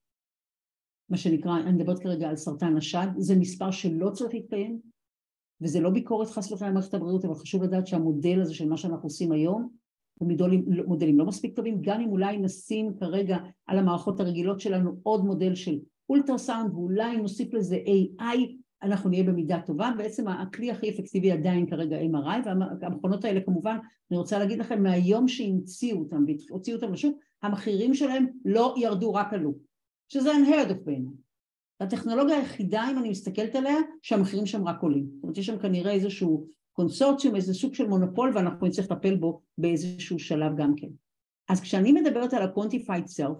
מה 1.09 1.16
שנקרא, 1.16 1.61
אני 1.61 1.73
מדברת 1.73 1.99
כרגע 1.99 2.29
על 2.29 2.37
סרטן 2.37 2.77
השד, 2.77 3.07
זה 3.16 3.37
מספר 3.37 3.71
שלא 3.71 4.11
צריך 4.11 4.35
להתקיים, 4.35 4.81
וזה 5.61 5.81
לא 5.81 5.91
ביקורת 5.91 6.29
חס 6.29 6.53
וחלילה 6.53 6.71
למערכת 6.71 6.95
הבריאות, 6.95 7.25
אבל 7.25 7.35
חשוב 7.35 7.62
לדעת 7.62 7.87
שהמודל 7.87 8.41
הזה 8.41 8.55
של 8.55 8.69
מה 8.69 8.77
שאנחנו 8.77 9.07
עושים 9.07 9.33
היום 9.33 9.69
מודלים, 10.21 11.19
לא 11.19 11.27
מספיק 11.27 11.57
טובים, 11.57 11.79
גם 11.83 12.01
אם 12.01 12.09
אולי 12.09 12.39
נשים 12.39 12.93
כרגע 13.01 13.37
על 13.66 13.79
המערכות 13.79 14.21
הרגילות 14.21 14.61
שלנו 14.61 14.97
עוד 15.03 15.25
מודל 15.25 15.55
של 15.55 15.79
אולטרסאונד 16.09 16.75
ואולי 16.75 17.16
נוסיף 17.16 17.55
לזה 17.55 17.77
AI, 17.77 18.39
אנחנו 18.83 19.11
נהיה 19.11 19.25
במידה 19.25 19.61
טובה, 19.66 19.91
בעצם 19.99 20.29
הכלי 20.29 20.71
הכי 20.71 20.91
אפקטיבי 20.91 21.33
עדיין 21.33 21.66
כרגע 21.66 21.97
MRI 22.01 22.49
והמכונות 22.81 23.25
האלה 23.25 23.41
כמובן, 23.41 23.77
אני 24.11 24.19
רוצה 24.19 24.39
להגיד 24.39 24.59
לכם 24.59 24.83
מהיום 24.83 25.29
שהמציאו 25.29 25.99
אותם 25.99 26.25
והוציאו 26.49 26.77
אותם 26.77 26.93
לשוק, 26.93 27.19
המחירים 27.43 27.95
שלהם 27.95 28.27
לא 28.45 28.75
ירדו 28.79 29.14
רק 29.14 29.33
עלו, 29.33 29.55
שזה 30.09 30.31
unheard 30.33 30.71
of 30.71 30.85
בעיניי. 30.85 31.12
הטכנולוגיה 31.81 32.37
היחידה 32.37 32.91
אם 32.91 32.99
אני 32.99 33.11
מסתכלת 33.11 33.55
עליה 33.55 33.77
שהמחירים 34.03 34.47
שם 34.47 34.69
רק 34.69 34.83
עולים, 34.83 35.07
זאת 35.14 35.23
אומרת 35.23 35.39
יש 35.39 35.47
שם 35.47 35.59
כנראה 35.59 35.93
איזשהו 35.93 36.47
קונסורציום, 36.79 37.37
איזה 37.37 37.55
סוג 37.55 37.74
של 37.74 37.89
מונופול 37.89 38.33
ואנחנו 38.35 38.66
נצטרך 38.66 38.91
לטפל 38.91 39.16
בו 39.16 39.41
באיזשהו 39.59 40.18
שלב 40.18 40.57
גם 40.57 40.74
כן. 40.76 40.89
אז 41.49 41.61
כשאני 41.61 41.93
מדברת 41.93 42.35
על 42.35 42.43
ה-quantified 42.43 43.20
self, 43.20 43.35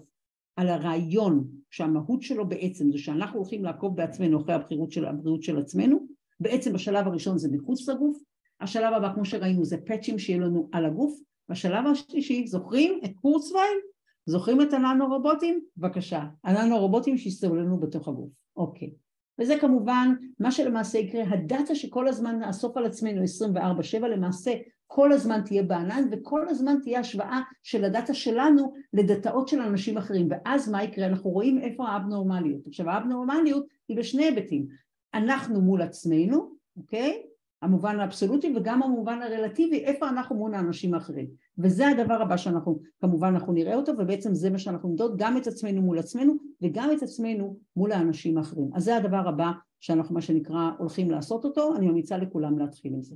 על 0.55 0.69
הרעיון 0.69 1.47
שהמהות 1.69 2.21
שלו 2.21 2.49
בעצם 2.49 2.91
זה 2.91 2.97
שאנחנו 2.97 3.39
הולכים 3.39 3.63
לעקוב 3.63 3.95
בעצמנו 3.95 4.41
אחרי 4.41 4.55
הבריאות 4.55 4.91
של, 4.91 5.05
הבריאות 5.05 5.43
של 5.43 5.59
עצמנו, 5.59 6.07
בעצם 6.39 6.73
בשלב 6.73 7.07
הראשון 7.07 7.37
זה 7.37 7.49
מחוץ 7.51 7.89
לגוף, 7.89 8.17
השלב 8.61 8.93
הבא 8.93 9.13
כמו 9.13 9.25
שראינו 9.25 9.65
זה 9.65 9.77
פאצ'ים 9.77 10.19
שיהיה 10.19 10.39
לנו 10.39 10.69
על 10.71 10.85
הגוף, 10.85 11.19
בשלב 11.49 11.85
השלישי 11.87 12.47
זוכרים 12.47 12.99
את 13.05 13.11
קורצווייל? 13.21 13.77
זוכרים 14.25 14.61
את 14.61 14.73
הננו 14.73 15.07
רובוטים? 15.07 15.61
בבקשה, 15.77 16.23
הננו 16.43 16.79
רובוטים 16.79 17.17
שיסתובבו 17.17 17.55
לנו 17.55 17.79
בתוך 17.79 18.07
הגוף, 18.07 18.29
אוקיי. 18.55 18.91
וזה 19.39 19.57
כמובן 19.61 20.13
מה 20.39 20.51
שלמעשה 20.51 20.97
יקרה, 20.97 21.23
הדאטה 21.29 21.75
שכל 21.75 22.07
הזמן 22.07 22.39
נאסוף 22.39 22.77
על 22.77 22.85
עצמנו 22.85 23.21
24/7 23.23 24.07
למעשה 24.07 24.53
כל 24.87 25.11
הזמן 25.11 25.41
תהיה 25.45 25.63
בענן 25.63 26.03
וכל 26.11 26.49
הזמן 26.49 26.75
תהיה 26.83 26.99
השוואה 26.99 27.39
של 27.63 27.85
הדאטה 27.85 28.13
שלנו 28.13 28.73
לדאטאות 28.93 29.47
של 29.47 29.61
אנשים 29.61 29.97
אחרים 29.97 30.27
ואז 30.29 30.69
מה 30.69 30.83
יקרה? 30.83 31.05
אנחנו 31.05 31.29
רואים 31.29 31.61
איפה 31.61 31.87
האבנורמליות. 31.87 32.67
עכשיו 32.67 32.89
האבנורמליות 32.89 33.65
היא 33.87 33.97
בשני 33.97 34.23
היבטים, 34.23 34.67
אנחנו 35.13 35.61
מול 35.61 35.81
עצמנו, 35.81 36.55
אוקיי? 36.77 37.21
המובן 37.61 37.99
האבסולוטי 37.99 38.53
וגם 38.55 38.83
המובן 38.83 39.21
הרלטיבי, 39.21 39.79
איפה 39.79 40.09
אנחנו 40.09 40.35
מול 40.35 40.53
האנשים 40.53 40.93
האחרים. 40.93 41.27
וזה 41.57 41.87
הדבר 41.87 42.21
הבא 42.21 42.37
שאנחנו, 42.37 42.79
כמובן 43.01 43.27
אנחנו 43.27 43.53
נראה 43.53 43.75
אותו, 43.75 43.91
ובעצם 43.97 44.33
זה 44.33 44.49
מה 44.49 44.57
שאנחנו 44.57 44.89
נמדוד, 44.89 45.17
גם 45.17 45.37
את 45.37 45.47
עצמנו 45.47 45.81
מול 45.81 45.99
עצמנו, 45.99 46.37
וגם 46.61 46.89
את 46.97 47.03
עצמנו 47.03 47.57
מול 47.75 47.91
האנשים 47.91 48.37
האחרים. 48.37 48.69
אז 48.75 48.83
זה 48.83 48.97
הדבר 48.97 49.27
הבא 49.27 49.51
שאנחנו, 49.79 50.15
מה 50.15 50.21
שנקרא, 50.21 50.71
הולכים 50.77 51.11
לעשות 51.11 51.45
אותו, 51.45 51.75
אני 51.75 51.87
ממליצה 51.87 52.17
לכולם 52.17 52.59
להתחיל 52.59 52.93
עם 52.93 53.01
זה. 53.01 53.15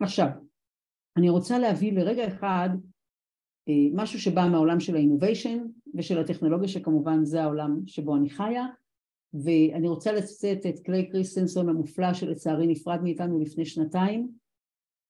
עכשיו, 0.00 0.28
אני 1.16 1.28
רוצה 1.28 1.58
להביא 1.58 1.92
לרגע 1.92 2.28
אחד 2.28 2.68
אה, 3.68 3.74
משהו 3.94 4.20
שבא 4.20 4.48
מהעולם 4.48 4.80
של 4.80 4.96
האינוביישן 4.96 5.58
ושל 5.94 6.18
הטכנולוגיה, 6.18 6.68
שכמובן 6.68 7.24
זה 7.24 7.42
העולם 7.42 7.80
שבו 7.86 8.16
אני 8.16 8.30
חיה, 8.30 8.66
ואני 9.34 9.88
רוצה 9.88 10.12
לצטט 10.12 10.66
את 10.68 10.80
קלייטון 10.80 11.10
כריסטנסן 11.10 11.68
המופלא 11.68 12.14
שלצערי 12.14 12.66
נפרד 12.66 12.98
מאיתנו 13.02 13.40
לפני 13.40 13.66
שנתיים 13.66 14.30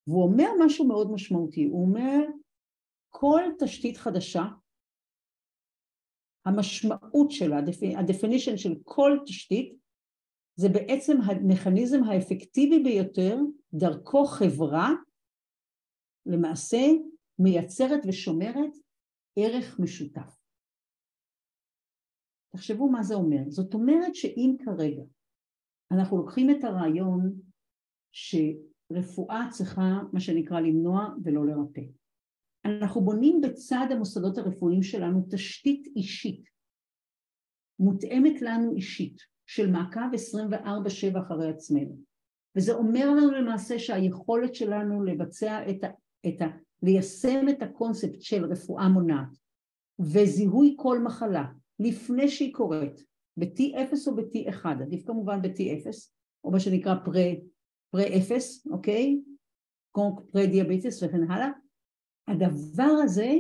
והוא 0.07 0.23
אומר 0.23 0.49
משהו 0.65 0.89
מאוד 0.89 1.11
משמעותי, 1.13 1.65
הוא 1.65 1.87
אומר 1.87 2.19
כל 3.09 3.43
תשתית 3.59 3.97
חדשה 3.97 4.43
המשמעות 6.45 7.31
שלה, 7.31 7.61
ה 7.99 8.04
definition 8.04 8.57
של 8.57 8.75
כל 8.85 9.19
תשתית 9.27 9.77
זה 10.55 10.69
בעצם 10.69 11.17
המכניזם 11.25 12.05
האפקטיבי 12.05 12.83
ביותר 12.83 13.37
דרכו 13.75 14.25
חברה 14.25 14.91
למעשה 16.27 16.87
מייצרת 17.39 18.01
ושומרת 18.09 18.73
ערך 19.37 19.81
משותף 19.81 20.40
תחשבו 22.53 22.89
מה 22.89 23.03
זה 23.03 23.15
אומר. 23.15 23.43
זאת 23.49 23.75
אומרת 23.75 24.15
שאם 24.15 24.57
כרגע 24.65 25.03
אנחנו 25.93 26.17
לוקחים 26.17 26.51
את 26.51 26.65
הרעיון 26.65 27.33
שרפואה 28.13 29.47
צריכה 29.51 30.01
מה 30.13 30.21
שנקרא 30.21 30.61
למנוע 30.61 31.09
ולא 31.25 31.47
לרפא. 31.47 31.83
אנחנו 32.65 33.01
בונים 33.01 33.41
בצד 33.41 33.87
המוסדות 33.91 34.39
הרפואיים 34.39 34.83
שלנו 34.83 35.27
תשתית 35.31 35.87
אישית, 35.97 36.45
מותאמת 37.79 38.43
לנו 38.43 38.75
אישית, 38.75 39.17
של 39.47 39.71
מעקב 39.71 40.15
24/7 40.15 41.19
אחרי 41.19 41.51
עצמנו. 41.51 41.99
וזה 42.57 42.75
אומר 42.75 43.11
לנו 43.11 43.31
למעשה 43.31 43.79
שהיכולת 43.79 44.55
שלנו 44.55 45.05
לבצע 45.05 45.71
את 45.71 45.85
את 46.29 46.43
ה... 46.43 46.47
ליישם 46.83 47.49
את 47.49 47.63
הקונספט 47.63 48.21
של 48.21 48.45
רפואה 48.45 48.89
מונעת 48.89 49.37
וזיהוי 50.01 50.75
כל 50.79 50.99
מחלה 50.99 51.45
לפני 51.81 52.29
שהיא 52.29 52.55
קורית 52.55 53.05
ב-T0 53.37 53.95
או 54.07 54.17
ב-T1, 54.17 54.67
עדיף 54.83 55.07
כמובן 55.07 55.43
ב-T0 55.43 55.87
או 56.45 56.51
מה 56.51 56.61
שנקרא 56.61 56.95
פרה-0, 57.05 58.33
אוקיי? 58.71 59.21
כמו 59.93 60.17
פרה-דיאביטיס 60.33 61.03
וכן 61.03 61.31
הלאה, 61.31 61.51
הדבר 62.29 62.93
הזה 63.03 63.33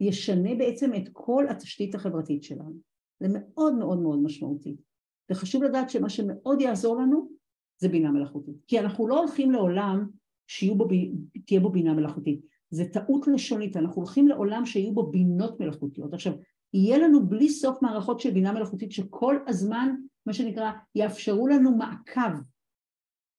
ישנה 0.00 0.54
בעצם 0.54 0.94
את 0.94 1.08
כל 1.12 1.44
התשתית 1.50 1.94
החברתית 1.94 2.42
שלנו. 2.42 2.76
זה 3.20 3.28
מאוד 3.30 3.74
מאוד 3.74 3.98
מאוד 3.98 4.22
משמעותי. 4.22 4.76
וחשוב 5.30 5.62
לדעת 5.62 5.90
שמה 5.90 6.08
שמאוד 6.08 6.60
יעזור 6.60 6.96
לנו 6.96 7.30
זה 7.80 7.88
בינה 7.88 8.10
מלאכותית. 8.10 8.56
כי 8.66 8.80
אנחנו 8.80 9.08
לא 9.08 9.18
הולכים 9.18 9.52
לעולם 9.52 10.06
שתהיה 10.46 10.74
בו, 10.74 10.88
בו 11.62 11.70
בינה 11.70 11.94
מלאכותית. 11.94 12.40
זה 12.70 12.84
טעות 12.92 13.26
לשונית, 13.26 13.76
אנחנו 13.76 14.02
הולכים 14.02 14.28
לעולם 14.28 14.66
שיהיו 14.66 14.94
בו 14.94 15.10
בינות 15.10 15.60
מלאכותיות. 15.60 16.14
עכשיו, 16.14 16.32
יהיה 16.74 16.98
לנו 16.98 17.26
בלי 17.26 17.48
סוף 17.48 17.82
מערכות 17.82 18.20
של 18.20 18.30
בינה 18.30 18.52
מלאכותית 18.52 18.92
שכל 18.92 19.36
הזמן, 19.46 19.94
מה 20.26 20.32
שנקרא, 20.32 20.72
יאפשרו 20.94 21.48
לנו 21.48 21.76
מעקב, 21.76 22.40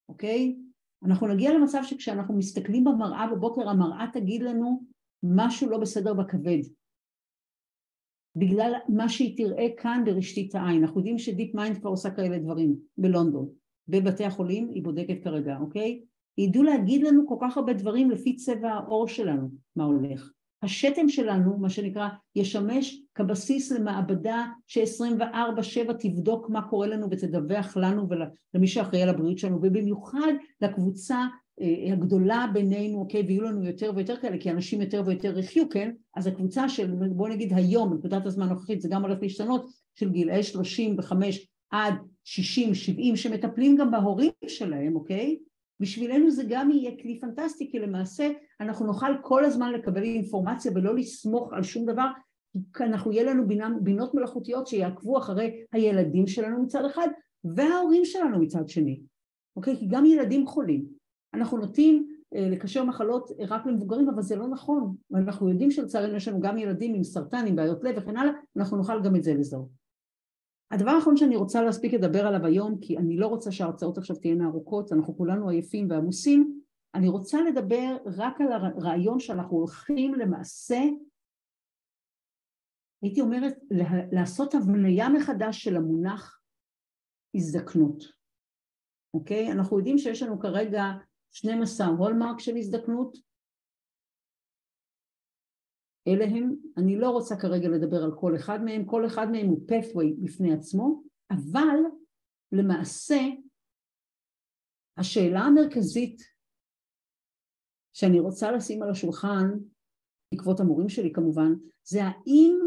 אוקיי? 0.10 0.56
אנחנו 1.04 1.28
נגיע 1.28 1.54
למצב 1.54 1.82
שכשאנחנו 1.84 2.38
מסתכלים 2.38 2.84
במראה 2.84 3.28
בבוקר, 3.28 3.70
המראה 3.70 4.06
תגיד 4.14 4.42
לנו 4.44 4.84
משהו 5.24 5.70
לא 5.70 5.78
בסדר 5.78 6.14
בכבד. 6.14 6.60
בגלל 8.36 8.74
מה 8.90 9.10
שהיא 9.10 9.38
תראה 9.38 9.68
כאן 9.78 10.04
ברשתית 10.06 10.56
העין. 10.56 10.84
אנחנו 10.84 11.00
יודעים 11.00 11.18
ש 11.18 11.56
DeepMind 11.56 11.78
כבר 11.78 11.90
עושה 11.90 12.10
כאלה 12.12 12.40
דברים 12.40 12.76
בלונדון. 12.98 13.50
בבתי 13.88 14.26
החולים 14.26 14.70
היא 14.70 14.84
בודקת 14.84 15.24
כרגע, 15.24 15.58
אוקיי? 15.58 16.02
ידעו 16.38 16.64
להגיד 16.64 17.04
לנו 17.04 17.28
כל 17.28 17.36
כך 17.42 17.58
הרבה 17.58 17.74
דברים 17.74 18.12
לפי 18.12 18.36
צבע 18.36 18.70
העור 18.70 19.08
שלנו, 19.08 19.50
מה 19.76 19.84
הולך. 19.84 20.32
השתן 20.64 21.10
שלנו, 21.10 21.58
מה 21.58 21.70
שנקרא, 21.70 22.10
ישמש 22.36 23.02
כבסיס 23.16 23.72
למעבדה 23.72 24.46
ש-24/7 24.68 25.94
תבדוק 26.00 26.50
מה 26.50 26.62
קורה 26.62 26.88
לנו 26.88 27.08
ותדווח 27.12 27.78
לנו 27.78 28.08
ולמי 28.10 28.68
שאחראי 28.68 29.02
על 29.02 29.10
הבריאות 29.10 29.38
שלנו, 29.38 29.58
ובמיוחד 29.58 30.34
לקבוצה 30.62 31.26
אה, 31.62 31.94
הגדולה 31.94 32.46
בינינו, 32.54 33.00
אוקיי, 33.00 33.22
ויהיו 33.22 33.42
לנו 33.42 33.66
יותר 33.66 33.92
ויותר 33.96 34.18
כאלה, 34.18 34.38
כי 34.38 34.52
אנשים 34.52 34.82
יותר 34.82 35.04
ויותר 35.06 35.40
יחיו, 35.40 35.70
כן? 35.70 35.92
אז 36.16 36.28
הקבוצה 36.28 36.70
של, 36.70 36.96
בוא 37.12 37.30
נגיד 37.30 37.54
היום, 37.56 37.90
בנקודת 37.90 38.26
הזמן 38.26 38.46
הנוכחית, 38.46 38.82
זה 38.82 38.90
גם 38.90 39.02
הולך 39.02 39.18
להשתנות, 39.22 39.66
של 39.96 40.10
גילאי 40.10 40.44
35 40.44 41.48
עד 41.70 41.94
60, 42.24 42.74
70, 42.74 43.16
שמטפלים 43.16 43.78
גם 43.78 43.92
בהורים 43.92 44.32
שלהם, 44.48 44.96
אוקיי? 44.96 45.38
בשבילנו 45.82 46.32
זה 46.32 46.44
גם 46.50 46.72
יהיה 46.72 46.92
כלי 47.02 47.20
פנטסטי, 47.20 47.72
כי 47.72 47.80
למעשה 47.80 48.30
אנחנו 48.60 48.86
נוכל 48.86 49.12
כל 49.22 49.46
הזמן 49.46 49.74
לקבל 49.74 50.04
אינפורמציה 50.04 50.72
ולא 50.76 50.96
לסמוך 50.96 51.54
על 51.54 51.64
שום 51.64 51.86
דבר, 51.86 52.08
כי 52.74 52.84
אנחנו, 52.84 53.12
יהיה 53.12 53.24
לנו 53.24 53.48
בינה, 53.48 53.70
בינות 53.82 54.14
מלאכותיות 54.14 54.68
שיעקבו 54.68 55.18
אחרי 55.18 55.64
הילדים 55.72 56.28
שלנו 56.28 56.64
מצד 56.64 56.86
אחד, 56.86 57.08
וההורים 57.44 58.06
שלנו 58.06 58.40
מצד 58.40 58.70
שני, 58.70 59.02
אוקיי? 59.56 59.78
כי 59.78 59.88
גם 59.88 60.06
ילדים 60.06 60.48
חולים. 60.48 60.86
אנחנו 61.34 61.58
נוטים 61.58 62.08
אה, 62.36 62.50
לקשר 62.50 62.84
מחלות 62.84 63.32
רק 63.40 63.66
למבוגרים, 63.66 64.10
אבל 64.10 64.22
זה 64.22 64.36
לא 64.36 64.48
נכון. 64.48 64.96
ואנחנו 65.12 65.50
יודעים 65.50 65.72
שלצערנו 65.72 66.16
יש 66.16 66.28
לנו 66.28 66.40
גם 66.40 66.58
ילדים 66.58 66.96
עם 66.96 67.04
סרטן, 67.04 67.46
עם 67.48 67.56
בעיות 67.56 67.84
לב 67.84 67.96
וכן 67.98 68.18
הלאה, 68.18 68.34
אנחנו 68.58 68.78
נוכל 68.78 69.04
גם 69.04 69.16
את 69.16 69.24
זה 69.24 69.34
לזהות. 69.34 69.81
הדבר 70.72 70.92
האחרון 70.92 71.18
שאני 71.18 71.36
רוצה 71.36 71.62
להספיק 71.62 71.94
לדבר 71.94 72.28
עליו 72.28 72.46
היום, 72.46 72.78
כי 72.82 72.98
אני 72.98 73.18
לא 73.18 73.28
רוצה 73.28 73.52
שההרצאות 73.52 73.98
עכשיו 73.98 74.16
תהיינה 74.16 74.46
ארוכות, 74.48 74.92
אנחנו 74.92 75.18
כולנו 75.18 75.50
עייפים 75.50 75.88
ועמוסים, 75.90 76.62
אני 76.96 77.10
רוצה 77.10 77.42
לדבר 77.42 77.98
רק 78.06 78.42
על 78.42 78.52
הרעיון 78.52 79.20
שאנחנו 79.20 79.58
הולכים 79.58 80.14
למעשה, 80.14 80.80
הייתי 83.04 83.22
אומרת, 83.22 83.54
לעשות 84.12 84.56
הבניה 84.56 85.10
מחדש 85.10 85.64
של 85.64 85.78
המונח 85.78 86.42
הזדקנות, 87.36 88.04
אוקיי? 89.14 89.52
אנחנו 89.52 89.78
יודעים 89.78 89.98
שיש 89.98 90.24
לנו 90.24 90.40
כרגע 90.40 90.84
12 91.32 91.88
הולמרק 91.88 92.40
של 92.40 92.58
הזדקנות, 92.58 93.18
אלה 96.08 96.26
הם, 96.26 96.56
אני 96.78 96.98
לא 96.98 97.10
רוצה 97.10 97.36
כרגע 97.42 97.70
לדבר 97.70 98.04
על 98.04 98.12
כל 98.20 98.36
אחד 98.36 98.60
מהם, 98.66 98.86
כל 98.86 99.06
אחד 99.06 99.28
מהם 99.32 99.48
הוא 99.48 99.68
pathway 99.68 100.24
בפני 100.24 100.54
עצמו, 100.54 101.04
אבל 101.32 101.78
למעשה 102.52 103.20
השאלה 104.98 105.40
המרכזית 105.40 106.22
שאני 107.94 108.20
רוצה 108.20 108.52
לשים 108.52 108.84
על 108.84 108.90
השולחן, 108.92 109.48
בעקבות 110.34 110.60
המורים 110.60 110.90
שלי 110.90 111.14
כמובן, 111.14 111.52
זה 111.84 112.00
האם 112.04 112.60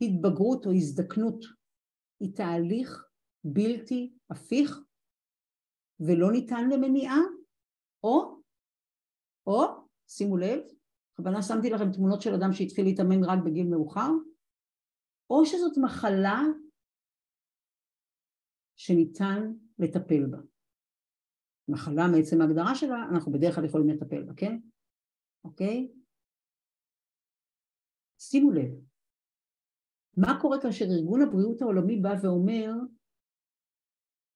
התבגרות 0.00 0.66
או 0.66 0.72
הזדקנות 0.72 1.44
היא 2.20 2.34
תהליך 2.34 3.04
בלתי 3.44 4.12
הפיך 4.30 4.78
ולא 6.00 6.32
ניתן 6.32 6.68
למניעה, 6.70 7.18
או, 8.04 8.40
או, 9.46 9.62
שימו 10.08 10.36
לב, 10.36 10.60
בכוונה 11.18 11.42
שמתי 11.42 11.70
לכם 11.70 11.92
תמונות 11.92 12.22
של 12.22 12.34
אדם 12.34 12.52
שהתחיל 12.52 12.84
להתאמן 12.84 13.24
רק 13.24 13.38
בגיל 13.44 13.66
מאוחר, 13.66 14.10
או 15.30 15.46
שזאת 15.46 15.78
מחלה 15.82 16.42
שניתן 18.76 19.52
לטפל 19.78 20.26
בה. 20.26 20.38
מחלה 21.68 22.02
מעצם 22.16 22.40
ההגדרה 22.40 22.74
שלה, 22.74 23.04
אנחנו 23.12 23.32
בדרך 23.32 23.54
כלל 23.54 23.64
יכולים 23.64 23.88
לטפל 23.88 24.22
בה, 24.22 24.32
כן? 24.36 24.58
אוקיי? 25.44 25.92
שימו 28.18 28.50
לב, 28.50 28.70
מה 30.16 30.38
קורה 30.40 30.62
כאשר 30.62 30.84
ארגון 30.84 31.22
הבריאות 31.22 31.62
העולמי 31.62 31.96
בא 31.96 32.14
ואומר 32.22 32.72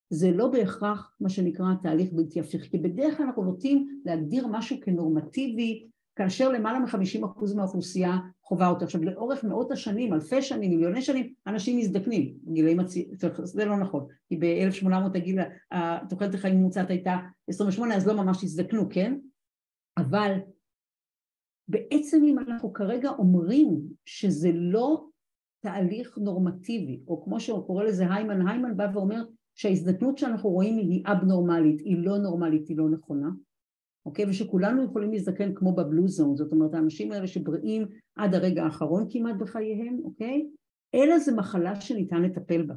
זה 0.09 0.27
לא 0.35 0.47
בהכרח 0.51 1.17
מה 1.19 1.29
שנקרא 1.29 1.65
תהליך 1.83 2.13
בלתי 2.13 2.39
הפיך, 2.39 2.71
כי 2.71 2.77
בדרך 2.77 3.17
כלל 3.17 3.25
אנחנו 3.25 3.43
נוטים 3.43 4.01
להגדיר 4.05 4.47
משהו 4.51 4.77
כנורמטיבי, 4.81 5.89
כאשר 6.15 6.49
למעלה 6.49 6.79
מ-50% 6.79 7.55
מהאוכלוסייה 7.55 8.17
חווה 8.43 8.69
אותה. 8.69 8.85
עכשיו 8.85 9.03
לאורך 9.03 9.43
מאות 9.43 9.71
השנים, 9.71 10.13
אלפי 10.13 10.41
שנים, 10.41 10.71
מיליוני 10.71 11.01
שנים, 11.01 11.33
אנשים 11.47 11.77
מזדקנים, 11.77 12.33
גילאים 12.53 12.79
הצעירים, 12.79 13.15
זה 13.43 13.65
לא 13.65 13.77
נכון, 13.77 14.07
כי 14.27 14.37
ב-1800 14.37 15.17
הגיל, 15.17 15.39
תוחלת 16.09 16.33
החיים 16.33 16.55
הממוצעת 16.55 16.89
הייתה 16.89 17.17
28, 17.47 17.95
אז 17.95 18.07
לא 18.07 18.13
ממש 18.13 18.43
הזדקנו, 18.43 18.89
כן? 18.89 19.17
אבל 19.97 20.37
בעצם 21.67 22.23
אם 22.23 22.39
אנחנו 22.39 22.73
כרגע 22.73 23.09
אומרים 23.09 23.81
שזה 24.05 24.51
לא 24.53 25.05
תהליך 25.59 26.17
נורמטיבי, 26.17 27.03
או 27.07 27.23
כמו 27.23 27.39
שהוא 27.39 27.67
קורא 27.67 27.83
לזה 27.83 28.13
היימן, 28.13 28.47
היימן 28.47 28.77
בא 28.77 28.87
ואומר 28.93 29.23
שההזדקנות 29.55 30.17
שאנחנו 30.17 30.49
רואים 30.49 30.77
היא 30.77 31.03
אבנורמלית, 31.05 31.79
היא 31.79 31.97
לא 31.97 32.17
נורמלית, 32.17 32.67
היא 32.67 32.77
לא 32.77 32.89
נכונה, 32.89 33.29
אוקיי? 34.05 34.25
ושכולנו 34.29 34.83
יכולים 34.83 35.11
להזדקן 35.11 35.53
כמו 35.55 35.75
בבלו 35.75 36.07
זון, 36.07 36.35
זאת 36.35 36.51
אומרת 36.51 36.73
האנשים 36.73 37.11
האלה 37.11 37.27
שבריאים 37.27 37.87
עד 38.15 38.35
הרגע 38.35 38.63
האחרון 38.63 39.07
כמעט 39.09 39.35
בחייהם, 39.35 39.99
אוקיי? 40.03 40.47
אלא 40.95 41.19
זה 41.19 41.35
מחלה 41.35 41.81
שניתן 41.81 42.21
לטפל 42.21 42.61
בה. 42.61 42.73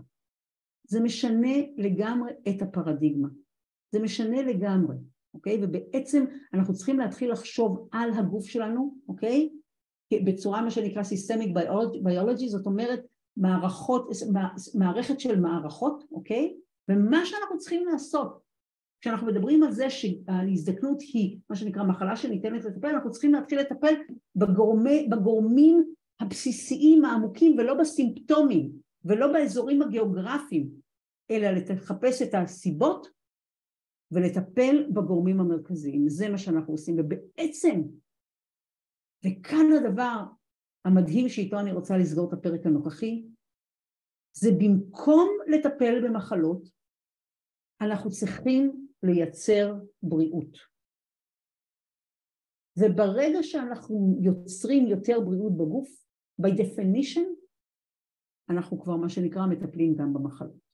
זה 0.88 1.00
משנה 1.00 1.56
לגמרי 1.76 2.32
את 2.48 2.62
הפרדיגמה. 2.62 3.28
זה 3.92 4.00
משנה 4.00 4.42
לגמרי, 4.42 4.96
אוקיי? 5.34 5.58
ובעצם 5.62 6.24
אנחנו 6.54 6.74
צריכים 6.74 6.98
להתחיל 6.98 7.32
לחשוב 7.32 7.88
על 7.92 8.10
הגוף 8.12 8.46
שלנו, 8.46 8.94
אוקיי? 9.08 9.50
בצורה 10.24 10.62
מה 10.62 10.70
שנקרא 10.70 11.02
Systemic 11.02 11.48
Biology, 12.06 12.48
זאת 12.48 12.66
אומרת 12.66 13.00
מערכות, 13.36 14.10
מערכת 14.74 15.20
של 15.20 15.40
מערכות, 15.40 16.04
אוקיי? 16.12 16.56
ומה 16.88 17.26
שאנחנו 17.26 17.58
צריכים 17.58 17.86
לעשות 17.86 18.45
כשאנחנו 19.00 19.26
מדברים 19.26 19.62
על 19.62 19.72
זה 19.72 19.90
שההזדקנות 19.90 21.00
היא 21.00 21.38
מה 21.50 21.56
שנקרא 21.56 21.82
מחלה 21.82 22.16
שניתנת 22.16 22.64
לטפל, 22.64 22.88
אנחנו 22.88 23.10
צריכים 23.10 23.32
להתחיל 23.32 23.60
לטפל 23.60 23.94
בגורמי, 24.36 25.08
בגורמים 25.10 25.92
הבסיסיים 26.20 27.04
העמוקים 27.04 27.58
ולא 27.58 27.74
בסימפטומים 27.74 28.72
ולא 29.04 29.32
באזורים 29.32 29.82
הגיאוגרפיים, 29.82 30.70
אלא 31.30 31.48
לחפש 31.50 32.22
את 32.22 32.34
הסיבות 32.34 33.06
ולטפל 34.10 34.86
בגורמים 34.94 35.40
המרכזיים. 35.40 36.08
זה 36.08 36.28
מה 36.28 36.38
שאנחנו 36.38 36.72
עושים, 36.72 36.96
ובעצם, 36.98 37.82
וכאן 39.24 39.66
הדבר 39.72 40.24
המדהים 40.84 41.28
שאיתו 41.28 41.60
אני 41.60 41.72
רוצה 41.72 41.98
לסגור 41.98 42.28
את 42.28 42.32
הפרק 42.32 42.66
הנוכחי, 42.66 43.26
זה 44.32 44.50
במקום 44.58 45.28
לטפל 45.46 46.08
במחלות, 46.08 46.68
אנחנו 47.80 48.10
צריכים 48.10 48.85
לייצר 49.06 49.74
בריאות. 50.02 50.58
וברגע 52.78 53.42
שאנחנו 53.42 54.18
יוצרים 54.20 54.86
יותר 54.86 55.20
בריאות 55.20 55.56
בגוף, 55.56 55.88
by 56.42 56.48
definition, 56.48 57.26
אנחנו 58.50 58.80
כבר 58.80 58.96
מה 58.96 59.08
שנקרא 59.08 59.46
מטפלים 59.46 59.94
גם 59.94 60.14
במחלות. 60.14 60.66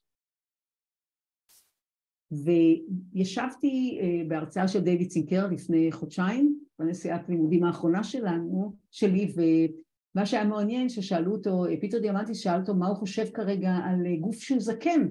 וישבתי 2.32 3.98
אה, 4.00 4.28
בהרצאה 4.28 4.68
של 4.68 4.80
דיוויד 4.80 5.10
סינקלר 5.10 5.46
לפני 5.46 5.92
חודשיים, 5.92 6.58
בנסיעת 6.78 7.28
לימודים 7.28 7.64
האחרונה 7.64 8.04
שלנו, 8.04 8.76
שלי, 8.90 9.32
ומה 9.34 10.26
שהיה 10.26 10.44
מעניין 10.44 10.88
ששאלו 10.88 11.32
אותו, 11.32 11.64
פיטר 11.80 11.98
דיאמנטיס 11.98 12.38
שאל 12.38 12.60
אותו 12.60 12.74
מה 12.74 12.88
הוא 12.88 12.96
חושב 12.96 13.24
כרגע 13.34 13.70
על 13.70 14.16
גוף 14.20 14.36
שהוא 14.36 14.60
זקן, 14.60 15.08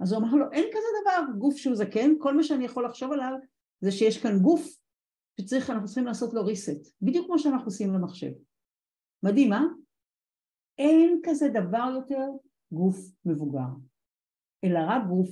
אז 0.00 0.12
הוא 0.12 0.20
אמר 0.20 0.34
לו 0.34 0.52
אין 0.52 0.64
כזה 0.70 0.86
דבר 1.02 1.38
גוף 1.38 1.56
שהוא 1.56 1.76
זקן, 1.76 2.10
כל 2.18 2.36
מה 2.36 2.42
שאני 2.42 2.64
יכול 2.64 2.84
לחשוב 2.84 3.12
עליו 3.12 3.32
זה 3.80 3.90
שיש 3.90 4.22
כאן 4.22 4.38
גוף 4.42 4.78
שצריך, 5.40 5.70
אנחנו 5.70 5.86
צריכים 5.86 6.06
לעשות 6.06 6.34
לו 6.34 6.40
reset, 6.46 6.90
בדיוק 7.02 7.26
כמו 7.26 7.38
שאנחנו 7.38 7.66
עושים 7.66 7.92
למחשב. 7.92 8.32
מדהים, 9.22 9.52
אה? 9.52 9.62
אין 10.78 11.20
כזה 11.24 11.48
דבר 11.48 11.90
יותר 11.94 12.26
גוף 12.72 12.96
מבוגר, 13.24 13.68
אלא 14.64 14.78
רק 14.88 15.02
גוף 15.08 15.28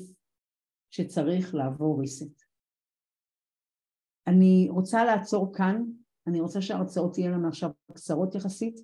שצריך 0.90 1.54
לעבור 1.54 2.02
reset. 2.02 2.44
אני 4.26 4.66
רוצה 4.70 5.04
לעצור 5.04 5.54
כאן, 5.54 5.82
אני 6.26 6.40
רוצה 6.40 6.62
שההרצאות 6.62 7.12
תהיינה 7.12 7.36
לנו 7.36 7.48
עכשיו 7.48 7.70
קצרות 7.92 8.34
יחסית. 8.34 8.80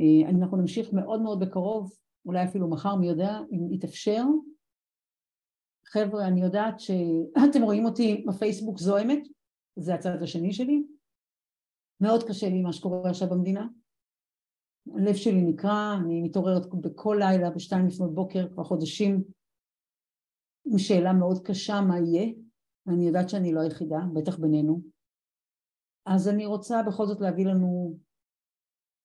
אה, 0.00 0.30
אנחנו 0.30 0.56
נמשיך 0.56 0.92
מאוד 0.92 1.22
מאוד 1.22 1.40
בקרוב, 1.40 1.92
אולי 2.26 2.44
אפילו 2.44 2.70
מחר, 2.70 2.96
מי 2.96 3.08
יודע, 3.08 3.38
אם 3.52 3.72
יתאפשר. 3.72 4.24
חבר'ה, 5.92 6.28
אני 6.28 6.42
יודעת 6.42 6.80
שאתם 6.80 7.62
רואים 7.68 7.84
אותי 7.84 8.24
בפייסבוק 8.28 8.78
זוהמת, 8.78 9.28
זה 9.76 9.94
הצד 9.94 10.22
השני 10.22 10.52
שלי. 10.52 10.82
מאוד 12.00 12.22
קשה 12.28 12.48
לי 12.48 12.62
מה 12.62 12.72
שקורה 12.72 13.10
עכשיו 13.10 13.28
במדינה. 13.30 13.66
הלב 14.94 15.14
שלי 15.14 15.42
נקרע, 15.42 15.94
אני 16.04 16.22
מתעוררת 16.22 16.66
בכל 16.80 17.16
לילה 17.20 17.50
בשתיים 17.50 17.86
לפנות 17.86 18.14
בוקר 18.14 18.48
כבר 18.52 18.64
חודשים 18.64 19.24
עם 20.64 20.78
שאלה 20.78 21.12
מאוד 21.12 21.46
קשה 21.46 21.80
מה 21.80 21.98
יהיה, 21.98 22.32
ואני 22.86 23.06
יודעת 23.06 23.28
שאני 23.28 23.54
לא 23.54 23.60
היחידה, 23.60 23.98
בטח 24.14 24.38
בינינו. 24.38 24.80
אז 26.06 26.28
אני 26.28 26.46
רוצה 26.46 26.82
בכל 26.82 27.06
זאת 27.06 27.20
להביא 27.20 27.46
לנו 27.46 27.98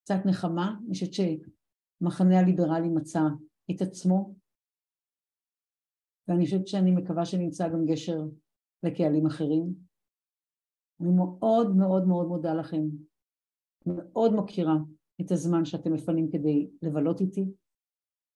קצת 0.04 0.26
נחמה, 0.26 0.76
אני 0.86 0.94
חושבת 0.94 1.14
שמחנה 1.14 2.40
הליברלי 2.40 2.90
מצא 2.90 3.22
את 3.72 3.82
עצמו, 3.82 4.36
ואני 6.28 6.46
חושבת 6.46 6.68
שאני 6.68 6.92
מקווה 6.92 7.26
שנמצא 7.26 7.70
גם 7.70 7.86
גשר 7.86 8.20
לקהלים 8.84 9.26
אחרים. 9.26 9.74
אני 11.02 11.10
מאוד 11.16 11.76
מאוד 11.76 12.08
מאוד 12.08 12.28
מודה 12.28 12.54
לכם, 12.54 12.82
מאוד 13.86 14.34
מוקירה 14.34 14.76
את 15.22 15.32
הזמן 15.32 15.66
שאתם 15.66 15.94
מפנים 15.94 16.32
כדי 16.32 16.70
לבלות 16.82 17.22
איתי. 17.22 17.46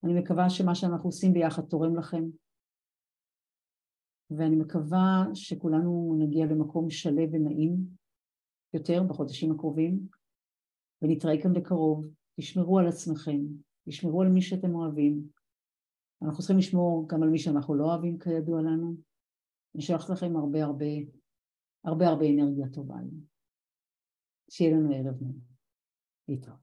אני 0.03 0.19
מקווה 0.19 0.49
שמה 0.49 0.75
שאנחנו 0.75 1.09
עושים 1.09 1.33
ביחד 1.33 1.63
תורם 1.63 1.95
לכם, 1.95 2.23
ואני 4.37 4.55
מקווה 4.55 5.25
שכולנו 5.33 6.15
נגיע 6.19 6.45
למקום 6.45 6.89
שלב 6.89 7.29
ונעים 7.33 7.75
יותר 8.73 9.03
בחודשים 9.03 9.51
הקרובים, 9.51 10.07
ונתראה 11.01 11.41
כאן 11.41 11.53
בקרוב. 11.53 12.07
תשמרו 12.39 12.79
על 12.79 12.87
עצמכם, 12.87 13.39
תשמרו 13.89 14.21
על 14.21 14.29
מי 14.29 14.41
שאתם 14.41 14.75
אוהבים. 14.75 15.27
אנחנו 16.21 16.37
צריכים 16.37 16.57
לשמור 16.57 17.07
גם 17.09 17.23
על 17.23 17.29
מי 17.29 17.39
שאנחנו 17.39 17.75
לא 17.75 17.83
אוהבים 17.83 18.19
כידוע 18.19 18.61
לנו. 18.61 18.95
אני 19.75 19.83
שולחת 19.83 20.09
לכם 20.09 20.35
הרבה 20.37 20.63
הרבה 20.63 20.85
הרבה 21.85 22.07
הרבה 22.07 22.25
אנרגיה 22.29 22.69
טובה. 22.69 22.95
שיהיה 24.49 24.71
לנו 24.77 24.95
ערב 24.95 25.21
נעים. 25.21 25.39
להתראות. 26.27 26.60